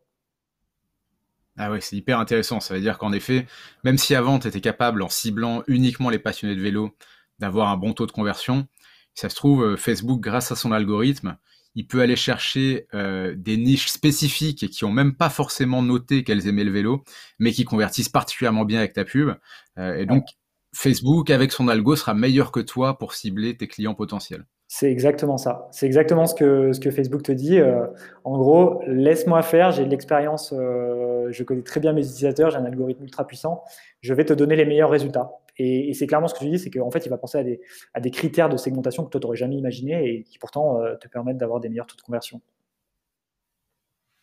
Ah 1.58 1.72
ouais, 1.72 1.82
c'est 1.82 1.96
hyper 1.96 2.20
intéressant. 2.20 2.60
Ça 2.60 2.74
veut 2.74 2.82
dire 2.82 2.98
qu'en 2.98 3.14
effet, 3.14 3.46
même 3.84 3.98
si 3.98 4.14
avant, 4.14 4.40
tu 4.40 4.48
étais 4.48 4.62
capable, 4.62 5.02
en 5.02 5.10
ciblant 5.10 5.64
uniquement 5.68 6.10
les 6.10 6.20
passionnés 6.20 6.56
de 6.56 6.62
vélo, 6.62 6.92
d'avoir 7.40 7.70
un 7.70 7.78
bon 7.78 7.94
taux 7.94 8.06
de 8.06 8.12
conversion, 8.12 8.68
ça 9.16 9.30
se 9.30 9.36
trouve, 9.36 9.64
euh, 9.64 9.78
Facebook, 9.78 10.22
grâce 10.22 10.52
à 10.52 10.56
son 10.56 10.72
algorithme, 10.72 11.38
il 11.76 11.86
peut 11.88 12.02
aller 12.02 12.16
chercher 12.16 12.88
euh, 12.94 13.36
des 13.38 13.58
niches 13.58 13.90
spécifiques 13.90 14.64
et 14.64 14.70
qui 14.70 14.86
ont 14.86 14.92
même 14.92 15.14
pas 15.14 15.30
forcément 15.30 15.82
noté 15.82 16.24
qu'elles 16.24 16.48
aimaient 16.48 16.64
le 16.64 16.72
vélo, 16.72 17.04
mais 17.38 17.52
qui 17.52 17.66
convertissent 17.66 18.10
particulièrement 18.10 18.66
bien 18.66 18.80
avec 18.80 18.94
ta 18.94 19.04
pub. 19.04 19.36
Euh, 19.78 19.98
et 19.98 20.06
donc, 20.06 20.26
Facebook, 20.74 21.30
avec 21.30 21.52
son 21.52 21.68
algo, 21.68 21.96
sera 21.96 22.14
meilleur 22.14 22.52
que 22.52 22.62
toi 22.62 22.98
pour 22.98 23.14
cibler 23.14 23.56
tes 23.56 23.68
clients 23.68 23.94
potentiels. 23.94 24.46
C'est 24.68 24.92
exactement 24.92 25.38
ça. 25.38 25.68
C'est 25.72 25.86
exactement 25.86 26.26
ce 26.26 26.34
que, 26.34 26.74
ce 26.74 26.80
que 26.80 26.92
Facebook 26.92 27.24
te 27.24 27.32
dit. 27.32 27.60
Euh, 27.60 27.86
en 28.24 28.38
gros, 28.38 28.82
laisse-moi 28.88 29.42
faire, 29.42 29.72
j'ai 29.72 29.86
de 29.86 29.90
l'expérience, 29.90 30.54
je 30.54 31.44
connais 31.44 31.62
très 31.62 31.80
bien 31.80 31.94
mes 31.94 32.02
utilisateurs, 32.02 32.52
j'ai 32.52 32.58
un 32.58 32.66
algorithme 32.66 33.04
ultra 33.04 33.28
puissant, 33.28 33.64
je 34.02 34.14
vais 34.14 34.26
te 34.26 34.34
donner 34.34 34.56
les 34.56 34.66
meilleurs 34.66 34.90
résultats. 34.90 35.32
Et, 35.58 35.94
c'est 35.94 36.08
clairement 36.08 36.28
ce 36.28 36.34
que 36.34 36.44
je 36.44 36.50
dis, 36.50 36.60
c'est 36.60 36.70
qu'en 36.70 36.92
fait, 36.92 37.06
il 37.06 37.10
va 37.10 37.18
penser 37.18 37.38
à 37.38 37.44
des, 37.44 37.62
à 37.94 38.00
des 38.00 38.12
critères 38.12 38.50
de 38.50 38.58
segmentation 38.58 39.06
que 39.06 39.10
toi, 39.10 39.20
tu 39.20 39.26
n'aurais 39.26 39.38
jamais 39.38 39.56
imaginé 39.56 40.10
et 40.10 40.24
qui 40.24 40.38
pourtant 40.38 40.82
euh, 40.82 40.96
te 40.96 41.08
permettent 41.08 41.38
d'avoir 41.38 41.60
des 41.60 41.70
meilleurs 41.70 41.88
taux 41.88 41.96
de 41.96 42.02
conversion. 42.02 42.42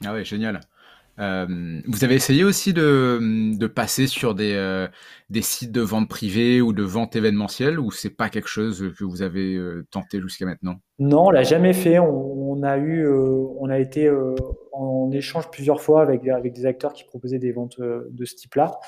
Ah 0.05 0.13
ouais, 0.13 0.25
génial. 0.25 0.61
Euh, 1.19 1.81
vous 1.87 2.05
avez 2.05 2.15
essayé 2.15 2.43
aussi 2.43 2.73
de, 2.73 3.55
de 3.57 3.67
passer 3.67 4.07
sur 4.07 4.35
des, 4.35 4.55
euh, 4.55 4.89
des 5.29 5.43
sites 5.43 5.71
de 5.71 5.83
vente 5.83 6.09
privée 6.09 6.63
ou 6.63 6.73
de 6.73 6.83
vente 6.83 7.17
événementielle 7.17 7.79
ou 7.79 7.91
c'est 7.91 8.17
pas 8.17 8.31
quelque 8.31 8.49
chose 8.49 8.93
que 8.99 9.05
vous 9.05 9.21
avez 9.21 9.55
euh, 9.55 9.87
tenté 9.91 10.21
jusqu'à 10.21 10.47
maintenant? 10.47 10.77
Non, 10.99 11.27
on 11.27 11.31
l'a 11.31 11.43
jamais 11.43 11.75
fait. 11.75 11.99
On, 11.99 12.63
a 12.63 12.79
eu, 12.79 13.07
on 13.07 13.69
a 13.69 13.79
été 13.79 14.11
en 14.73 15.11
échange 15.11 15.51
plusieurs 15.51 15.81
fois 15.81 16.03
avec, 16.03 16.27
avec 16.29 16.53
des 16.53 16.65
acteurs 16.65 16.93
qui 16.93 17.05
proposaient 17.05 17.39
des 17.39 17.53
ventes 17.53 17.81
de 17.81 18.25
ce 18.25 18.35
type-là. 18.37 18.79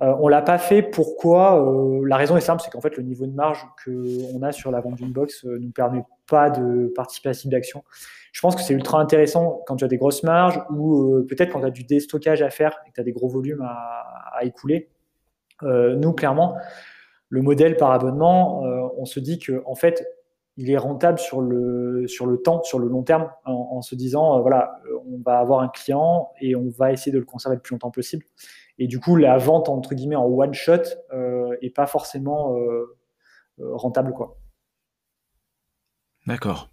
On 0.00 0.28
l'a 0.28 0.42
pas 0.42 0.58
fait. 0.58 0.82
Pourquoi? 0.82 2.00
La 2.06 2.16
raison 2.16 2.36
est 2.36 2.40
simple, 2.40 2.62
c'est 2.62 2.70
qu'en 2.70 2.80
fait 2.80 2.96
le 2.96 3.02
niveau 3.02 3.26
de 3.26 3.34
marge 3.34 3.66
que 3.84 4.34
on 4.34 4.42
a 4.42 4.52
sur 4.52 4.70
la 4.70 4.80
vente 4.80 4.94
d'une 4.94 5.12
box 5.12 5.44
nous 5.44 5.70
permet 5.70 6.04
pas 6.28 6.50
de 6.50 6.92
participer 6.94 7.30
à 7.30 7.34
ce 7.34 7.42
type 7.42 7.50
d'action 7.50 7.82
je 8.38 8.40
pense 8.40 8.54
que 8.54 8.62
c'est 8.62 8.74
ultra 8.74 9.00
intéressant 9.00 9.62
quand 9.66 9.74
tu 9.74 9.84
as 9.84 9.88
des 9.88 9.96
grosses 9.96 10.22
marges 10.22 10.60
ou 10.70 11.14
euh, 11.14 11.26
peut-être 11.28 11.52
quand 11.52 11.60
tu 11.60 11.66
as 11.66 11.70
du 11.70 11.84
déstockage 11.84 12.42
à 12.42 12.50
faire 12.50 12.78
et 12.86 12.90
que 12.90 12.94
tu 12.94 13.00
as 13.00 13.04
des 13.04 13.12
gros 13.12 13.28
volumes 13.28 13.62
à, 13.62 14.44
écouler. 14.44 14.90
Euh, 15.64 15.96
nous, 15.96 16.12
clairement, 16.12 16.56
le 17.28 17.42
modèle 17.42 17.76
par 17.76 17.90
abonnement, 17.90 18.64
euh, 18.64 18.86
on 18.96 19.04
se 19.04 19.18
dit 19.18 19.40
que 19.40 19.60
en 19.66 19.74
fait, 19.74 20.06
il 20.56 20.70
est 20.70 20.76
rentable 20.76 21.18
sur 21.18 21.40
le, 21.40 22.06
sur 22.06 22.26
le 22.26 22.38
temps, 22.38 22.62
sur 22.62 22.78
le 22.78 22.86
long 22.86 23.02
terme, 23.02 23.28
en, 23.44 23.82
se 23.82 23.96
disant, 23.96 24.40
voilà, 24.40 24.80
on 25.06 25.20
va 25.24 25.38
avoir 25.38 25.60
un 25.60 25.68
client 25.68 26.30
et 26.40 26.54
on 26.56 26.68
va 26.68 26.92
essayer 26.92 27.12
de 27.12 27.18
le 27.18 27.24
conserver 27.24 27.56
le 27.56 27.62
plus 27.62 27.74
longtemps 27.74 27.92
possible. 27.92 28.24
Et 28.78 28.86
du 28.86 29.00
coup, 29.00 29.16
la 29.16 29.38
vente, 29.38 29.68
entre 29.68 29.94
guillemets, 29.94 30.16
en 30.16 30.26
one 30.26 30.54
shot 30.54 30.84
est 31.60 31.74
pas 31.74 31.86
forcément 31.86 32.54
rentable. 33.58 34.12
quoi. 34.12 34.38
D'accord. 36.26 36.70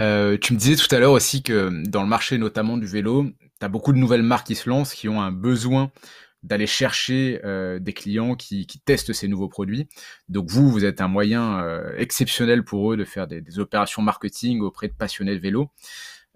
Euh, 0.00 0.38
tu 0.40 0.54
me 0.54 0.58
disais 0.58 0.76
tout 0.76 0.92
à 0.94 0.98
l'heure 0.98 1.12
aussi 1.12 1.42
que 1.42 1.82
dans 1.88 2.02
le 2.02 2.08
marché 2.08 2.38
notamment 2.38 2.76
du 2.76 2.86
vélo, 2.86 3.26
tu 3.60 3.66
as 3.66 3.68
beaucoup 3.68 3.92
de 3.92 3.98
nouvelles 3.98 4.22
marques 4.22 4.46
qui 4.46 4.54
se 4.54 4.70
lancent, 4.70 4.94
qui 4.94 5.08
ont 5.08 5.20
un 5.20 5.32
besoin 5.32 5.90
d'aller 6.42 6.66
chercher 6.66 7.40
euh, 7.44 7.78
des 7.78 7.92
clients 7.92 8.34
qui, 8.34 8.66
testent 8.84 9.12
ces 9.12 9.28
nouveaux 9.28 9.48
produits. 9.48 9.88
Donc 10.28 10.48
vous, 10.48 10.70
vous 10.70 10.84
êtes 10.84 11.00
un 11.00 11.08
moyen 11.08 11.60
euh, 11.60 11.92
exceptionnel 11.96 12.64
pour 12.64 12.92
eux 12.92 12.96
de 12.96 13.04
faire 13.04 13.26
des, 13.26 13.40
des, 13.40 13.58
opérations 13.58 14.02
marketing 14.02 14.60
auprès 14.60 14.88
de 14.88 14.94
passionnés 14.94 15.34
de 15.34 15.40
vélo. 15.40 15.70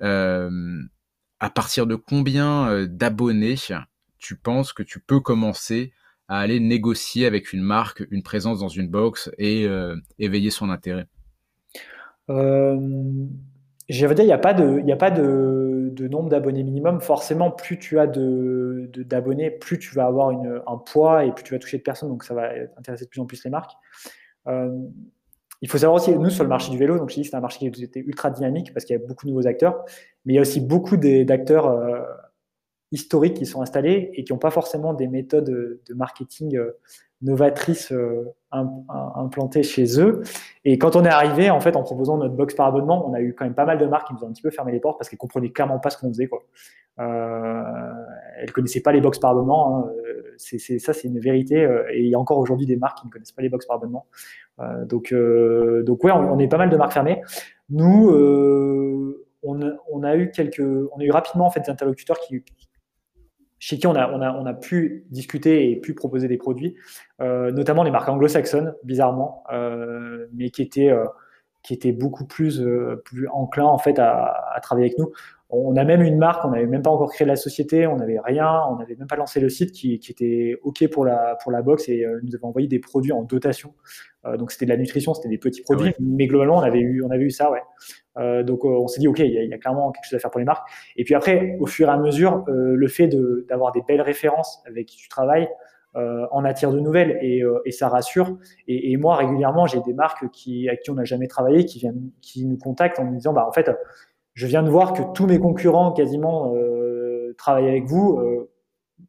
Euh, 0.03 0.83
à 1.41 1.51
partir 1.51 1.87
de 1.87 1.97
combien 1.97 2.69
euh, 2.69 2.87
d'abonnés 2.87 3.57
tu 4.27 4.37
penses 4.37 4.73
que 4.73 4.83
tu 4.83 5.01
peux 5.01 5.21
commencer 5.21 5.93
à 6.29 6.41
aller 6.41 6.59
négocier 6.59 7.27
avec 7.27 7.53
une 7.53 7.63
marque 7.63 8.03
une 8.11 8.23
présence 8.23 8.59
dans 8.59 8.69
une 8.69 8.89
box 8.89 9.31
et 9.39 9.67
éveiller 10.19 10.51
son 10.51 10.71
intérêt? 10.71 11.07
Euh, 12.31 12.77
je 13.89 14.07
veux 14.07 14.15
dire, 14.15 14.25
il 14.25 14.29
n'y 14.29 14.33
a 14.33 14.39
pas 14.39 14.53
de, 14.55 16.09
nombre 16.09 16.29
d'abonnés 16.29 16.65
minimum. 16.65 17.01
Forcément, 17.01 17.51
plus 17.51 17.79
tu 17.79 17.99
as 17.99 18.07
d'abonnés, 18.07 19.51
plus 19.51 19.79
tu 19.79 19.95
vas 19.95 20.07
avoir 20.07 20.31
un 20.31 20.79
poids 20.79 21.25
et 21.25 21.33
plus 21.33 21.45
tu 21.45 21.55
vas 21.55 21.59
toucher 21.59 21.79
de 21.79 21.83
personnes. 21.83 22.09
Donc, 22.09 22.25
ça 22.25 22.35
va 22.35 22.51
intéresser 22.77 23.05
de 23.05 23.11
plus 23.11 23.21
en 23.21 23.27
plus 23.27 23.45
les 23.45 23.51
marques. 23.51 23.73
Euh, 24.49 24.71
il 25.63 25.71
faut 25.71 25.79
savoir 25.79 26.01
aussi, 26.01 26.13
nous, 26.13 26.31
sur 26.31 26.43
le 26.43 26.51
marché 26.51 26.71
du 26.71 26.79
vélo, 26.79 26.99
donc 26.99 27.11
c'est 27.11 27.35
un 27.35 27.41
marché 27.41 27.71
qui 27.71 27.83
était 27.83 28.01
ultra 28.01 28.31
dynamique 28.31 28.75
parce 28.75 28.85
qu'il 28.85 28.95
y 28.95 29.03
a 29.03 29.07
beaucoup 29.07 29.25
de 29.25 29.31
nouveaux 29.31 29.47
acteurs, 29.47 29.85
mais 30.25 30.35
il 30.35 30.37
y 30.37 30.39
a 30.39 30.43
aussi 30.43 30.61
beaucoup 30.61 30.97
d'acteurs 30.99 31.67
euh, 31.67 32.03
historiques 32.93 33.35
qui 33.35 33.47
sont 33.47 33.63
installés 33.63 34.11
et 34.15 34.25
qui 34.25 34.33
n'ont 34.33 34.39
pas 34.39 34.51
forcément 34.51 34.95
des 34.95 35.09
méthodes 35.09 35.45
de 35.45 35.95
marketing 35.95 36.57
euh, 36.57 36.79
novatrices 37.23 37.93
euh, 37.93 38.35
implantées 38.51 39.63
chez 39.63 40.01
eux. 40.01 40.23
Et 40.65 40.79
quand 40.79 40.97
on 40.97 41.05
est 41.05 41.11
arrivé, 41.11 41.51
en 41.51 41.61
fait, 41.61 41.77
en 41.77 41.83
proposant 41.83 42.17
notre 42.17 42.35
box 42.35 42.55
par 42.55 42.67
abonnement, 42.67 43.09
on 43.09 43.15
a 43.15 43.21
eu 43.21 43.35
quand 43.35 43.45
même 43.45 43.55
pas 43.55 43.65
mal 43.65 43.79
de 43.79 43.87
marques 43.87 44.09
qui 44.09 44.15
nous 44.15 44.25
ont 44.25 44.29
un 44.29 44.33
petit 44.33 44.43
peu 44.43 44.51
fermé 44.51 44.73
les 44.73 44.81
portes 44.81 44.99
parce 44.99 45.09
qu'elles 45.09 45.19
comprenaient 45.19 45.51
clairement 45.51 45.79
pas 45.79 45.91
ce 45.91 45.99
qu'on 45.99 46.09
faisait. 46.09 46.27
Quoi. 46.27 46.45
Euh, 46.99 47.63
elles 48.39 48.53
connaissaient 48.53 48.81
pas 48.83 48.93
les 48.93 49.01
box 49.01 49.19
par 49.19 49.31
abonnement. 49.31 49.79
Hein. 49.79 49.93
C'est, 50.39 50.59
ça, 50.79 50.93
c'est 50.93 51.09
une 51.09 51.19
vérité. 51.19 51.65
Euh, 51.65 51.85
et 51.93 52.03
il 52.03 52.09
y 52.09 52.15
a 52.15 52.19
encore 52.19 52.39
aujourd'hui 52.39 52.67
des 52.67 52.77
marques 52.77 52.99
qui 52.99 53.07
ne 53.07 53.11
connaissent 53.13 53.33
pas 53.33 53.43
les 53.43 53.49
box 53.49 53.67
par 53.67 53.77
abonnement. 53.77 54.07
Donc, 54.85 55.13
euh, 55.13 55.83
donc 55.83 56.03
ouais, 56.05 56.13
on, 56.13 56.33
on, 56.33 56.39
est 56.39 56.49
pas 56.49 56.57
mal 56.59 56.71
de 56.71 56.77
marques 56.77 56.93
fermées. 56.93 57.23
Nous, 57.69 58.11
on, 59.43 59.61
on, 59.91 60.03
a 60.03 60.17
eu 60.17 60.31
quelques, 60.31 60.61
on 60.61 61.01
a 61.01 61.05
eu 61.05 61.11
rapidement 61.11 61.47
en 61.47 61.51
fait 61.51 61.61
des 61.61 61.71
interlocuteurs 61.71 62.19
qui, 62.21 62.43
chez 63.67 63.79
qui 63.79 63.89
on 63.89 63.97
a, 63.97 64.55
pu 64.55 65.05
discuter 65.11 65.73
et 65.73 65.81
pu 65.81 65.93
proposer 65.93 66.29
des 66.29 66.37
produits, 66.37 66.77
euh, 67.21 67.51
notamment 67.51 67.83
les 67.83 67.91
marques 67.91 68.09
anglo-saxonnes, 68.09 68.77
bizarrement, 68.85 69.43
euh, 69.53 70.29
mais 70.33 70.51
qui 70.51 70.63
étaient, 70.63 70.89
euh, 70.89 71.05
qui 71.65 71.75
étaient 71.75 71.91
beaucoup 71.91 72.27
plus, 72.27 72.63
plus 73.05 73.27
enclins 73.27 73.65
en 73.65 73.79
fait 73.79 73.99
à, 73.99 74.57
travailler 74.63 74.87
avec 74.87 74.99
nous. 75.01 75.11
On 75.49 75.77
a 75.77 75.85
même 75.85 76.03
une 76.03 76.19
marque, 76.19 76.45
on 76.45 76.51
n'avait 76.51 76.67
même 76.67 76.83
pas 76.83 76.91
encore 76.91 77.13
créé 77.13 77.27
la 77.27 77.37
société, 77.37 77.87
on 77.87 77.97
n'avait 77.97 78.19
rien, 78.19 78.63
on 78.69 78.77
n'avait 78.77 78.97
même 78.97 79.07
pas 79.07 79.15
lancé 79.15 79.39
le 79.39 79.49
site 79.49 79.71
qui, 79.71 80.01
qui, 80.01 80.11
était 80.11 80.59
OK 80.65 80.89
pour 80.89 81.05
la, 81.05 81.37
pour 81.41 81.53
la 81.53 81.63
box 81.63 81.89
et 81.89 82.05
euh, 82.05 82.19
nous 82.25 82.35
avait 82.35 82.45
envoyé 82.45 82.67
des 82.67 82.81
produits 82.81 83.13
en 83.13 83.23
dotation. 83.23 83.73
Euh, 84.25 84.37
donc 84.37 84.51
c'était 84.51 84.65
de 84.65 84.71
la 84.71 84.77
nutrition, 84.77 85.15
c'était 85.15 85.29
des 85.29 85.39
petits 85.39 85.63
produits, 85.63 85.93
ah 85.93 86.03
mais 86.03 86.27
globalement 86.27 86.57
on 86.57 86.63
avait 86.63 86.81
eu, 86.81 87.01
on 87.05 87.11
avait 87.11 87.23
eu 87.23 87.31
ça, 87.31 87.53
ouais. 87.53 87.63
Euh, 88.19 88.43
donc 88.43 88.65
on 88.65 88.89
s'est 88.89 88.99
dit 88.99 89.07
ok, 89.07 89.21
il 89.21 89.31
y, 89.31 89.55
a 89.55 89.59
clairement 89.59 89.93
quelque 89.93 90.07
chose 90.07 90.17
à 90.17 90.19
faire 90.19 90.33
pour 90.33 90.41
les 90.41 90.45
marques. 90.45 90.69
Et 90.97 91.05
puis 91.05 91.15
après, 91.15 91.57
au 91.61 91.67
fur 91.67 91.89
et 91.89 91.93
à 91.93 91.99
mesure, 91.99 92.45
le 92.49 92.89
fait 92.89 93.09
d'avoir 93.49 93.71
des 93.71 93.83
belles 93.87 94.03
références 94.03 94.65
avec 94.67 94.87
qui 94.87 94.97
tu 94.97 95.09
travailles 95.09 95.49
en 95.95 96.45
attire 96.45 96.73
de 96.73 96.81
nouvelles 96.81 97.19
et, 97.23 97.43
et 97.65 97.71
ça 97.71 97.89
rassure. 97.89 98.37
Et, 98.69 98.91
et 98.91 98.97
moi 98.97 99.17
régulièrement, 99.17 99.67
j'ai 99.67 99.81
des 99.83 99.93
marques 99.93 100.29
qui, 100.31 100.69
avec 100.69 100.81
qui 100.81 100.91
on 100.91 100.95
n'a 100.95 101.05
jamais 101.05 101.29
travaillé, 101.29 101.65
qui 101.65 101.79
viennent, 101.79 102.11
qui 102.21 102.47
nous 102.47 102.59
contactent 102.59 102.99
en 102.99 103.05
nous 103.05 103.15
disant 103.15 103.33
bah 103.33 103.47
en 103.47 103.53
fait, 103.53 103.71
je 104.37 104.47
viens 104.47 104.63
de 104.63 104.71
voir 104.71 104.93
que 104.93 105.03
tous 105.15 105.27
mes 105.27 105.41
concurrents 105.41 105.91
quasiment 105.93 106.55
travaillent 107.37 107.69
avec 107.69 107.87
vous. 107.87 108.23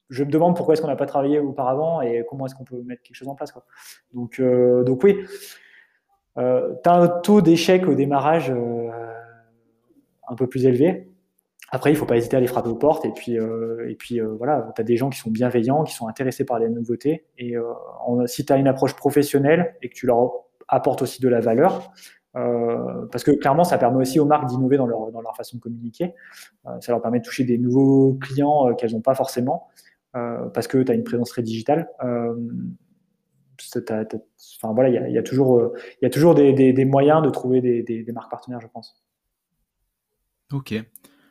je 0.10 0.24
me 0.24 0.32
demande 0.32 0.56
pourquoi 0.56 0.74
est-ce 0.74 0.82
qu'on 0.82 0.88
n'a 0.88 0.96
pas 0.96 1.06
travaillé 1.06 1.40
auparavant 1.40 2.02
et 2.02 2.26
comment 2.28 2.48
est-ce 2.48 2.56
qu'on 2.56 2.64
peut 2.64 2.82
mettre 2.84 3.04
quelque 3.04 3.16
chose 3.16 3.28
en 3.28 3.36
place. 3.36 3.54
Donc, 4.14 4.42
donc 4.42 5.04
oui, 5.04 5.18
euh, 6.38 6.74
tu 6.84 6.90
as 6.90 6.94
un 6.94 7.08
taux 7.08 7.42
d'échec 7.42 7.88
au 7.88 7.96
démarrage 7.96 8.52
euh, 8.52 8.90
un 10.28 10.36
peu 10.36 10.48
plus 10.48 10.66
élevé. 10.66 11.10
Après, 11.70 11.90
il 11.90 11.94
ne 11.94 12.00
faut 12.00 12.06
pas 12.06 12.16
hésiter 12.16 12.36
à 12.36 12.38
aller 12.38 12.48
frapper 12.48 12.70
aux 12.70 12.76
portes. 12.76 13.06
Et 13.06 13.12
puis, 13.12 13.38
euh, 13.38 13.90
et 13.90 13.96
puis 13.96 14.20
voilà, 14.20 14.72
tu 14.76 14.82
as 14.82 14.84
des 14.84 14.96
gens 14.96 15.10
qui 15.10 15.20
sont 15.20 15.32
bienveillants, 15.32 15.84
qui 15.84 15.94
sont 15.94 16.08
intéressés 16.08 16.46
par 16.46 16.60
les 16.60 16.70
nouveautés. 16.70 17.26
Et 17.38 17.56
si 18.26 18.46
tu 18.46 18.54
as 18.54 18.58
une 18.58 18.68
approche 18.68 18.96
professionnelle 18.96 19.76
et 19.82 19.90
que 19.90 19.94
tu 19.94 20.06
leur 20.06 20.32
apportes 20.70 21.02
aussi 21.02 21.22
de 21.22 21.28
la 21.28 21.42
valeur, 21.42 21.92
parce 23.12 23.24
que 23.24 23.32
clairement, 23.32 23.64
ça 23.64 23.78
permet 23.78 24.02
aussi 24.02 24.20
aux 24.20 24.26
marques 24.26 24.48
d'innover 24.48 24.78
dans 24.78 24.86
leur, 24.86 25.12
dans 25.12 25.22
leur 25.22 25.36
façon 25.36 25.58
de 25.58 25.62
communiquer. 25.62 26.14
ça 26.82 26.92
leur 26.92 27.02
permet 27.02 27.20
de 27.20 27.26
toucher 27.26 27.44
des 27.44 27.58
nouveaux 27.58 28.14
clients 28.22 28.74
qu'elles 28.76 28.94
n'ont 28.94 29.02
pas 29.02 29.16
forcément, 29.16 29.68
parce 30.14 30.68
que 30.68 30.78
tu 30.84 30.92
as 30.92 30.96
une 30.96 31.04
présence 31.04 31.30
très 31.30 31.42
digitale 31.42 31.90
enfin 34.58 34.74
voilà, 34.74 34.90
il 34.90 35.14
y 35.14 35.18
a, 35.18 35.24
toujours, 35.24 35.72
y 36.02 36.06
a 36.06 36.10
toujours 36.10 36.36
des, 36.36 36.86
moyens 36.86 37.22
de 37.22 37.30
trouver 37.30 37.62
des, 37.62 38.12
marques 38.14 38.32
partenaires, 38.32 38.62
je 38.62 38.68
pense. 38.68 39.04
Ok. 40.52 40.74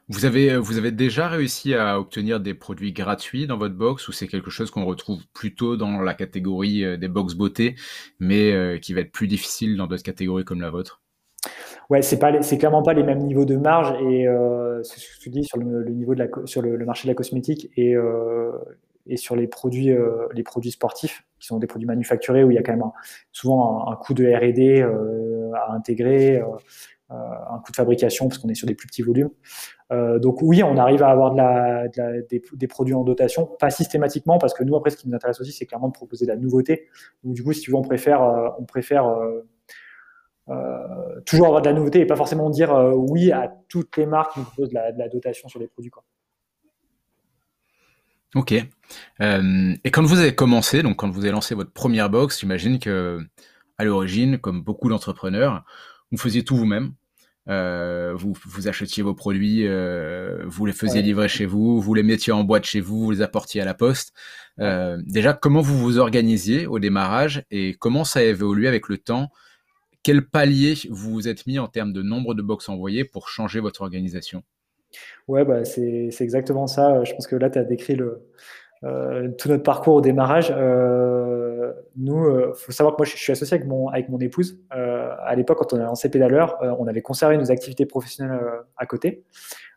Vous 0.09 0.25
avez, 0.25 0.57
vous 0.57 0.79
avez 0.79 0.93
déjà 0.93 1.29
réussi 1.29 1.75
à 1.75 1.99
obtenir 1.99 2.39
des 2.39 2.55
produits 2.55 2.93
gratuits 2.93 3.47
dans 3.47 3.57
votre 3.57 3.75
box 3.75 4.07
ou 4.07 4.13
c'est 4.13 4.29
quelque 4.29 4.51
chose 4.51 4.71
qu'on 4.71 4.85
retrouve 4.85 5.27
plutôt 5.35 5.77
dans 5.77 6.01
la 6.01 6.15
catégorie 6.15 6.85
euh, 6.85 6.97
des 6.97 7.09
box 7.09 7.35
beauté, 7.35 7.75
mais 8.21 8.53
euh, 8.53 8.79
qui 8.79 8.95
va 8.95 9.01
être 9.01 9.11
plus 9.11 9.27
difficile 9.27 9.77
dans 9.77 9.89
d'autres 9.89 10.05
catégories 10.05 10.45
comme 10.45 10.61
la 10.61 10.71
vôtre? 10.71 11.03
Ouais, 11.91 12.03
c'est 12.03 12.19
pas, 12.19 12.41
c'est 12.43 12.59
clairement 12.59 12.83
pas 12.83 12.95
les 12.95 13.03
mêmes 13.03 13.19
niveaux 13.19 13.45
de 13.45 13.57
marge 13.57 14.01
et 14.03 14.29
euh, 14.29 14.83
c'est 14.85 15.01
ce 15.01 15.17
que 15.17 15.23
tu 15.23 15.31
dis 15.31 15.45
sur 15.45 15.59
le, 15.59 15.85
niveau 15.91 16.15
de 16.15 16.21
la, 16.21 16.29
sur 16.45 16.63
le, 16.63 16.85
marché 16.85 17.09
de 17.09 17.13
la 17.13 17.15
cosmétique 17.15 17.71
et, 17.77 17.97
et 19.07 19.17
sur 19.17 19.37
les 19.37 19.47
produits, 19.47 19.91
euh, 19.91 20.27
les 20.35 20.43
produits 20.43 20.73
sportifs, 20.73 21.25
qui 21.39 21.47
sont 21.47 21.59
des 21.59 21.67
produits 21.67 21.87
manufacturés, 21.87 22.45
où 22.45 22.51
il 22.51 22.55
y 22.55 22.59
a 22.59 22.63
quand 22.63 22.73
même 22.73 22.85
souvent 23.33 23.89
un, 23.89 23.97
coût 23.97 24.15
de 24.15 24.27
R&D 24.27 24.83
euh, 24.83 25.53
à 25.55 25.73
intégrer, 25.73 26.39
euh, 26.39 26.45
un 27.11 27.59
coût 27.59 27.71
de 27.71 27.77
fabrication, 27.77 28.29
parce 28.29 28.39
qu'on 28.39 28.49
est 28.49 28.55
sur 28.55 28.67
des 28.67 28.75
plus 28.75 28.89
petits 28.89 29.03
volumes. 29.03 29.31
Donc 29.91 30.43
oui, 30.43 30.63
on 30.63 30.77
arrive 30.77 31.03
à 31.03 31.11
avoir 31.11 31.35
des, 32.29 32.69
produits 32.69 32.95
en 32.95 33.05
dotation, 33.05 33.47
pas 33.47 33.71
systématiquement, 33.71 34.39
parce 34.39 34.53
que 34.53 34.65
nous, 34.65 34.75
après, 34.75 34.91
ce 34.91 34.97
qui 34.97 35.09
nous 35.09 35.15
intéresse 35.15 35.41
aussi, 35.41 35.53
c'est 35.53 35.67
clairement 35.67 35.89
de 35.89 35.93
proposer 35.93 36.27
de 36.27 36.31
la 36.31 36.37
nouveauté. 36.37 36.89
Donc 37.23 37.35
du 37.35 37.45
coup, 37.45 37.53
si 37.53 37.61
tu 37.61 37.71
veux, 37.71 37.77
on 37.77 37.83
préfère, 37.83 38.21
on 38.59 38.65
préfère 38.65 39.17
toujours 41.25 41.47
avoir 41.47 41.63
de 41.63 41.69
la 41.69 41.75
nouveauté 41.75 42.01
et 42.01 42.07
pas 42.07 42.17
forcément 42.17 42.51
dire 42.51 42.75
oui 42.97 43.31
à 43.31 43.53
toutes 43.69 43.97
les 43.97 44.07
marques 44.07 44.35
qui 44.35 44.41
nous 44.41 44.47
proposent 44.47 44.71
de 44.71 44.75
la, 44.75 45.09
dotation 45.09 45.49
sur 45.49 45.61
les 45.61 45.69
produits. 45.69 45.93
Ok. 48.37 48.53
Euh, 49.23 49.75
et 49.83 49.91
quand 49.91 50.03
vous 50.03 50.19
avez 50.19 50.35
commencé, 50.35 50.83
donc 50.83 50.97
quand 50.97 51.09
vous 51.09 51.21
avez 51.21 51.31
lancé 51.31 51.55
votre 51.55 51.73
première 51.73 52.11
box, 52.11 52.39
j'imagine 52.41 52.79
que 52.79 53.19
à 53.79 53.85
l'origine, 53.85 54.39
comme 54.39 54.63
beaucoup 54.63 54.91
d'entrepreneurs, 54.91 55.65
vous 56.11 56.19
faisiez 56.19 56.45
tout 56.45 56.55
vous-même. 56.55 56.93
Euh, 57.49 58.13
vous, 58.15 58.35
vous 58.45 58.69
achetiez 58.69 59.03
vos 59.03 59.15
produits, 59.15 59.67
euh, 59.67 60.43
vous 60.47 60.67
les 60.67 60.73
faisiez 60.73 61.01
livrer 61.01 61.29
chez 61.29 61.47
vous, 61.47 61.81
vous 61.81 61.95
les 61.95 62.03
mettiez 62.03 62.33
en 62.33 62.43
boîte 62.43 62.65
chez 62.65 62.81
vous, 62.81 63.05
vous 63.05 63.11
les 63.13 63.23
apportiez 63.23 63.61
à 63.61 63.65
la 63.65 63.75
poste. 63.75 64.13
Euh, 64.59 65.01
déjà, 65.07 65.33
comment 65.33 65.61
vous 65.61 65.79
vous 65.79 65.99
organisiez 65.99 66.67
au 66.67 66.79
démarrage 66.79 67.45
et 67.51 67.75
comment 67.75 68.05
ça 68.05 68.21
a 68.21 68.23
évolué 68.23 68.67
avec 68.67 68.89
le 68.89 68.99
temps? 68.99 69.29
Quel 70.03 70.27
palier 70.27 70.75
vous 70.91 71.13
vous 71.13 71.29
êtes 71.29 71.47
mis 71.47 71.59
en 71.59 71.69
termes 71.69 71.93
de 71.93 72.03
nombre 72.03 72.35
de 72.35 72.43
box 72.43 72.69
envoyées 72.69 73.05
pour 73.05 73.29
changer 73.29 73.61
votre 73.61 73.83
organisation? 73.83 74.43
Ouais, 75.29 75.45
bah, 75.45 75.65
c'est 75.65 76.11
exactement 76.21 76.67
ça. 76.67 77.05
Je 77.05 77.13
pense 77.13 77.27
que 77.27 77.37
là, 77.37 77.51
tu 77.51 77.59
as 77.59 77.65
décrit 77.65 77.97
le, 77.97 78.23
tout 79.39 79.49
notre 79.49 79.63
parcours 79.63 79.95
au 79.95 80.01
démarrage. 80.01 80.51
Nous, 81.97 82.29
il 82.29 82.55
faut 82.55 82.73
savoir 82.73 82.95
que 82.95 83.01
moi, 83.01 83.07
je 83.07 83.17
suis 83.17 83.33
associé 83.33 83.57
avec 83.57 83.67
mon, 83.67 83.89
avec 83.89 84.09
mon 84.09 84.19
épouse. 84.19 84.59
à 84.71 85.35
l'époque, 85.37 85.59
quand 85.59 85.73
on 85.73 85.81
a 85.81 85.85
lancé 85.85 86.11
Pédaleur, 86.11 86.57
on 86.79 86.87
avait 86.87 87.03
conservé 87.03 87.37
nos 87.37 87.51
activités 87.51 87.87
professionnelles 87.87 88.41
à 88.77 88.87
côté. 88.87 89.25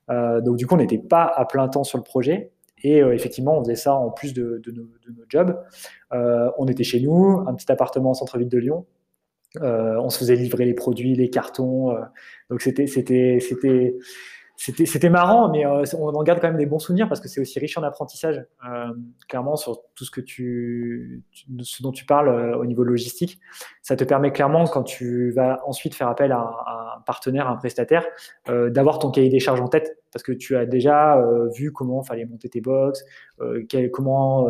donc, 0.09 0.57
du 0.57 0.65
coup, 0.67 0.75
on 0.75 0.77
n'était 0.77 0.97
pas 0.97 1.23
à 1.23 1.45
plein 1.45 1.67
temps 1.67 1.83
sur 1.83 1.97
le 1.97 2.03
projet. 2.03 2.51
Et 2.81 2.99
effectivement, 2.99 3.57
on 3.57 3.63
faisait 3.63 3.75
ça 3.75 3.93
en 3.93 4.09
plus 4.09 4.33
de, 4.33 4.61
nos, 4.67 4.83
de 4.83 5.11
nos, 5.15 5.23
jobs. 5.27 5.57
on 6.11 6.65
était 6.67 6.83
chez 6.83 7.01
nous, 7.01 7.43
un 7.47 7.53
petit 7.55 7.71
appartement 7.71 8.11
au 8.11 8.15
centre-ville 8.15 8.49
de 8.49 8.57
Lyon. 8.57 8.85
on 9.61 10.09
se 10.09 10.19
faisait 10.19 10.35
livrer 10.35 10.65
les 10.65 10.73
produits, 10.73 11.15
les 11.15 11.29
cartons. 11.29 11.93
donc, 12.49 12.61
c'était, 12.61 12.87
c'était, 12.87 13.39
c'était, 13.39 13.97
c'était 14.61 15.09
marrant, 15.09 15.49
mais 15.49 15.65
euh, 15.65 15.85
on 15.97 16.09
en 16.09 16.21
garde 16.21 16.41
quand 16.41 16.49
même 16.49 16.57
des 16.57 16.65
bons 16.65 16.79
souvenirs 16.79 17.07
parce 17.07 17.21
que 17.21 17.29
c'est 17.29 17.39
aussi 17.39 17.57
riche 17.59 17.77
en 17.77 17.83
apprentissage. 17.83 18.45
Euh, 18.69 18.87
clairement, 19.29 19.55
sur 19.55 19.79
tout 19.95 20.03
ce 20.03 20.11
que 20.11 20.19
tu, 20.19 21.23
ce 21.61 21.81
dont 21.81 21.93
tu 21.93 22.05
parles 22.05 22.27
euh, 22.27 22.57
au 22.57 22.65
niveau 22.65 22.83
logistique, 22.83 23.39
ça 23.81 23.95
te 23.95 24.03
permet 24.03 24.33
clairement 24.33 24.65
quand 24.65 24.83
tu 24.83 25.31
vas 25.31 25.61
ensuite 25.65 25.95
faire 25.95 26.09
appel 26.09 26.33
à, 26.33 26.41
un 26.97 27.01
partenaire, 27.05 27.47
à 27.47 27.51
un 27.51 27.55
prestataire, 27.55 28.05
d'avoir 28.47 28.99
ton 28.99 29.11
cahier 29.11 29.29
des 29.29 29.39
charges 29.39 29.61
en 29.61 29.69
tête 29.69 29.97
parce 30.11 30.23
que 30.23 30.33
tu 30.33 30.57
as 30.57 30.65
déjà 30.65 31.23
vu 31.55 31.71
comment 31.71 32.03
fallait 32.03 32.25
monter 32.25 32.49
tes 32.49 32.61
box, 32.61 33.03
comment 33.93 34.47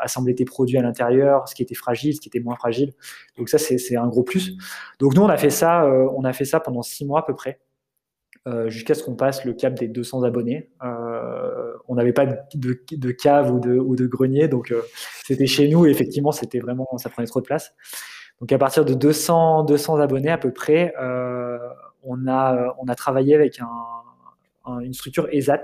assembler 0.00 0.34
tes 0.34 0.44
produits 0.44 0.76
à 0.76 0.82
l'intérieur, 0.82 1.48
ce 1.48 1.54
qui 1.54 1.62
était 1.62 1.74
fragile, 1.74 2.14
ce 2.14 2.20
qui 2.20 2.28
était 2.28 2.40
moins 2.40 2.56
fragile. 2.56 2.92
Donc 3.38 3.48
ça, 3.48 3.58
c'est 3.58 3.96
un 3.96 4.06
gros 4.06 4.22
plus. 4.22 4.56
Donc 5.00 5.14
nous, 5.14 5.22
on 5.22 5.28
a 5.28 5.36
fait 5.36 5.50
ça, 5.50 5.86
on 5.86 6.24
a 6.24 6.32
fait 6.32 6.44
ça 6.44 6.60
pendant 6.60 6.82
six 6.82 7.06
mois 7.06 7.20
à 7.20 7.22
peu 7.22 7.34
près. 7.34 7.60
Euh, 8.46 8.68
jusqu'à 8.68 8.92
ce 8.92 9.02
qu'on 9.02 9.14
passe 9.14 9.46
le 9.46 9.54
cap 9.54 9.72
des 9.72 9.88
200 9.88 10.22
abonnés. 10.22 10.68
Euh, 10.84 11.72
on 11.88 11.94
n'avait 11.94 12.12
pas 12.12 12.26
de, 12.26 12.78
de, 12.92 13.10
cave 13.10 13.50
ou 13.50 13.58
de, 13.58 13.72
ou 13.72 13.96
de 13.96 14.06
grenier, 14.06 14.48
donc 14.48 14.70
euh, 14.70 14.82
c'était 15.24 15.46
chez 15.46 15.66
nous 15.66 15.86
et 15.86 15.90
effectivement, 15.90 16.30
c'était 16.30 16.58
vraiment, 16.58 16.86
ça 16.98 17.08
prenait 17.08 17.26
trop 17.26 17.40
de 17.40 17.46
place. 17.46 17.74
Donc 18.40 18.52
à 18.52 18.58
partir 18.58 18.84
de 18.84 18.92
200, 18.92 19.64
200 19.64 19.96
abonnés 19.96 20.28
à 20.28 20.36
peu 20.36 20.52
près, 20.52 20.92
on, 22.02 22.26
a, 22.28 22.74
on 22.78 22.86
a 22.86 22.94
travaillé 22.94 23.34
avec 23.34 23.60
un, 23.60 24.80
une 24.80 24.92
structure 24.92 25.26
ESAT. 25.32 25.62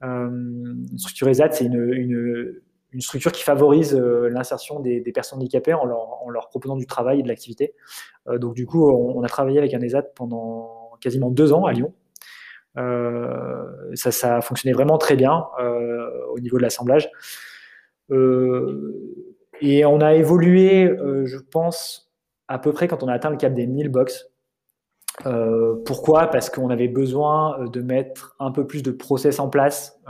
une 0.00 0.98
structure 0.98 1.28
ESAT, 1.28 1.50
c'est 1.52 1.64
une, 1.64 1.92
une, 1.92 2.60
une, 2.92 3.00
structure 3.00 3.32
qui 3.32 3.42
favorise 3.42 3.96
l'insertion 3.96 4.78
des, 4.78 5.00
des, 5.00 5.12
personnes 5.12 5.40
handicapées 5.40 5.74
en 5.74 5.84
leur, 5.84 6.22
en 6.22 6.30
leur, 6.30 6.48
proposant 6.48 6.76
du 6.76 6.86
travail 6.86 7.20
et 7.20 7.22
de 7.24 7.28
l'activité. 7.28 7.74
donc 8.36 8.54
du 8.54 8.66
coup, 8.66 8.88
on, 8.88 9.20
a 9.24 9.28
travaillé 9.28 9.58
avec 9.58 9.74
un 9.74 9.80
ESAT 9.80 10.02
pendant 10.14 10.77
quasiment 11.00 11.30
deux 11.30 11.52
ans 11.52 11.64
à 11.64 11.72
Lyon. 11.72 11.92
Euh, 12.78 13.64
ça, 13.94 14.10
ça 14.10 14.36
a 14.36 14.40
fonctionné 14.40 14.72
vraiment 14.72 14.98
très 14.98 15.16
bien 15.16 15.46
euh, 15.60 16.08
au 16.32 16.38
niveau 16.40 16.58
de 16.58 16.62
l'assemblage. 16.62 17.10
Euh, 18.10 18.94
et 19.60 19.84
on 19.84 20.00
a 20.00 20.14
évolué, 20.14 20.88
je 21.24 21.38
pense, 21.38 22.12
à 22.46 22.58
peu 22.58 22.72
près 22.72 22.86
quand 22.88 23.02
on 23.02 23.08
a 23.08 23.12
atteint 23.12 23.30
le 23.30 23.36
cap 23.36 23.54
des 23.54 23.66
1000 23.66 23.88
box. 23.88 24.30
pourquoi? 25.84 26.28
Parce 26.28 26.48
qu'on 26.48 26.70
avait 26.70 26.86
besoin 26.86 27.66
de 27.66 27.80
mettre 27.80 28.36
un 28.38 28.52
peu 28.52 28.66
plus 28.66 28.84
de 28.84 28.92
process 28.92 29.40
en 29.40 29.48
place, 29.48 30.00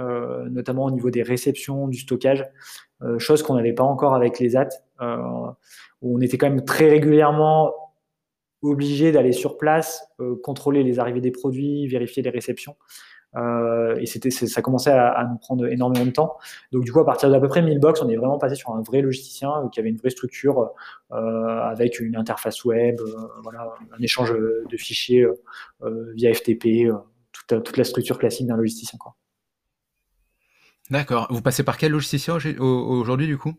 notamment 0.50 0.84
au 0.84 0.90
niveau 0.90 1.10
des 1.10 1.22
réceptions, 1.22 1.88
du 1.88 1.98
stockage, 1.98 2.46
chose 3.16 3.42
qu'on 3.42 3.54
n'avait 3.54 3.72
pas 3.72 3.84
encore 3.84 4.14
avec 4.14 4.38
les 4.38 4.54
AT, 4.54 4.68
où 6.02 6.18
on 6.18 6.20
était 6.20 6.36
quand 6.36 6.50
même 6.50 6.66
très 6.66 6.90
régulièrement 6.90 7.72
obligé 8.62 9.12
d'aller 9.12 9.32
sur 9.32 9.56
place, 9.56 10.04
euh, 10.20 10.36
contrôler 10.42 10.82
les 10.82 10.98
arrivées 10.98 11.20
des 11.20 11.30
produits, 11.30 11.86
vérifier 11.86 12.22
les 12.22 12.30
réceptions. 12.30 12.76
Euh, 13.36 13.96
et 13.96 14.06
c'était, 14.06 14.30
ça 14.30 14.62
commençait 14.62 14.90
à, 14.90 15.26
nous 15.30 15.36
prendre 15.36 15.66
énormément 15.66 16.06
de 16.06 16.10
temps. 16.10 16.38
Donc 16.72 16.84
du 16.84 16.92
coup, 16.92 17.00
à 17.00 17.04
partir 17.04 17.30
d'à 17.30 17.38
peu 17.38 17.48
près 17.48 17.60
1000 17.60 17.78
box, 17.78 18.00
on 18.02 18.08
est 18.08 18.16
vraiment 18.16 18.38
passé 18.38 18.54
sur 18.54 18.70
un 18.70 18.80
vrai 18.80 19.02
logisticien 19.02 19.50
euh, 19.50 19.68
qui 19.68 19.80
avait 19.80 19.90
une 19.90 19.98
vraie 19.98 20.10
structure 20.10 20.70
avec 21.10 22.00
une 22.00 22.16
interface 22.16 22.64
web, 22.64 23.00
voilà, 23.42 23.74
un 23.96 24.02
échange 24.02 24.32
de 24.32 24.76
fichiers 24.76 25.26
via 26.14 26.34
FTP, 26.34 26.90
toute, 27.32 27.62
toute, 27.62 27.76
la 27.76 27.84
structure 27.84 28.18
classique 28.18 28.46
d'un 28.46 28.56
logisticien. 28.56 28.98
Quoi. 28.98 29.14
D'accord. 30.90 31.28
Vous 31.30 31.42
passez 31.42 31.62
par 31.62 31.78
quel 31.78 31.92
logisticien 31.92 32.38
aujourd'hui 32.58 33.26
du 33.26 33.38
coup? 33.38 33.54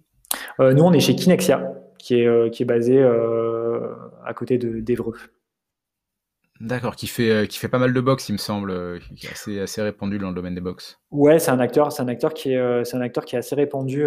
Nous, 0.60 0.84
on 0.84 0.94
est 0.94 1.00
chez 1.00 1.16
Kinexia, 1.16 1.74
qui 1.98 2.16
est, 2.16 2.52
qui 2.52 2.64
est 2.64 2.66
basé 2.68 3.02
à 4.26 4.34
côté 4.34 4.58
de 4.58 4.80
d'Evreux. 4.80 5.16
D'accord, 6.60 6.98
qui 6.98 7.08
fait, 7.08 7.30
euh, 7.30 7.46
qui 7.46 7.58
fait 7.58 7.70
pas 7.70 7.80
mal 7.80 7.94
de 7.94 8.02
box, 8.02 8.28
il 8.28 8.34
me 8.34 8.38
semble, 8.38 8.72
euh, 8.72 9.00
qui 9.16 9.28
est 9.28 9.32
assez, 9.32 9.60
assez 9.62 9.82
répandu 9.82 10.20
dans 10.20 10.28
le 10.28 10.36
domaine 10.36 10.56
des 10.56 10.62
box. 10.62 11.00
Ouais, 11.10 11.40
c'est 11.40 11.52
un 11.52 11.60
acteur, 11.60 11.94
c'est 11.94 12.02
un 12.02 12.10
acteur 12.10 12.34
qui 12.34 12.52
est, 12.52 12.58
euh, 12.58 12.84
c'est 12.84 12.98
un 12.98 13.02
acteur 13.02 13.24
qui 13.24 13.38
est 13.38 13.40
assez 13.40 13.56
répandu, 13.56 14.04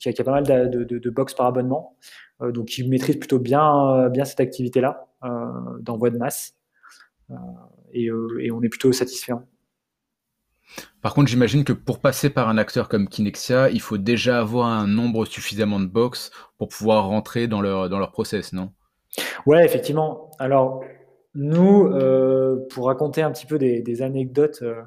qui 0.00 0.08
a, 0.08 0.12
qui, 0.12 0.20
a, 0.20 0.24
pas 0.24 0.32
mal 0.32 0.44
de, 0.44 0.82
de, 0.82 0.98
de 0.98 1.10
box 1.10 1.34
par 1.34 1.46
abonnement, 1.46 1.96
donc 2.40 2.66
qui 2.66 2.88
maîtrise 2.88 3.16
plutôt 3.16 3.38
bien, 3.38 4.08
bien 4.08 4.24
cette 4.24 4.40
activité-là 4.40 5.06
d'envoi 5.80 6.10
de 6.10 6.18
masse, 6.18 6.56
et, 7.92 8.06
et, 8.40 8.50
on 8.50 8.62
est 8.62 8.68
plutôt 8.68 8.92
satisfait. 8.92 9.32
Par 11.02 11.14
contre, 11.14 11.28
j'imagine 11.28 11.64
que 11.64 11.72
pour 11.72 12.00
passer 12.00 12.30
par 12.30 12.48
un 12.48 12.58
acteur 12.58 12.88
comme 12.88 13.08
Kinexia, 13.08 13.70
il 13.70 13.80
faut 13.80 13.98
déjà 13.98 14.40
avoir 14.40 14.68
un 14.68 14.86
nombre 14.86 15.24
suffisamment 15.24 15.80
de 15.80 15.86
box 15.86 16.30
pour 16.58 16.68
pouvoir 16.68 17.06
rentrer 17.06 17.46
dans 17.46 17.60
leur, 17.60 17.88
dans 17.88 17.98
leur 17.98 18.12
process, 18.12 18.52
non? 18.52 18.72
Ouais, 19.46 19.64
effectivement. 19.64 20.30
Alors, 20.38 20.84
nous, 21.34 21.86
euh, 21.88 22.66
pour 22.70 22.86
raconter 22.86 23.22
un 23.22 23.30
petit 23.30 23.46
peu 23.46 23.58
des, 23.58 24.02
anecdotes 24.02 24.60
euh, 24.62 24.82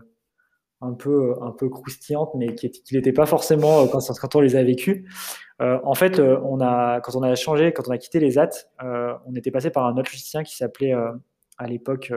un, 0.81 0.93
peu, 0.93 1.35
un 1.41 1.51
peu 1.51 1.69
croustillantes, 1.69 2.31
mais 2.35 2.55
qui 2.55 2.71
n'étaient 2.91 3.13
pas 3.13 3.25
forcément 3.25 3.83
euh, 3.83 3.87
quand, 3.87 4.35
on 4.35 4.39
les 4.39 4.55
a 4.55 4.63
vécues, 4.63 5.07
en 5.59 5.95
fait, 5.95 6.19
on 6.19 6.61
a, 6.61 7.01
quand 7.01 7.15
on 7.15 7.23
a 7.23 7.33
changé, 7.35 7.73
quand 7.73 7.87
on 7.87 7.91
a 7.91 7.97
quitté 7.97 8.19
les 8.19 8.37
AT, 8.37 8.49
on 9.25 9.35
était 9.35 9.49
passé 9.51 9.71
par 9.71 9.85
un 9.87 9.97
autre 9.97 10.11
logicien 10.11 10.43
qui 10.43 10.55
s'appelait 10.55 10.93
à 11.57 11.67
l'époque, 11.67 12.11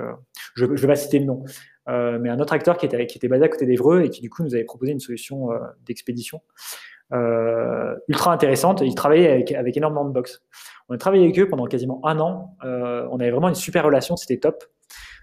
je 0.54 0.64
ne 0.64 0.76
vais 0.76 0.86
pas 0.86 0.96
citer 0.96 1.18
le 1.18 1.24
nom, 1.26 1.44
mais 1.86 2.28
un 2.28 2.38
autre 2.40 2.52
acteur 2.52 2.76
qui 2.76 2.86
était, 2.86 3.28
basé 3.28 3.44
à 3.44 3.48
côté 3.48 3.66
d'Evreux 3.66 4.02
et 4.02 4.10
qui 4.10 4.20
du 4.20 4.30
coup 4.30 4.42
nous 4.42 4.54
avait 4.54 4.64
proposé 4.64 4.92
une 4.92 5.00
solution 5.00 5.48
d'expédition 5.86 6.42
ultra 8.08 8.32
intéressante. 8.32 8.82
Il 8.82 8.94
travaillait 8.94 9.30
avec, 9.56 9.76
énormément 9.76 10.04
de 10.04 10.12
box. 10.12 10.42
On 10.90 10.94
a 10.94 10.98
travaillé 10.98 11.22
avec 11.22 11.38
eux 11.38 11.48
pendant 11.48 11.66
quasiment 11.66 12.04
un 12.04 12.18
an. 12.18 12.56
Euh, 12.64 13.06
on 13.12 13.20
avait 13.20 13.30
vraiment 13.30 13.48
une 13.48 13.54
super 13.54 13.84
relation, 13.84 14.16
c'était 14.16 14.38
top. 14.38 14.64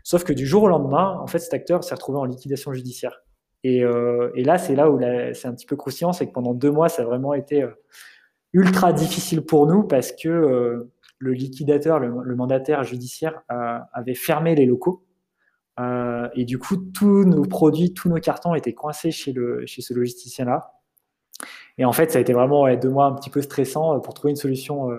Sauf 0.01 0.24
que 0.24 0.32
du 0.32 0.47
jour 0.47 0.63
au 0.63 0.70
lendemain, 0.70 1.20
en 1.22 1.28
fait, 1.28 1.39
cet 1.39 1.53
acteur 1.53 1.84
s'est 1.84 1.93
retrouvé 1.93 2.18
en 2.18 2.24
liquidation 2.24 2.72
judiciaire. 2.72 3.22
Et, 3.65 3.84
euh, 3.84 4.32
là, 4.36 4.57
c'est 4.57 4.76
là 4.76 4.89
où 4.89 4.97
c'est 5.34 5.45
un 5.45 5.53
petit 5.53 5.65
peu 5.65 5.76
croustillant, 5.76 6.13
c'est 6.13 6.26
que 6.26 6.32
pendant 6.32 6.53
deux 6.53 6.72
mois, 6.72 6.88
ça 6.88 7.01
a 7.01 7.05
vraiment 7.05 7.34
été 7.34 7.63
euh, 7.63 7.72
ultra 8.53 8.93
difficile 8.93 9.41
pour 9.41 9.68
nous 9.68 9.84
parce 9.84 10.13
que 10.13 10.88
le 11.20 11.34
liquidateur, 11.34 11.99
le, 11.99 12.36
mandataire 12.36 12.84
judiciaire 12.84 13.41
avait 13.93 14.15
fermé 14.15 14.55
les 14.55 14.65
locaux. 14.65 15.05
et 16.36 16.45
du 16.45 16.59
coup, 16.59 16.78
tous 16.78 17.24
nos 17.24 17.43
produits, 17.43 17.93
tous 17.93 18.09
nos 18.09 18.20
cartons 18.20 18.55
étaient 18.55 18.74
coincés 18.74 19.11
chez, 19.11 19.34
ce 19.34 19.93
logisticien-là. 19.93 20.74
Et 21.78 21.86
en 21.86 21.91
fait, 21.91 22.11
ça 22.11 22.18
a 22.18 22.22
été 22.22 22.34
vraiment 22.34 22.74
deux 22.76 22.89
mois 22.89 23.05
un 23.05 23.13
petit 23.13 23.30
peu 23.30 23.41
stressant 23.41 23.99
pour 23.99 24.13
trouver 24.13 24.32
une 24.32 24.38
solution 24.38 24.89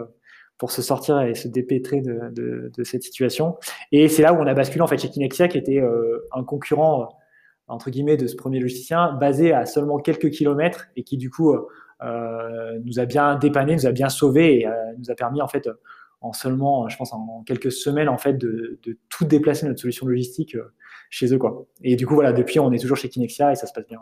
pour 0.58 0.72
se 0.72 0.82
sortir 0.82 1.20
et 1.20 1.34
se 1.34 1.48
dépêtrer 1.48 2.00
de, 2.02 2.70
cette 2.82 3.04
situation. 3.04 3.56
Et 3.92 4.08
c'est 4.08 4.22
là 4.22 4.34
où 4.34 4.36
on 4.36 4.46
a 4.46 4.54
basculé 4.54 4.82
en 4.82 4.86
fait 4.86 4.98
chez 4.98 5.08
Kinexia, 5.08 5.48
qui 5.48 5.56
était 5.56 5.80
euh, 5.80 6.28
un 6.32 6.44
concurrent 6.44 7.02
euh, 7.02 7.06
entre 7.68 7.90
guillemets 7.90 8.16
de 8.16 8.26
ce 8.26 8.34
premier 8.34 8.60
logicien, 8.60 9.12
basé 9.12 9.52
à 9.52 9.66
seulement 9.66 9.98
quelques 9.98 10.30
kilomètres 10.30 10.88
et 10.96 11.04
qui 11.04 11.16
du 11.16 11.30
coup 11.30 11.54
euh, 12.02 12.78
nous 12.84 12.98
a 12.98 13.04
bien 13.04 13.36
dépanné, 13.36 13.74
nous 13.74 13.86
a 13.86 13.92
bien 13.92 14.08
sauvé 14.08 14.60
et 14.60 14.68
nous 14.98 15.10
a 15.10 15.14
permis 15.14 15.40
en 15.40 15.48
fait 15.48 15.68
en 16.20 16.32
seulement, 16.32 16.88
je 16.88 16.96
pense 16.96 17.12
en 17.12 17.42
quelques 17.46 17.72
semaines 17.72 18.08
en 18.08 18.18
fait 18.18 18.34
de, 18.34 18.80
tout 19.08 19.24
déplacer 19.24 19.66
notre 19.66 19.80
solution 19.80 20.06
logistique 20.06 20.56
chez 21.10 21.32
eux 21.32 21.38
quoi. 21.38 21.66
Et 21.82 21.96
du 21.96 22.06
coup 22.06 22.14
voilà, 22.14 22.32
depuis 22.32 22.58
on 22.58 22.72
est 22.72 22.78
toujours 22.78 22.96
chez 22.96 23.08
Kinexia 23.08 23.52
et 23.52 23.54
ça 23.54 23.66
se 23.66 23.72
passe 23.72 23.86
bien. 23.86 23.98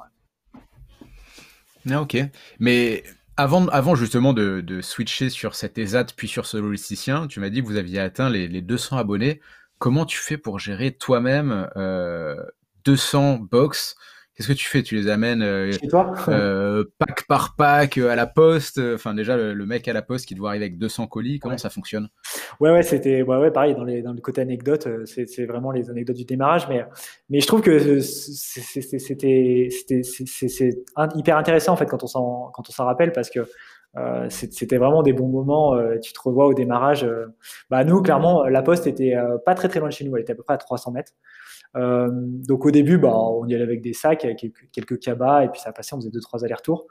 Ah, 1.91 2.03
ok, 2.03 2.17
mais 2.59 3.05
avant, 3.37 3.67
avant 3.69 3.95
justement 3.95 4.33
de, 4.33 4.61
de, 4.61 4.81
switcher 4.81 5.29
sur 5.29 5.55
cet 5.55 5.79
ESAT 5.79 6.07
puis 6.17 6.27
sur 6.27 6.47
ce 6.47 6.57
logisticien, 6.57 7.27
tu 7.27 7.39
m'as 7.39 7.51
dit 7.51 7.63
que 7.63 7.67
vous 7.67 7.77
aviez 7.77 8.01
atteint 8.01 8.31
les, 8.31 8.49
les 8.49 8.63
200 8.63 8.97
abonnés. 8.97 9.41
Comment 9.79 10.07
tu 10.07 10.19
fais 10.19 10.39
pour 10.39 10.59
gérer 10.59 10.93
toi-même 10.93 11.69
euh, 11.77 12.37
200 12.87 13.41
box 13.51 13.97
Qu'est-ce 14.37 14.49
que 14.49 14.53
tu 14.53 14.69
fais? 14.69 14.83
Tu 14.83 14.97
les 14.97 15.09
amènes 15.09 15.73
chez 15.73 15.89
toi? 15.89 16.13
pack 16.99 17.27
par 17.27 17.57
pack 17.57 17.99
à 17.99 18.15
la 18.15 18.27
poste? 18.27 18.79
Enfin, 18.95 19.15
déjà, 19.15 19.37
le, 19.37 19.67
mec 19.67 19.89
à 19.89 19.93
la 19.93 20.03
poste 20.03 20.27
qui 20.27 20.35
doit 20.35 20.51
arriver 20.51 20.67
avec 20.67 20.79
200 20.79 21.07
colis, 21.07 21.39
comment 21.39 21.59
ça 21.59 21.71
fonctionne? 21.71 22.09
Ouais, 22.61 22.71
ouais, 22.71 22.83
c'était 22.83 23.23
ouais, 23.23 23.37
ouais, 23.39 23.51
pareil 23.51 23.75
dans, 23.75 23.85
les, 23.85 24.03
dans 24.03 24.13
le 24.13 24.21
côté 24.21 24.41
anecdote, 24.41 24.89
c'est 25.07 25.47
vraiment 25.47 25.73
les 25.73 25.91
anecdotes 25.91 26.17
du 26.17 26.25
démarrage, 26.25 26.69
mais, 26.69 26.85
mais 27.31 27.41
je 27.41 27.47
trouve 27.47 27.63
que 27.63 28.01
c'était 28.01 29.69
c'est 29.71 30.85
hyper 31.15 31.37
intéressant 31.37 31.73
en 31.73 31.77
fait 31.77 31.87
quand 31.87 32.03
on 32.05 32.07
s'en 32.07 32.85
rappelle 32.85 33.13
parce 33.13 33.31
que 33.31 33.47
euh, 33.97 34.27
c'était 34.29 34.77
vraiment 34.77 35.03
des 35.03 35.13
bons 35.13 35.29
moments. 35.29 35.75
Euh, 35.75 35.99
tu 35.99 36.13
te 36.13 36.21
revois 36.21 36.47
au 36.47 36.55
démarrage. 36.55 37.05
Euh, 37.05 37.27
bah, 37.71 37.85
nous, 37.85 38.03
clairement, 38.03 38.45
la 38.45 38.63
poste 38.63 38.87
était 38.87 39.15
pas 39.45 39.55
très 39.55 39.69
très 39.69 39.81
loin 39.81 39.89
de 39.89 39.95
chez 39.95 40.05
nous. 40.05 40.15
Elle 40.17 40.23
était 40.23 40.33
à 40.33 40.37
peu 40.37 40.43
près 40.43 40.55
à 40.55 40.59
300 40.59 40.93
mètres. 40.93 41.13
Donc 41.77 42.65
au 42.65 42.71
début, 42.71 42.99
bah, 42.99 43.15
on 43.15 43.47
y 43.47 43.55
allait 43.55 43.65
avec 43.65 43.83
des 43.83 43.93
sacs, 43.93 44.25
avec 44.25 44.47
quelques, 44.73 44.99
cabas, 44.99 45.45
et 45.45 45.49
puis 45.49 45.61
ça 45.61 45.73
passait, 45.73 45.95
on 45.95 45.99
faisait 45.99 46.11
deux 46.11 46.21
trois 46.21 46.45
allers-retours. 46.45 46.87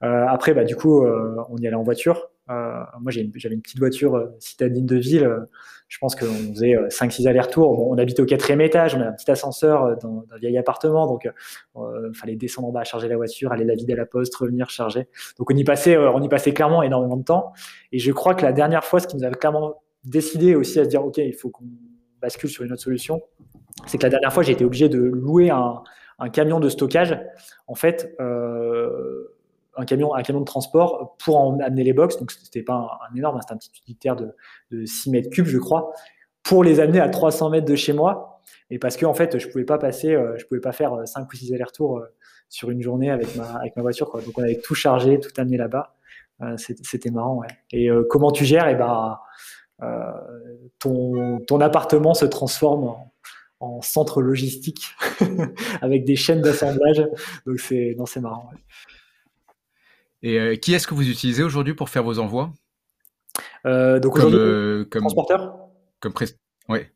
après, 0.00 0.54
bah, 0.54 0.64
du 0.64 0.76
coup, 0.76 1.04
on 1.04 1.56
y 1.56 1.66
allait 1.66 1.76
en 1.76 1.82
voiture. 1.82 2.30
moi, 2.48 3.10
j'avais 3.10 3.54
une 3.54 3.62
petite 3.62 3.78
voiture 3.78 4.30
citadine 4.38 4.86
de 4.86 4.96
ville 4.96 5.46
je 5.88 5.98
pense 5.98 6.16
qu'on 6.16 6.26
faisait 6.26 6.74
5-6 6.88 7.26
euh, 7.26 7.30
allers-retours. 7.30 7.88
on 7.88 7.96
habite 7.98 8.18
au 8.18 8.24
quatrième 8.24 8.60
étage, 8.60 8.94
on 8.96 9.00
a 9.00 9.06
un 9.06 9.12
petit 9.12 9.30
ascenseur 9.30 9.84
euh, 9.84 9.94
dans, 10.02 10.24
un 10.32 10.38
vieil 10.38 10.58
appartement, 10.58 11.06
donc 11.06 11.24
il 11.24 11.80
euh, 11.80 12.12
fallait 12.12 12.34
descendre 12.34 12.68
en 12.68 12.72
bas, 12.72 12.84
charger 12.84 13.08
la 13.08 13.16
voiture, 13.16 13.52
aller 13.52 13.64
la 13.64 13.74
vider 13.74 13.92
à 13.92 13.96
la 13.96 14.06
poste, 14.06 14.34
revenir 14.34 14.68
charger. 14.68 15.08
Donc 15.38 15.50
on 15.50 15.56
y 15.56 15.64
passait, 15.64 15.96
on 15.96 16.20
y 16.22 16.28
passait 16.28 16.52
clairement 16.52 16.82
énormément 16.82 17.16
de 17.16 17.24
temps. 17.24 17.52
Et 17.92 17.98
je 17.98 18.10
crois 18.10 18.34
que 18.34 18.42
la 18.42 18.52
dernière 18.52 18.84
fois, 18.84 18.98
ce 18.98 19.06
qui 19.06 19.16
nous 19.16 19.24
avait 19.24 19.36
clairement 19.36 19.82
décidé 20.04 20.56
aussi 20.56 20.80
à 20.80 20.84
se 20.84 20.88
dire, 20.88 21.04
ok, 21.04 21.18
il 21.18 21.34
faut 21.34 21.50
qu'on 21.50 21.64
bascule 22.20 22.50
sur 22.50 22.64
une 22.64 22.72
autre 22.72 22.82
solution, 22.82 23.22
c'est 23.86 23.98
que 23.98 24.04
la 24.04 24.10
dernière 24.10 24.32
fois, 24.32 24.42
j'ai 24.42 24.52
été 24.52 24.64
obligé 24.64 24.88
de 24.88 24.98
louer 24.98 25.50
un, 25.50 25.82
camion 26.32 26.60
de 26.60 26.68
stockage. 26.68 27.18
En 27.66 27.74
fait, 27.74 28.16
un 29.76 29.84
camion, 29.84 30.14
un 30.14 30.22
camion 30.22 30.40
de 30.40 30.46
transport 30.46 31.16
pour 31.18 31.36
en 31.38 31.58
amener 31.60 31.84
les 31.84 31.92
box. 31.92 32.18
Donc, 32.18 32.32
c'était 32.32 32.62
pas 32.62 32.98
un, 33.10 33.16
énorme, 33.16 33.38
c'était 33.40 33.54
un 33.54 33.56
petit 33.56 33.70
utilitaire 33.76 34.16
de, 34.16 34.84
6 34.84 35.10
mètres 35.10 35.30
cubes, 35.30 35.46
je 35.46 35.58
crois, 35.58 35.92
pour 36.42 36.64
les 36.64 36.80
amener 36.80 37.00
à 37.00 37.08
300 37.08 37.50
mètres 37.50 37.66
de 37.66 37.76
chez 37.76 37.92
moi. 37.92 38.42
Et 38.70 38.78
parce 38.78 38.96
que, 38.96 39.06
en 39.06 39.14
fait, 39.14 39.38
je 39.38 39.48
pouvais 39.48 39.64
pas 39.64 39.78
passer, 39.78 40.14
euh, 40.14 40.36
pouvais 40.48 40.60
pas 40.60 40.72
faire 40.72 41.06
5 41.06 41.30
ou 41.30 41.36
6 41.36 41.52
allers-retours 41.52 41.98
euh, 41.98 42.06
sur 42.48 42.70
une 42.70 42.82
journée 42.82 43.10
avec 43.10 43.28
ma, 43.36 43.60
voiture. 43.76 44.10
Donc, 44.12 44.38
on 44.38 44.42
avait 44.42 44.60
tout 44.60 44.74
chargé, 44.74 45.20
tout 45.20 45.30
amené 45.36 45.56
là-bas. 45.56 45.94
Euh, 46.42 46.56
c'était 46.56 47.10
marrant, 47.10 47.36
ouais. 47.36 47.48
Et 47.72 47.88
comment 48.08 48.30
tu 48.30 48.44
gères? 48.44 48.68
Eh 48.68 48.74
ben, 48.74 49.18
ton, 50.78 51.40
ton 51.40 51.60
appartement 51.60 52.14
se 52.14 52.24
transforme 52.24 52.84
en, 52.84 53.12
en 53.60 53.80
centre 53.80 54.22
logistique 54.22 54.94
avec 55.80 56.04
des 56.04 56.16
chaînes 56.16 56.42
d'assemblage. 56.42 57.06
Donc, 57.46 57.60
c'est, 57.60 57.94
non, 57.98 58.06
c'est 58.06 58.20
marrant. 58.20 58.50
Ouais. 58.52 58.58
Et 60.22 60.38
euh, 60.38 60.56
qui 60.56 60.74
est-ce 60.74 60.86
que 60.86 60.94
vous 60.94 61.08
utilisez 61.08 61.42
aujourd'hui 61.42 61.74
pour 61.74 61.88
faire 61.88 62.02
vos 62.02 62.18
envois? 62.18 62.50
Euh, 63.66 64.00
Donc 64.00 64.16
aujourd'hui, 64.16 64.38
euh, 64.40 64.84
comme, 64.84 65.02
transporteur. 65.02 65.56
Comme 66.00 66.14
ouais. 66.68 66.90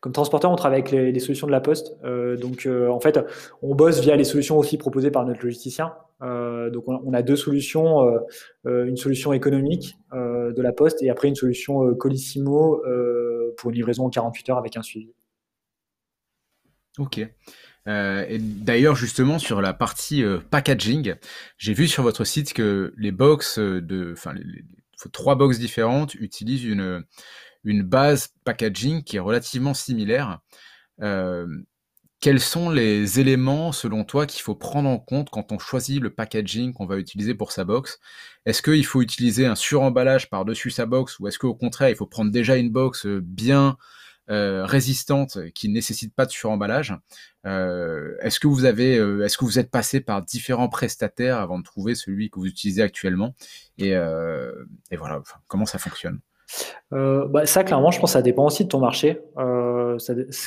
Comme 0.00 0.12
transporteur, 0.12 0.50
on 0.50 0.56
travaille 0.56 0.80
avec 0.80 0.90
les, 0.90 1.20
solutions 1.20 1.46
de 1.46 1.52
la 1.52 1.60
Poste. 1.60 1.94
donc, 2.02 2.66
en 2.66 2.98
fait, 2.98 3.20
on 3.60 3.74
bosse 3.74 4.00
via 4.00 4.16
les 4.16 4.24
solutions 4.24 4.58
aussi 4.58 4.78
proposées 4.78 5.10
par 5.10 5.26
notre 5.26 5.42
logisticien. 5.44 5.92
donc, 6.22 6.84
on, 6.88 7.12
a 7.12 7.20
deux 7.20 7.36
solutions 7.36 8.08
une 8.64 8.96
solution 8.96 9.34
économique 9.34 9.98
de 10.14 10.62
la 10.62 10.72
Poste 10.72 11.02
et 11.02 11.10
après 11.10 11.28
une 11.28 11.34
solution 11.34 11.94
Colissimo 11.94 12.82
pour 13.58 13.68
une 13.68 13.76
livraison 13.76 14.06
en 14.06 14.10
48 14.10 14.48
heures 14.48 14.58
avec 14.58 14.78
un 14.78 14.82
suivi. 14.82 15.12
Ok. 16.98 17.20
Euh, 17.88 18.38
d'ailleurs, 18.40 18.96
justement, 18.96 19.38
sur 19.38 19.60
la 19.60 19.72
partie 19.72 20.24
euh, 20.24 20.38
packaging, 20.38 21.14
j'ai 21.58 21.74
vu 21.74 21.86
sur 21.86 22.02
votre 22.02 22.24
site 22.24 22.52
que 22.52 22.92
les 22.96 23.12
box 23.12 23.58
euh, 23.58 23.80
de, 23.80 24.12
enfin, 24.12 24.34
trois 25.12 25.36
box 25.36 25.58
différentes 25.58 26.14
utilisent 26.14 26.64
une, 26.64 27.04
une 27.64 27.82
base 27.82 28.28
packaging 28.44 29.04
qui 29.04 29.16
est 29.16 29.20
relativement 29.20 29.74
similaire. 29.74 30.40
quels 32.20 32.40
sont 32.40 32.70
les 32.70 33.20
éléments, 33.20 33.72
selon 33.72 34.02
toi, 34.02 34.26
qu'il 34.26 34.42
faut 34.42 34.56
prendre 34.56 34.88
en 34.88 34.98
compte 34.98 35.28
quand 35.30 35.52
on 35.52 35.58
choisit 35.58 36.00
le 36.00 36.10
packaging 36.10 36.72
qu'on 36.72 36.86
va 36.86 36.96
utiliser 36.96 37.34
pour 37.34 37.52
sa 37.52 37.64
box? 37.64 38.00
Est-ce 38.46 38.62
qu'il 38.62 38.86
faut 38.86 39.02
utiliser 39.02 39.46
un 39.46 39.54
suremballage 39.54 40.28
par-dessus 40.30 40.70
sa 40.70 40.86
box 40.86 41.20
ou 41.20 41.28
est-ce 41.28 41.38
qu'au 41.38 41.54
contraire, 41.54 41.90
il 41.90 41.94
faut 41.94 42.06
prendre 42.06 42.32
déjà 42.32 42.56
une 42.56 42.70
box 42.70 43.06
bien 43.06 43.76
euh, 44.28 44.64
résistante 44.64 45.38
qui 45.54 45.68
ne 45.68 45.74
nécessite 45.74 46.12
pas 46.12 46.26
de 46.26 46.32
suremballage. 46.32 46.92
Euh, 47.46 48.16
est-ce 48.20 48.40
que 48.40 48.48
vous 48.48 48.64
avez, 48.64 48.98
euh, 48.98 49.24
est-ce 49.24 49.38
que 49.38 49.44
vous 49.44 49.60
êtes 49.60 49.70
passé 49.70 50.00
par 50.00 50.20
différents 50.20 50.68
prestataires 50.68 51.38
avant 51.38 51.60
de 51.60 51.62
trouver 51.62 51.94
celui 51.94 52.28
que 52.28 52.40
vous 52.40 52.46
utilisez 52.46 52.82
actuellement? 52.82 53.36
Et, 53.78 53.94
voilà, 54.98 55.22
comment 55.46 55.66
ça 55.66 55.78
fonctionne? 55.78 56.18
Bah, 56.90 57.46
ça, 57.46 57.62
clairement, 57.62 57.92
je 57.92 58.00
pense 58.00 58.10
que 58.10 58.14
ça 58.14 58.22
dépend 58.22 58.46
aussi 58.46 58.64
de 58.64 58.68
ton 58.68 58.80
marché. 58.80 59.20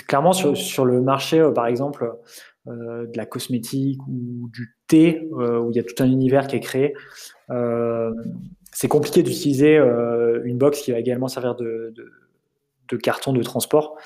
Clairement, 0.07 0.33
sur, 0.33 0.85
le 0.85 1.01
marché, 1.01 1.41
par 1.55 1.67
exemple, 1.67 2.11
de 2.65 3.15
la 3.15 3.25
cosmétique 3.25 4.01
ou 4.09 4.49
du 4.51 4.75
thé, 4.87 5.29
où 5.31 5.71
il 5.71 5.77
y 5.77 5.79
a 5.79 5.83
tout 5.83 6.03
un 6.03 6.07
univers 6.07 6.47
qui 6.47 6.57
est 6.57 6.59
créé, 6.59 6.93
c'est 8.73 8.89
compliqué 8.89 9.23
d'utiliser 9.23 9.77
une 9.77 10.57
box 10.57 10.81
qui 10.81 10.91
va 10.91 10.99
également 10.99 11.29
servir 11.29 11.55
de 11.55 11.93
de 12.89 12.97
carton 12.97 13.33
de 13.33 13.43
transport. 13.43 13.97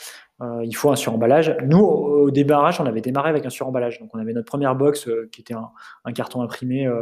Euh, 0.42 0.66
il 0.66 0.76
faut 0.76 0.92
un 0.92 0.96
suremballage. 0.96 1.56
Nous, 1.64 1.80
au, 1.80 2.32
démarrage, 2.32 2.82
on 2.82 2.86
avait 2.86 3.02
démarré 3.02 3.30
avec 3.30 3.46
un 3.46 3.50
suremballage. 3.50 4.00
Donc, 4.00 4.10
on 4.14 4.20
avait 4.20 4.34
notre 4.34 4.48
première 4.48 4.76
box 4.76 5.08
euh, 5.08 5.30
qui 5.32 5.42
était 5.42 5.54
un, 5.54 6.12
carton 6.14 6.42
imprimé 6.42 6.88
euh, 6.88 7.02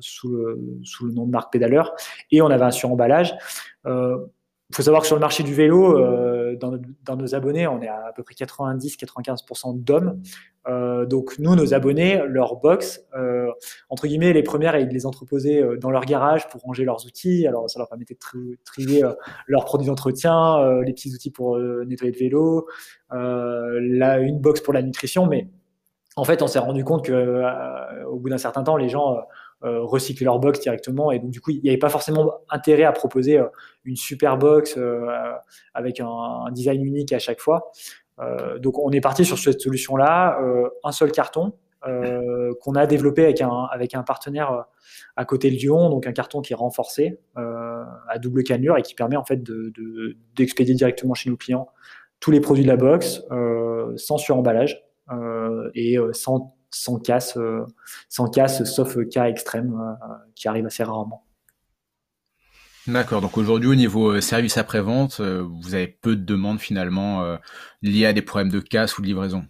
sous, 0.00 0.28
le, 0.28 1.12
nom 1.12 1.26
de 1.26 1.30
marque 1.30 1.52
pédaleur. 1.52 1.94
Et 2.30 2.42
on 2.42 2.50
avait 2.50 2.64
un 2.64 2.70
suremballage. 2.70 3.34
Il 4.70 4.74
faut 4.74 4.82
savoir 4.82 5.02
que 5.02 5.06
sur 5.06 5.14
le 5.14 5.20
marché 5.20 5.44
du 5.44 5.54
vélo, 5.54 5.96
euh, 5.96 6.56
dans, 6.56 7.16
nos 7.16 7.34
abonnés, 7.36 7.68
on 7.68 7.80
est 7.80 7.88
à, 7.88 8.12
peu 8.16 8.24
près 8.24 8.34
90-95% 8.34 9.82
d'hommes. 9.82 10.20
Euh, 10.66 11.06
donc 11.06 11.38
nous, 11.38 11.54
nos 11.54 11.72
abonnés, 11.72 12.20
leur 12.26 12.56
box, 12.56 13.04
euh, 13.16 13.48
entre 13.90 14.08
guillemets, 14.08 14.32
les 14.32 14.42
premières, 14.42 14.76
ils 14.76 14.88
les 14.88 15.06
entreposaient 15.06 15.62
dans 15.80 15.90
leur 15.90 16.04
garage 16.04 16.48
pour 16.48 16.62
ranger 16.62 16.84
leurs 16.84 17.06
outils. 17.06 17.46
Alors 17.46 17.70
ça 17.70 17.78
leur 17.78 17.88
permettait 17.88 18.14
de 18.14 18.56
trier 18.64 19.04
leurs 19.46 19.64
produits 19.64 19.86
d'entretien, 19.86 20.80
les 20.82 20.92
petits 20.92 21.14
outils 21.14 21.30
pour 21.30 21.58
nettoyer 21.58 22.12
le 22.12 22.18
vélo, 22.18 22.66
là, 23.10 24.18
une 24.18 24.40
box 24.40 24.60
pour 24.60 24.74
la 24.74 24.82
nutrition. 24.82 25.26
Mais 25.26 25.48
en 26.16 26.24
fait, 26.24 26.42
on 26.42 26.48
s'est 26.48 26.58
rendu 26.58 26.82
compte 26.82 27.04
que 27.04 28.04
au 28.06 28.18
bout 28.18 28.30
d'un 28.30 28.38
certain 28.38 28.64
temps, 28.64 28.76
les 28.76 28.88
gens 28.88 29.16
recycler 29.66 30.24
leur 30.24 30.38
box 30.38 30.60
directement. 30.60 31.10
Et 31.10 31.18
donc, 31.18 31.30
du 31.30 31.40
coup, 31.40 31.50
il 31.50 31.60
n'y 31.62 31.68
avait 31.68 31.78
pas 31.78 31.88
forcément 31.88 32.32
intérêt 32.50 32.84
à 32.84 32.92
proposer 32.92 33.38
euh, 33.38 33.46
une 33.84 33.96
super 33.96 34.36
box 34.38 34.76
euh, 34.76 35.06
avec 35.74 36.00
un, 36.00 36.50
design 36.52 36.84
unique 36.84 37.12
à 37.12 37.18
chaque 37.18 37.40
fois. 37.40 37.70
donc, 38.60 38.78
on 38.78 38.90
est 38.90 39.00
parti 39.00 39.24
sur 39.24 39.38
cette 39.38 39.60
solution-là, 39.60 40.38
un 40.84 40.92
seul 40.92 41.12
carton. 41.12 41.52
qu'on 42.60 42.74
a 42.74 42.86
développé 42.86 43.24
avec 43.24 43.40
un, 43.40 43.68
avec 43.70 43.94
un 43.94 44.02
partenaire 44.02 44.64
à 45.16 45.24
côté 45.24 45.50
de 45.50 45.56
Lyon, 45.56 45.90
donc 45.90 46.06
un 46.06 46.12
carton 46.12 46.40
qui 46.40 46.52
est 46.52 46.56
renforcé 46.56 47.18
à 47.34 48.18
double 48.18 48.42
cannelure 48.42 48.78
et 48.78 48.82
qui 48.82 48.94
permet 48.94 49.16
en 49.16 49.24
fait 49.24 49.42
d'expédier 50.34 50.74
de, 50.74 50.78
directement 50.78 51.14
chez 51.14 51.28
nos 51.30 51.36
clients 51.36 51.68
tous 52.20 52.30
les 52.30 52.40
produits 52.40 52.64
de 52.64 52.68
la 52.68 52.76
box 52.76 53.22
sans 53.96 54.18
suremballage 54.18 54.82
et 55.74 55.96
sans 56.12 56.55
sans 56.76 56.98
casse, 56.98 57.36
euh, 57.36 57.64
sans 58.08 58.28
casse 58.28 58.64
sauf 58.64 58.96
cas 59.08 59.28
extrême 59.28 59.74
euh, 59.80 60.14
qui 60.34 60.48
arrive 60.48 60.66
assez 60.66 60.84
rarement. 60.84 61.24
D'accord. 62.86 63.20
Donc 63.20 63.36
aujourd'hui, 63.36 63.68
au 63.68 63.74
niveau 63.74 64.10
euh, 64.12 64.20
service 64.20 64.58
après-vente, 64.58 65.20
vous 65.20 65.74
avez 65.74 65.88
peu 65.88 66.14
de 66.14 66.24
demandes 66.24 66.60
finalement 66.60 67.36
liées 67.82 68.06
à 68.06 68.12
des 68.12 68.22
problèmes 68.22 68.50
de 68.50 68.60
casse 68.60 68.98
ou 68.98 69.02
de 69.02 69.06
livraison? 69.06 69.44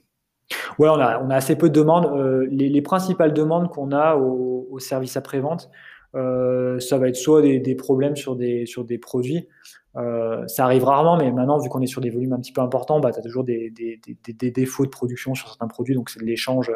Ouais, 0.79 0.89
on 0.89 1.01
a, 1.01 1.20
on 1.20 1.29
a 1.31 1.37
assez 1.37 1.57
peu 1.57 1.68
de 1.68 1.74
demandes. 1.74 2.09
les, 2.51 2.83
principales 2.83 3.35
demandes 3.35 3.68
qu'on 3.68 3.93
a 3.93 4.14
au, 4.14 4.68
au 4.70 4.79
service 4.79 5.16
après-vente, 5.16 5.70
ça 6.14 6.99
va 6.99 7.09
être 7.09 7.16
soit 7.16 7.43
des, 7.43 7.59
des, 7.59 7.74
problèmes 7.74 8.16
sur 8.16 8.37
des, 8.37 8.64
sur 8.64 8.85
des 8.85 8.97
produits, 8.97 9.49
euh, 9.97 10.47
ça 10.47 10.64
arrive 10.64 10.84
rarement, 10.84 11.16
mais 11.16 11.30
maintenant, 11.32 11.59
vu 11.59 11.68
qu'on 11.68 11.80
est 11.80 11.86
sur 11.86 12.01
des 12.01 12.11
volumes 12.11 12.34
un 12.34 12.40
petit 12.40 12.53
peu 12.53 12.61
importants, 12.61 13.01
bah, 13.01 13.12
tu 13.12 13.18
as 13.18 13.22
toujours 13.22 13.44
des, 13.44 13.70
des, 13.70 13.99
des, 14.32 14.51
défauts 14.51 14.84
de 14.84 14.90
production 14.90 15.34
sur 15.34 15.49
certains 15.49 15.68
produits, 15.68 15.94
donc 15.94 16.11
c'est 16.11 16.20
de 16.20 16.24
l'échange 16.24 16.70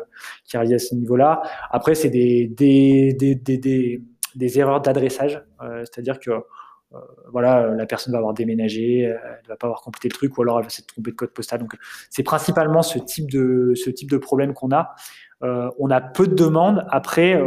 qui 0.44 0.56
arrive 0.56 0.74
à 0.74 0.78
ce 0.78 0.94
niveau-là. 0.94 1.42
Après, 1.70 1.94
c'est 1.94 2.08
des, 2.08 2.46
des, 2.46 4.58
erreurs 4.58 4.80
d'adressage, 4.80 5.42
euh, 5.62 5.84
c'est-à-dire 5.84 6.18
que 6.18 6.30
euh, 6.30 6.98
voilà, 7.30 7.68
la 7.68 7.86
personne 7.86 8.12
va 8.12 8.18
avoir 8.18 8.34
déménagé, 8.34 9.00
elle 9.00 9.48
va 9.48 9.56
pas 9.56 9.66
avoir 9.66 9.82
complété 9.82 10.08
le 10.08 10.14
truc, 10.14 10.36
ou 10.38 10.42
alors 10.42 10.58
elle 10.58 10.64
va 10.64 10.70
s'être 10.70 10.88
trompée 10.88 11.10
de 11.10 11.16
code 11.16 11.30
postal. 11.30 11.60
Donc, 11.60 11.74
c'est 12.08 12.22
principalement 12.22 12.82
ce 12.82 12.98
type 12.98 13.30
de, 13.30 13.74
ce 13.74 13.90
type 13.90 14.10
de 14.10 14.16
problème 14.16 14.54
qu'on 14.54 14.72
a. 14.72 14.94
on 15.42 15.90
a 15.90 16.00
peu 16.00 16.26
de 16.26 16.34
demandes. 16.34 16.84
Après, 16.88 17.40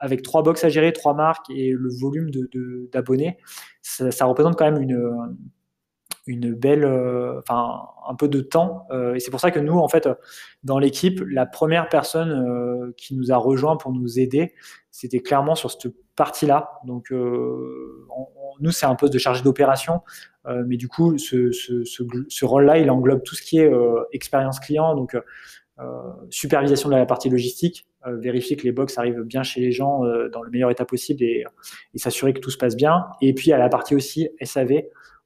avec 0.00 0.22
trois 0.22 0.42
box 0.42 0.64
à 0.64 0.68
gérer, 0.68 0.92
trois 0.92 1.14
marques 1.14 1.48
et 1.50 1.72
le 1.72 1.90
volume 2.00 2.30
d'abonnés, 2.90 3.38
ça, 3.82 4.24
représente 4.24 4.56
quand 4.56 4.70
même 4.70 4.82
une, 6.26 6.54
belle, 6.54 6.84
enfin 7.38 7.82
un 8.08 8.14
peu 8.14 8.28
de 8.28 8.40
temps. 8.40 8.86
et 9.14 9.20
c'est 9.20 9.30
pour 9.30 9.40
ça 9.40 9.50
que 9.50 9.60
nous, 9.60 9.78
en 9.78 9.88
fait, 9.88 10.08
dans 10.64 10.78
l'équipe, 10.78 11.22
la 11.28 11.44
première 11.46 11.88
personne 11.88 12.92
qui 12.96 13.14
nous 13.14 13.30
a 13.30 13.36
rejoint 13.36 13.76
pour 13.76 13.92
nous 13.92 14.18
aider, 14.18 14.54
c'était 14.90 15.20
clairement 15.20 15.54
sur 15.54 15.70
cette 15.70 15.92
partie-là. 16.16 16.70
Donc, 16.86 17.10
nous, 17.10 18.70
c'est 18.70 18.86
un 18.86 18.94
poste 18.94 19.12
de 19.12 19.18
chargé 19.18 19.42
d'opération, 19.42 20.00
mais 20.66 20.78
du 20.78 20.88
coup, 20.88 21.18
ce, 21.18 21.52
ce, 21.52 21.84
ce 21.84 22.44
rôle-là, 22.44 22.78
il 22.78 22.90
englobe 22.90 23.22
tout 23.22 23.34
ce 23.34 23.42
qui 23.42 23.58
est 23.58 23.70
expérience 24.12 24.60
client, 24.60 24.94
donc 24.94 25.14
supervision 26.30 26.88
de 26.88 26.94
la 26.94 27.06
partie 27.06 27.28
logistique, 27.28 27.86
euh, 28.06 28.16
vérifier 28.16 28.56
que 28.56 28.62
les 28.62 28.72
box 28.72 28.96
arrivent 28.96 29.22
bien 29.22 29.42
chez 29.42 29.60
les 29.60 29.72
gens 29.72 30.04
euh, 30.06 30.30
dans 30.30 30.42
le 30.42 30.50
meilleur 30.50 30.70
état 30.70 30.86
possible 30.86 31.22
et, 31.22 31.44
s'assurer 31.96 32.32
que 32.32 32.40
tout 32.40 32.50
se 32.50 32.56
passe 32.56 32.74
bien. 32.74 33.06
Et 33.20 33.34
puis 33.34 33.52
à 33.52 33.58
la 33.58 33.68
partie 33.68 33.94
aussi 33.94 34.30
SAV, 34.40 34.84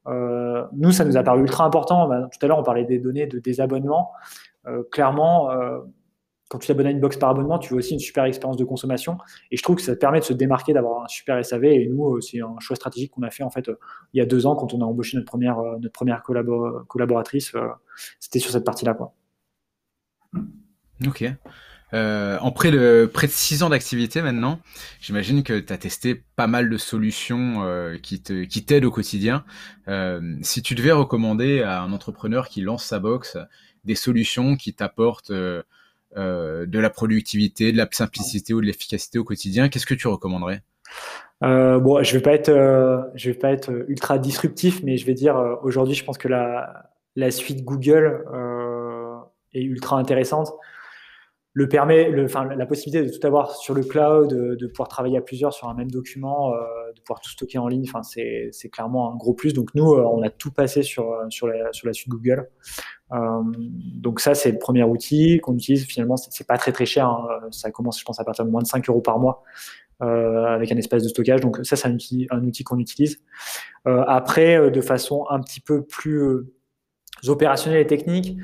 euh, 0.08 0.64
nous, 0.72 0.90
ça 0.90 1.04
nous 1.04 1.16
a 1.16 1.22
paru 1.22 1.42
ultra 1.42 1.64
important. 1.64 2.08
Bah, 2.08 2.28
tout 2.32 2.44
à 2.44 2.48
l'heure, 2.48 2.58
on 2.58 2.64
parlait 2.64 2.84
des 2.84 2.98
données 2.98 3.26
de 3.26 3.38
désabonnement. 3.38 4.10
clairement, 4.90 5.50
quand 6.48 6.58
tu 6.58 6.66
t'abonnes 6.68 6.86
à 6.86 6.90
une 6.90 7.00
box 7.00 7.16
par 7.16 7.30
abonnement, 7.30 7.58
tu 7.58 7.72
veux 7.72 7.78
aussi 7.78 7.94
une 7.94 8.00
super 8.00 8.24
expérience 8.24 8.56
de 8.56 8.64
consommation. 8.64 9.18
Et 9.50 9.56
je 9.56 9.62
trouve 9.62 9.76
que 9.76 9.82
ça 9.82 9.94
te 9.94 10.00
permet 10.00 10.20
de 10.20 10.24
se 10.24 10.32
démarquer, 10.32 10.72
d'avoir 10.72 11.04
un 11.04 11.08
super 11.08 11.44
SAV. 11.44 11.64
Et 11.64 11.88
nous, 11.88 12.20
c'est 12.20 12.40
un 12.40 12.58
choix 12.60 12.76
stratégique 12.76 13.12
qu'on 13.12 13.22
a 13.22 13.30
fait 13.30 13.44
en 13.44 13.50
fait 13.50 13.70
il 14.14 14.18
y 14.18 14.22
a 14.22 14.26
deux 14.26 14.46
ans 14.46 14.56
quand 14.56 14.74
on 14.74 14.80
a 14.80 14.84
embauché 14.84 15.16
notre 15.16 15.26
première, 15.26 15.60
notre 15.80 15.92
première 15.92 16.22
collaboratrice. 16.22 17.52
C'était 18.18 18.38
sur 18.40 18.50
cette 18.50 18.64
partie-là. 18.64 18.94
Quoi. 18.94 19.12
Ok. 21.06 21.24
Euh, 21.94 22.38
en 22.40 22.50
près 22.50 22.72
de, 22.72 23.08
près 23.12 23.28
de 23.28 23.32
6 23.32 23.62
ans 23.62 23.70
d'activité 23.70 24.20
maintenant, 24.20 24.58
j'imagine 25.00 25.44
que 25.44 25.60
tu 25.60 25.72
as 25.72 25.78
testé 25.78 26.24
pas 26.34 26.48
mal 26.48 26.68
de 26.68 26.76
solutions 26.76 27.62
euh, 27.62 27.98
qui 27.98 28.20
t'aident 28.20 28.48
qui 28.48 28.86
au 28.86 28.90
quotidien. 28.90 29.44
Euh, 29.86 30.20
si 30.42 30.60
tu 30.60 30.74
devais 30.74 30.90
recommander 30.90 31.62
à 31.62 31.82
un 31.82 31.92
entrepreneur 31.92 32.48
qui 32.48 32.62
lance 32.62 32.84
sa 32.84 32.98
box 32.98 33.38
des 33.84 33.94
solutions 33.94 34.56
qui 34.56 34.74
t'apportent 34.74 35.30
de 35.30 35.64
la 36.16 36.90
productivité, 36.90 37.70
de 37.70 37.76
la 37.76 37.86
simplicité 37.90 38.54
ou 38.54 38.60
de 38.60 38.66
l'efficacité 38.66 39.18
au 39.18 39.24
quotidien, 39.24 39.68
qu'est-ce 39.68 39.86
que 39.86 39.94
tu 39.94 40.08
recommanderais? 40.08 40.62
Bon, 41.42 42.02
je 42.02 42.12
vais 42.14 42.22
pas 42.22 42.32
vais 43.14 43.34
pas 43.34 43.52
être 43.52 43.84
ultra 43.88 44.18
disruptif, 44.18 44.82
mais 44.82 44.96
je 44.96 45.04
vais 45.06 45.14
dire 45.14 45.36
aujourd'hui, 45.62 45.94
je 45.94 46.04
pense 46.04 46.18
que 46.18 46.28
la, 46.28 46.90
la 47.14 47.30
suite 47.30 47.62
Google 47.62 48.24
est 49.52 49.62
ultra 49.62 49.98
intéressante 49.98 50.50
le 51.56 51.68
permet, 51.68 52.10
le, 52.10 52.24
enfin, 52.24 52.44
la 52.44 52.66
possibilité 52.66 53.08
de 53.08 53.16
tout 53.16 53.24
avoir 53.24 53.54
sur 53.54 53.74
le 53.74 53.84
cloud, 53.84 54.28
de, 54.28 54.66
pouvoir 54.66 54.88
travailler 54.88 55.16
à 55.16 55.20
plusieurs 55.20 55.52
sur 55.52 55.68
un 55.68 55.74
même 55.74 55.90
document, 55.90 56.52
euh, 56.52 56.58
de 56.94 57.00
pouvoir 57.00 57.20
tout 57.20 57.30
stocker 57.30 57.58
en 57.58 57.68
ligne, 57.68 57.84
enfin, 57.88 58.02
c'est, 58.02 58.48
c'est 58.50 58.68
clairement 58.68 59.12
un 59.12 59.16
gros 59.16 59.34
plus. 59.34 59.54
Donc 59.54 59.72
nous, 59.74 59.92
euh, 59.94 60.02
on 60.02 60.20
a 60.22 60.30
tout 60.30 60.50
passé 60.50 60.82
sur, 60.82 61.12
euh, 61.12 61.26
sur, 61.30 61.46
la, 61.46 61.72
sur 61.72 61.86
la 61.86 61.92
suite 61.92 62.08
Google. 62.08 62.48
donc 63.12 64.18
ça, 64.18 64.34
c'est 64.34 64.50
le 64.50 64.58
premier 64.58 64.82
outil 64.82 65.38
qu'on 65.38 65.54
utilise. 65.54 65.86
Finalement, 65.86 66.16
c'est, 66.16 66.46
pas 66.46 66.58
très 66.58 66.72
très 66.72 66.86
cher. 66.86 67.06
Hein. 67.06 67.28
Ça 67.52 67.70
commence, 67.70 68.00
je 68.00 68.04
pense, 68.04 68.18
à 68.18 68.24
partir 68.24 68.44
de 68.44 68.50
moins 68.50 68.62
de 68.62 68.66
5 68.66 68.88
euros 68.88 69.00
par 69.00 69.20
mois. 69.20 69.44
avec 70.00 70.72
un 70.72 70.76
espace 70.76 71.04
de 71.04 71.08
stockage. 71.08 71.40
Donc 71.40 71.60
ça, 71.62 71.76
c'est 71.76 71.86
un 71.86 71.94
outil, 71.94 72.26
un 72.30 72.42
outil 72.42 72.64
qu'on 72.64 72.80
utilise. 72.80 73.22
après, 73.84 74.72
de 74.72 74.80
façon 74.80 75.24
un 75.30 75.38
petit 75.38 75.60
peu 75.60 75.84
plus 75.84 76.46
opérationnels 77.30 77.80
et 77.80 77.86
techniques. 77.86 78.36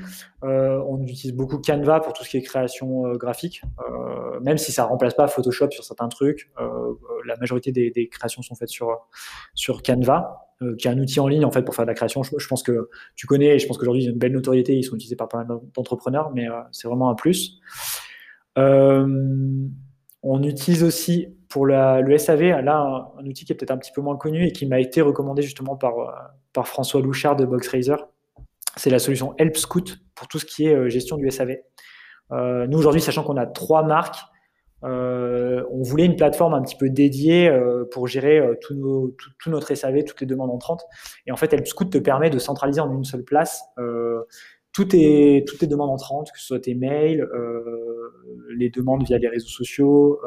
Euh, 0.43 0.81
on 0.87 1.01
utilise 1.01 1.35
beaucoup 1.35 1.59
Canva 1.59 1.99
pour 1.99 2.13
tout 2.13 2.23
ce 2.23 2.29
qui 2.29 2.37
est 2.37 2.41
création 2.41 3.05
euh, 3.05 3.15
graphique, 3.15 3.61
euh, 3.79 4.39
même 4.39 4.57
si 4.57 4.71
ça 4.71 4.85
remplace 4.85 5.13
pas 5.13 5.27
Photoshop 5.27 5.71
sur 5.71 5.83
certains 5.83 6.09
trucs. 6.09 6.51
la 7.25 7.35
majorité 7.37 7.71
des, 7.71 8.09
créations 8.09 8.41
sont 8.41 8.55
faites 8.55 8.69
sur 8.69 9.83
Canva, 9.83 10.47
qui 10.77 10.87
est 10.87 10.91
un 10.91 10.99
outil 10.99 11.19
en 11.19 11.27
ligne 11.27 11.45
en 11.45 11.51
fait 11.51 11.63
pour 11.63 11.75
faire 11.75 11.85
de 11.85 11.89
la 11.89 11.95
création. 11.95 12.23
Je, 12.23 12.47
pense 12.47 12.63
que 12.63 12.89
tu 13.15 13.27
connais, 13.27 13.55
et 13.55 13.59
je 13.59 13.67
pense 13.67 13.77
qu'aujourd'hui 13.77 14.03
ils 14.03 14.09
ont 14.09 14.13
une 14.13 14.19
belle 14.19 14.33
notoriété, 14.33 14.73
ils 14.73 14.83
sont 14.83 14.95
utilisés 14.95 15.15
par 15.15 15.27
pas 15.27 15.43
mal 15.43 15.59
d'entrepreneurs, 15.75 16.31
mais 16.33 16.47
c'est 16.71 16.87
vraiment 16.87 17.09
un 17.09 17.15
plus. 17.15 17.59
on 18.55 20.43
utilise 20.43 20.83
aussi 20.83 21.35
pour 21.49 21.65
le 21.65 22.17
SAV, 22.17 22.61
là, 22.63 23.11
un, 23.17 23.25
outil 23.25 23.45
qui 23.45 23.53
est 23.53 23.55
peut-être 23.55 23.71
un 23.71 23.77
petit 23.77 23.91
peu 23.91 24.01
moins 24.01 24.17
connu 24.17 24.47
et 24.47 24.51
qui 24.51 24.65
m'a 24.65 24.79
été 24.79 25.01
recommandé 25.01 25.41
justement 25.41 25.75
par, 25.75 25.93
par 26.53 26.67
François 26.67 27.01
Louchard 27.01 27.35
de 27.35 27.45
BoxRaiser, 27.45 27.95
c'est 28.77 28.89
la 28.89 28.99
solution 28.99 29.35
Help 29.37 29.57
Scout 29.57 29.99
pour 30.15 30.27
tout 30.27 30.39
ce 30.39 30.45
qui 30.45 30.67
est 30.67 30.75
euh, 30.75 30.89
gestion 30.89 31.17
du 31.17 31.29
SAV. 31.29 31.57
Euh, 32.31 32.67
nous, 32.67 32.77
aujourd'hui, 32.77 33.01
sachant 33.01 33.23
qu'on 33.23 33.37
a 33.37 33.45
trois 33.45 33.83
marques, 33.83 34.19
euh, 34.83 35.63
on 35.71 35.83
voulait 35.83 36.05
une 36.05 36.15
plateforme 36.15 36.53
un 36.53 36.61
petit 36.61 36.77
peu 36.77 36.89
dédiée 36.89 37.51
pour 37.91 38.07
gérer 38.07 38.41
tout, 38.61 39.13
notre 39.47 39.75
SAV, 39.75 40.03
toutes 40.05 40.21
les 40.21 40.27
demandes 40.27 40.49
entrantes. 40.49 40.83
Et 41.27 41.31
en 41.31 41.35
fait, 41.35 41.53
Help 41.53 41.67
Scout 41.67 41.91
te 41.91 41.97
permet 41.97 42.29
de 42.29 42.39
centraliser 42.39 42.81
en 42.81 42.91
une 42.91 43.03
seule 43.03 43.23
place 43.23 43.63
toutes, 44.73 44.91
tes, 44.91 45.43
demandes 45.63 45.91
entrantes, 45.91 46.31
que 46.31 46.39
ce 46.39 46.47
soit 46.47 46.59
tes 46.61 46.73
mails, 46.73 47.27
les 48.55 48.69
demandes 48.69 49.03
via 49.03 49.19
les 49.19 49.27
réseaux 49.27 49.49
sociaux. 49.49 50.19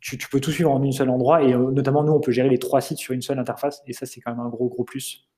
Tu, 0.00 0.18
tu, 0.18 0.28
peux 0.28 0.40
tout 0.40 0.50
suivre 0.50 0.72
en 0.72 0.82
un 0.82 0.90
seul 0.90 1.10
endroit. 1.10 1.44
Et 1.44 1.54
notamment, 1.54 2.02
nous, 2.02 2.12
on 2.12 2.20
peut 2.20 2.32
gérer 2.32 2.48
les 2.48 2.58
trois 2.58 2.80
sites 2.80 2.98
sur 2.98 3.14
une 3.14 3.22
seule 3.22 3.38
interface. 3.38 3.82
Et 3.86 3.92
ça, 3.92 4.04
c'est 4.04 4.20
quand 4.20 4.32
même 4.32 4.44
un 4.44 4.48
gros, 4.48 4.68
gros 4.68 4.82
plus. 4.82 5.28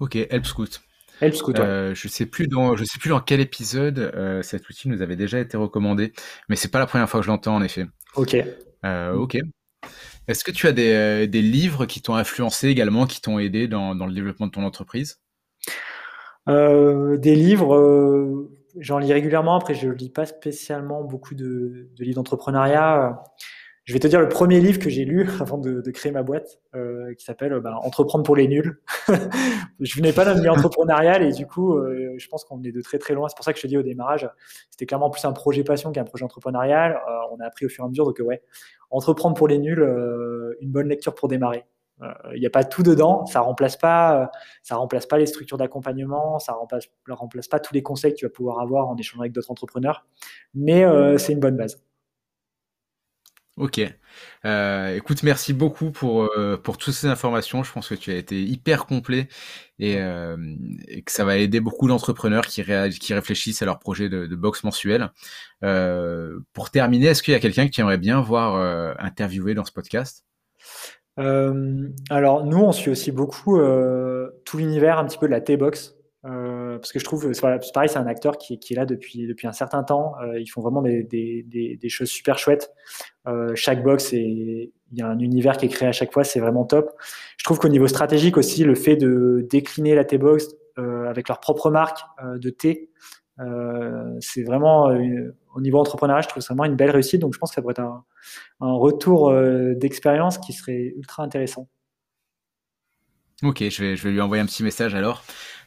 Ok, 0.00 0.16
Help 0.16 0.46
Scout. 0.46 0.80
Help 1.20 1.34
Scout. 1.34 1.58
Euh, 1.58 1.94
je 1.94 2.08
sais 2.08 2.26
plus 2.26 2.46
dans, 2.46 2.76
je 2.76 2.84
sais 2.84 2.98
plus 2.98 3.08
dans 3.08 3.20
quel 3.20 3.40
épisode 3.40 3.98
euh, 3.98 4.42
cet 4.42 4.68
outil 4.68 4.88
nous 4.88 5.02
avait 5.02 5.16
déjà 5.16 5.38
été 5.40 5.56
recommandé, 5.56 6.12
mais 6.48 6.56
c'est 6.56 6.70
pas 6.70 6.78
la 6.78 6.86
première 6.86 7.08
fois 7.08 7.20
que 7.20 7.26
je 7.26 7.30
l'entends 7.30 7.56
en 7.56 7.62
effet. 7.62 7.86
Ok. 8.14 8.36
Euh, 8.84 9.14
ok. 9.14 9.38
Est-ce 10.28 10.44
que 10.44 10.50
tu 10.50 10.66
as 10.66 10.72
des, 10.72 11.26
des 11.28 11.42
livres 11.42 11.86
qui 11.86 12.02
t'ont 12.02 12.16
influencé 12.16 12.68
également, 12.68 13.06
qui 13.06 13.20
t'ont 13.20 13.38
aidé 13.38 13.68
dans, 13.68 13.94
dans, 13.94 14.06
le 14.06 14.12
développement 14.12 14.46
de 14.46 14.52
ton 14.52 14.64
entreprise? 14.64 15.20
Des 16.48 17.34
livres, 17.34 18.48
j'en 18.78 18.98
lis 18.98 19.12
régulièrement. 19.12 19.56
Après, 19.56 19.74
je 19.74 19.88
lis 19.88 20.10
pas 20.10 20.26
spécialement 20.26 21.04
beaucoup 21.04 21.34
de, 21.34 21.88
de 21.96 22.04
livres 22.04 22.16
d'entrepreneuriat. 22.16 23.22
Je 23.86 23.92
vais 23.92 24.00
te 24.00 24.08
dire 24.08 24.18
le 24.18 24.28
premier 24.28 24.60
livre 24.60 24.80
que 24.80 24.90
j'ai 24.90 25.04
lu 25.04 25.28
avant 25.40 25.58
de, 25.58 25.90
créer 25.92 26.10
ma 26.10 26.24
boîte, 26.24 26.60
euh, 26.74 27.14
qui 27.14 27.24
s'appelle 27.24 27.52
euh, 27.52 27.60
bah, 27.60 27.78
Entreprendre 27.82 28.24
pour 28.24 28.34
les 28.34 28.48
nuls. 28.48 28.82
je 29.80 29.96
venais 29.96 30.12
pas 30.12 30.24
d'un 30.24 30.34
milieu 30.34 30.50
entrepreneurial 30.50 31.22
et 31.22 31.30
du 31.30 31.46
coup, 31.46 31.76
euh, 31.76 32.14
je 32.18 32.28
pense 32.28 32.44
qu'on 32.44 32.60
est 32.64 32.72
de 32.72 32.80
très 32.80 32.98
très 32.98 33.14
loin. 33.14 33.28
C'est 33.28 33.36
pour 33.36 33.44
ça 33.44 33.52
que 33.52 33.58
je 33.58 33.62
te 33.62 33.68
dis 33.68 33.78
au 33.78 33.84
démarrage, 33.84 34.28
c'était 34.70 34.86
clairement 34.86 35.08
plus 35.08 35.24
un 35.24 35.32
projet 35.32 35.62
passion 35.62 35.92
qu'un 35.92 36.02
projet 36.02 36.24
entrepreneurial. 36.24 37.00
On 37.30 37.38
a 37.38 37.46
appris 37.46 37.64
au 37.64 37.68
fur 37.68 37.84
et 37.84 37.86
à 37.86 37.88
mesure, 37.88 38.04
donc 38.04 38.20
ouais, 38.24 38.42
Entreprendre 38.90 39.36
pour 39.36 39.46
les 39.46 39.58
nuls, 39.58 39.82
une 40.60 40.72
bonne 40.72 40.88
lecture 40.88 41.14
pour 41.14 41.28
démarrer. 41.28 41.64
Il 42.34 42.40
n'y 42.40 42.46
a 42.46 42.50
pas 42.50 42.64
tout 42.64 42.82
dedans, 42.82 43.24
ça 43.26 43.40
remplace 43.40 43.76
pas, 43.76 44.30
ça 44.62 44.76
remplace 44.76 45.06
pas 45.06 45.16
les 45.16 45.26
structures 45.26 45.58
d'accompagnement, 45.58 46.38
ça 46.38 46.52
remplace, 46.52 46.88
remplace 47.08 47.48
pas 47.48 47.58
tous 47.58 47.72
les 47.72 47.82
conseils 47.82 48.12
que 48.12 48.18
tu 48.18 48.26
vas 48.26 48.30
pouvoir 48.30 48.60
avoir 48.60 48.88
en 48.88 48.96
échangeant 48.96 49.22
avec 49.22 49.32
d'autres 49.32 49.50
entrepreneurs, 49.50 50.06
mais 50.54 50.84
c'est 51.18 51.32
une 51.32 51.40
bonne 51.40 51.56
base. 51.56 51.80
Ok. 53.56 53.80
Euh, 54.44 54.96
écoute, 54.96 55.22
merci 55.22 55.54
beaucoup 55.54 55.90
pour, 55.90 56.28
euh, 56.36 56.58
pour 56.58 56.76
toutes 56.76 56.92
ces 56.92 57.06
informations. 57.06 57.62
Je 57.62 57.72
pense 57.72 57.88
que 57.88 57.94
tu 57.94 58.10
as 58.10 58.16
été 58.16 58.42
hyper 58.42 58.84
complet 58.84 59.28
et, 59.78 59.96
euh, 59.98 60.36
que 61.04 61.10
ça 61.10 61.24
va 61.24 61.38
aider 61.38 61.60
beaucoup 61.60 61.88
d'entrepreneurs 61.88 62.44
qui, 62.46 62.62
réfléchissent 62.62 63.62
à 63.62 63.64
leur 63.64 63.78
projet 63.78 64.10
de, 64.10 64.26
de 64.26 64.36
box 64.36 64.62
mensuel. 64.62 65.10
Pour 66.52 66.70
terminer, 66.70 67.06
est-ce 67.06 67.22
qu'il 67.22 67.32
y 67.32 67.36
a 67.36 67.40
quelqu'un 67.40 67.68
qui 67.68 67.80
aimerait 67.80 67.98
bien 67.98 68.20
voir 68.20 68.56
interviewer 68.98 69.54
dans 69.54 69.64
ce 69.64 69.72
podcast? 69.72 70.24
Alors, 71.16 72.44
nous, 72.44 72.58
on 72.58 72.72
suit 72.72 72.90
aussi 72.90 73.10
beaucoup 73.10 73.58
tout 74.44 74.58
l'univers 74.58 74.98
un 74.98 75.06
petit 75.06 75.18
peu 75.18 75.26
de 75.26 75.32
la 75.32 75.40
T-Box. 75.40 75.94
Euh, 76.76 76.78
parce 76.78 76.92
que 76.92 76.98
je 76.98 77.04
trouve, 77.04 77.32
c'est 77.32 77.40
pareil, 77.72 77.88
c'est 77.88 77.98
un 77.98 78.06
acteur 78.06 78.38
qui, 78.38 78.54
est 78.54 78.74
là 78.74 78.86
depuis, 78.86 79.28
un 79.44 79.52
certain 79.52 79.82
temps. 79.82 80.14
Euh, 80.22 80.38
ils 80.40 80.46
font 80.46 80.60
vraiment 80.60 80.82
des, 80.82 81.78
choses 81.88 82.08
super 82.08 82.38
chouettes. 82.38 82.72
Euh, 83.26 83.52
chaque 83.54 83.82
box, 83.82 84.12
il 84.12 84.70
y 84.92 85.02
a 85.02 85.08
un 85.08 85.18
univers 85.18 85.56
qui 85.56 85.66
est 85.66 85.68
créé 85.68 85.88
à 85.88 85.92
chaque 85.92 86.12
fois, 86.12 86.24
c'est 86.24 86.40
vraiment 86.40 86.64
top. 86.64 86.92
Je 87.38 87.44
trouve 87.44 87.58
qu'au 87.58 87.68
niveau 87.68 87.88
stratégique 87.88 88.36
aussi, 88.36 88.64
le 88.64 88.74
fait 88.74 88.96
de 88.96 89.46
décliner 89.50 89.94
la 89.94 90.04
T-Box 90.04 90.48
avec 90.76 91.28
leur 91.28 91.40
propre 91.40 91.70
marque 91.70 92.00
de 92.22 92.50
thé, 92.50 92.90
c'est 94.20 94.42
vraiment, 94.42 94.88
au 95.54 95.60
niveau 95.60 95.78
entrepreneuriat, 95.78 96.22
je 96.22 96.28
trouve 96.28 96.42
c'est 96.42 96.52
vraiment 96.52 96.70
une 96.70 96.76
belle 96.76 96.90
réussite. 96.90 97.20
Donc 97.20 97.34
je 97.34 97.38
pense 97.38 97.50
que 97.50 97.54
ça 97.54 97.62
pourrait 97.62 97.72
être 97.72 97.80
un, 97.80 98.04
retour 98.60 99.32
d'expérience 99.76 100.38
qui 100.38 100.52
serait 100.52 100.92
ultra 100.96 101.22
intéressant. 101.22 101.68
Ok, 103.42 103.62
je 103.68 103.82
vais 103.82 104.10
lui 104.10 104.20
envoyer 104.20 104.42
un 104.42 104.46
petit 104.46 104.62
message 104.62 104.94
alors. 104.94 105.22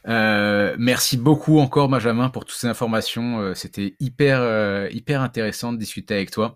Euh, 0.08 0.74
merci 0.78 1.16
beaucoup 1.16 1.58
encore 1.58 1.88
Benjamin 1.88 2.30
pour 2.30 2.44
toutes 2.44 2.56
ces 2.56 2.66
informations. 2.66 3.40
Euh, 3.40 3.54
c'était 3.54 3.94
hyper 4.00 4.40
euh, 4.40 4.88
hyper 4.90 5.20
intéressant 5.20 5.72
de 5.72 5.78
discuter 5.78 6.14
avec 6.14 6.30
toi. 6.30 6.54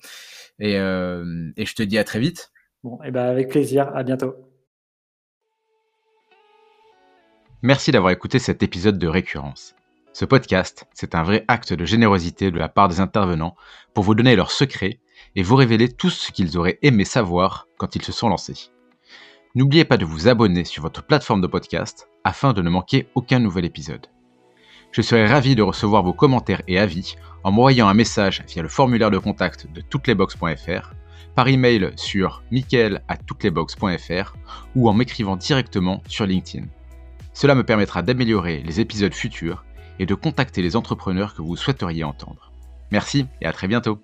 Et, 0.60 0.74
et, 0.74 1.66
je 1.66 1.74
te 1.74 1.82
dis 1.82 1.98
à 1.98 2.04
très 2.04 2.20
vite. 2.20 2.52
Bon, 2.84 3.02
et 3.02 3.10
ben 3.10 3.24
avec 3.24 3.48
plaisir. 3.48 3.90
À 3.94 4.04
bientôt. 4.04 4.36
Merci 7.60 7.90
d'avoir 7.90 8.12
écouté 8.12 8.38
cet 8.38 8.62
épisode 8.62 8.98
de 8.98 9.08
Récurrence. 9.08 9.74
Ce 10.12 10.24
podcast, 10.24 10.84
c'est 10.94 11.16
un 11.16 11.24
vrai 11.24 11.44
acte 11.48 11.72
de 11.72 11.84
générosité 11.84 12.52
de 12.52 12.58
la 12.58 12.68
part 12.68 12.86
des 12.86 13.00
intervenants 13.00 13.56
pour 13.94 14.04
vous 14.04 14.14
donner 14.14 14.36
leurs 14.36 14.52
secrets 14.52 15.00
et 15.34 15.42
vous 15.42 15.56
révéler 15.56 15.90
tout 15.90 16.10
ce 16.10 16.30
qu'ils 16.30 16.56
auraient 16.56 16.78
aimé 16.82 17.04
savoir 17.04 17.66
quand 17.78 17.96
ils 17.96 18.02
se 18.02 18.12
sont 18.12 18.28
lancés. 18.28 18.70
N'oubliez 19.56 19.84
pas 19.84 19.98
de 19.98 20.04
vous 20.04 20.26
abonner 20.26 20.64
sur 20.64 20.82
votre 20.82 21.06
plateforme 21.06 21.40
de 21.40 21.46
podcast 21.46 22.08
afin 22.24 22.52
de 22.52 22.60
ne 22.60 22.70
manquer 22.70 23.06
aucun 23.14 23.38
nouvel 23.38 23.64
épisode. 23.64 24.08
Je 24.90 25.00
serai 25.00 25.26
ravi 25.26 25.54
de 25.54 25.62
recevoir 25.62 26.02
vos 26.02 26.12
commentaires 26.12 26.62
et 26.66 26.80
avis 26.80 27.14
en 27.44 27.52
m'envoyant 27.52 27.86
un 27.86 27.94
message 27.94 28.42
via 28.48 28.62
le 28.62 28.68
formulaire 28.68 29.12
de 29.12 29.18
contact 29.18 29.72
de 29.72 29.80
touteslesbox.fr, 29.80 30.94
par 31.36 31.46
email 31.46 31.92
sur 31.94 32.42
michael 32.50 33.02
à 33.06 33.16
ou 34.74 34.88
en 34.88 34.92
m'écrivant 34.92 35.36
directement 35.36 36.02
sur 36.08 36.26
LinkedIn. 36.26 36.66
Cela 37.32 37.54
me 37.54 37.62
permettra 37.62 38.02
d'améliorer 38.02 38.60
les 38.60 38.80
épisodes 38.80 39.14
futurs 39.14 39.64
et 40.00 40.06
de 40.06 40.14
contacter 40.16 40.62
les 40.62 40.74
entrepreneurs 40.74 41.32
que 41.32 41.42
vous 41.42 41.56
souhaiteriez 41.56 42.02
entendre. 42.02 42.50
Merci 42.90 43.26
et 43.40 43.46
à 43.46 43.52
très 43.52 43.68
bientôt 43.68 44.00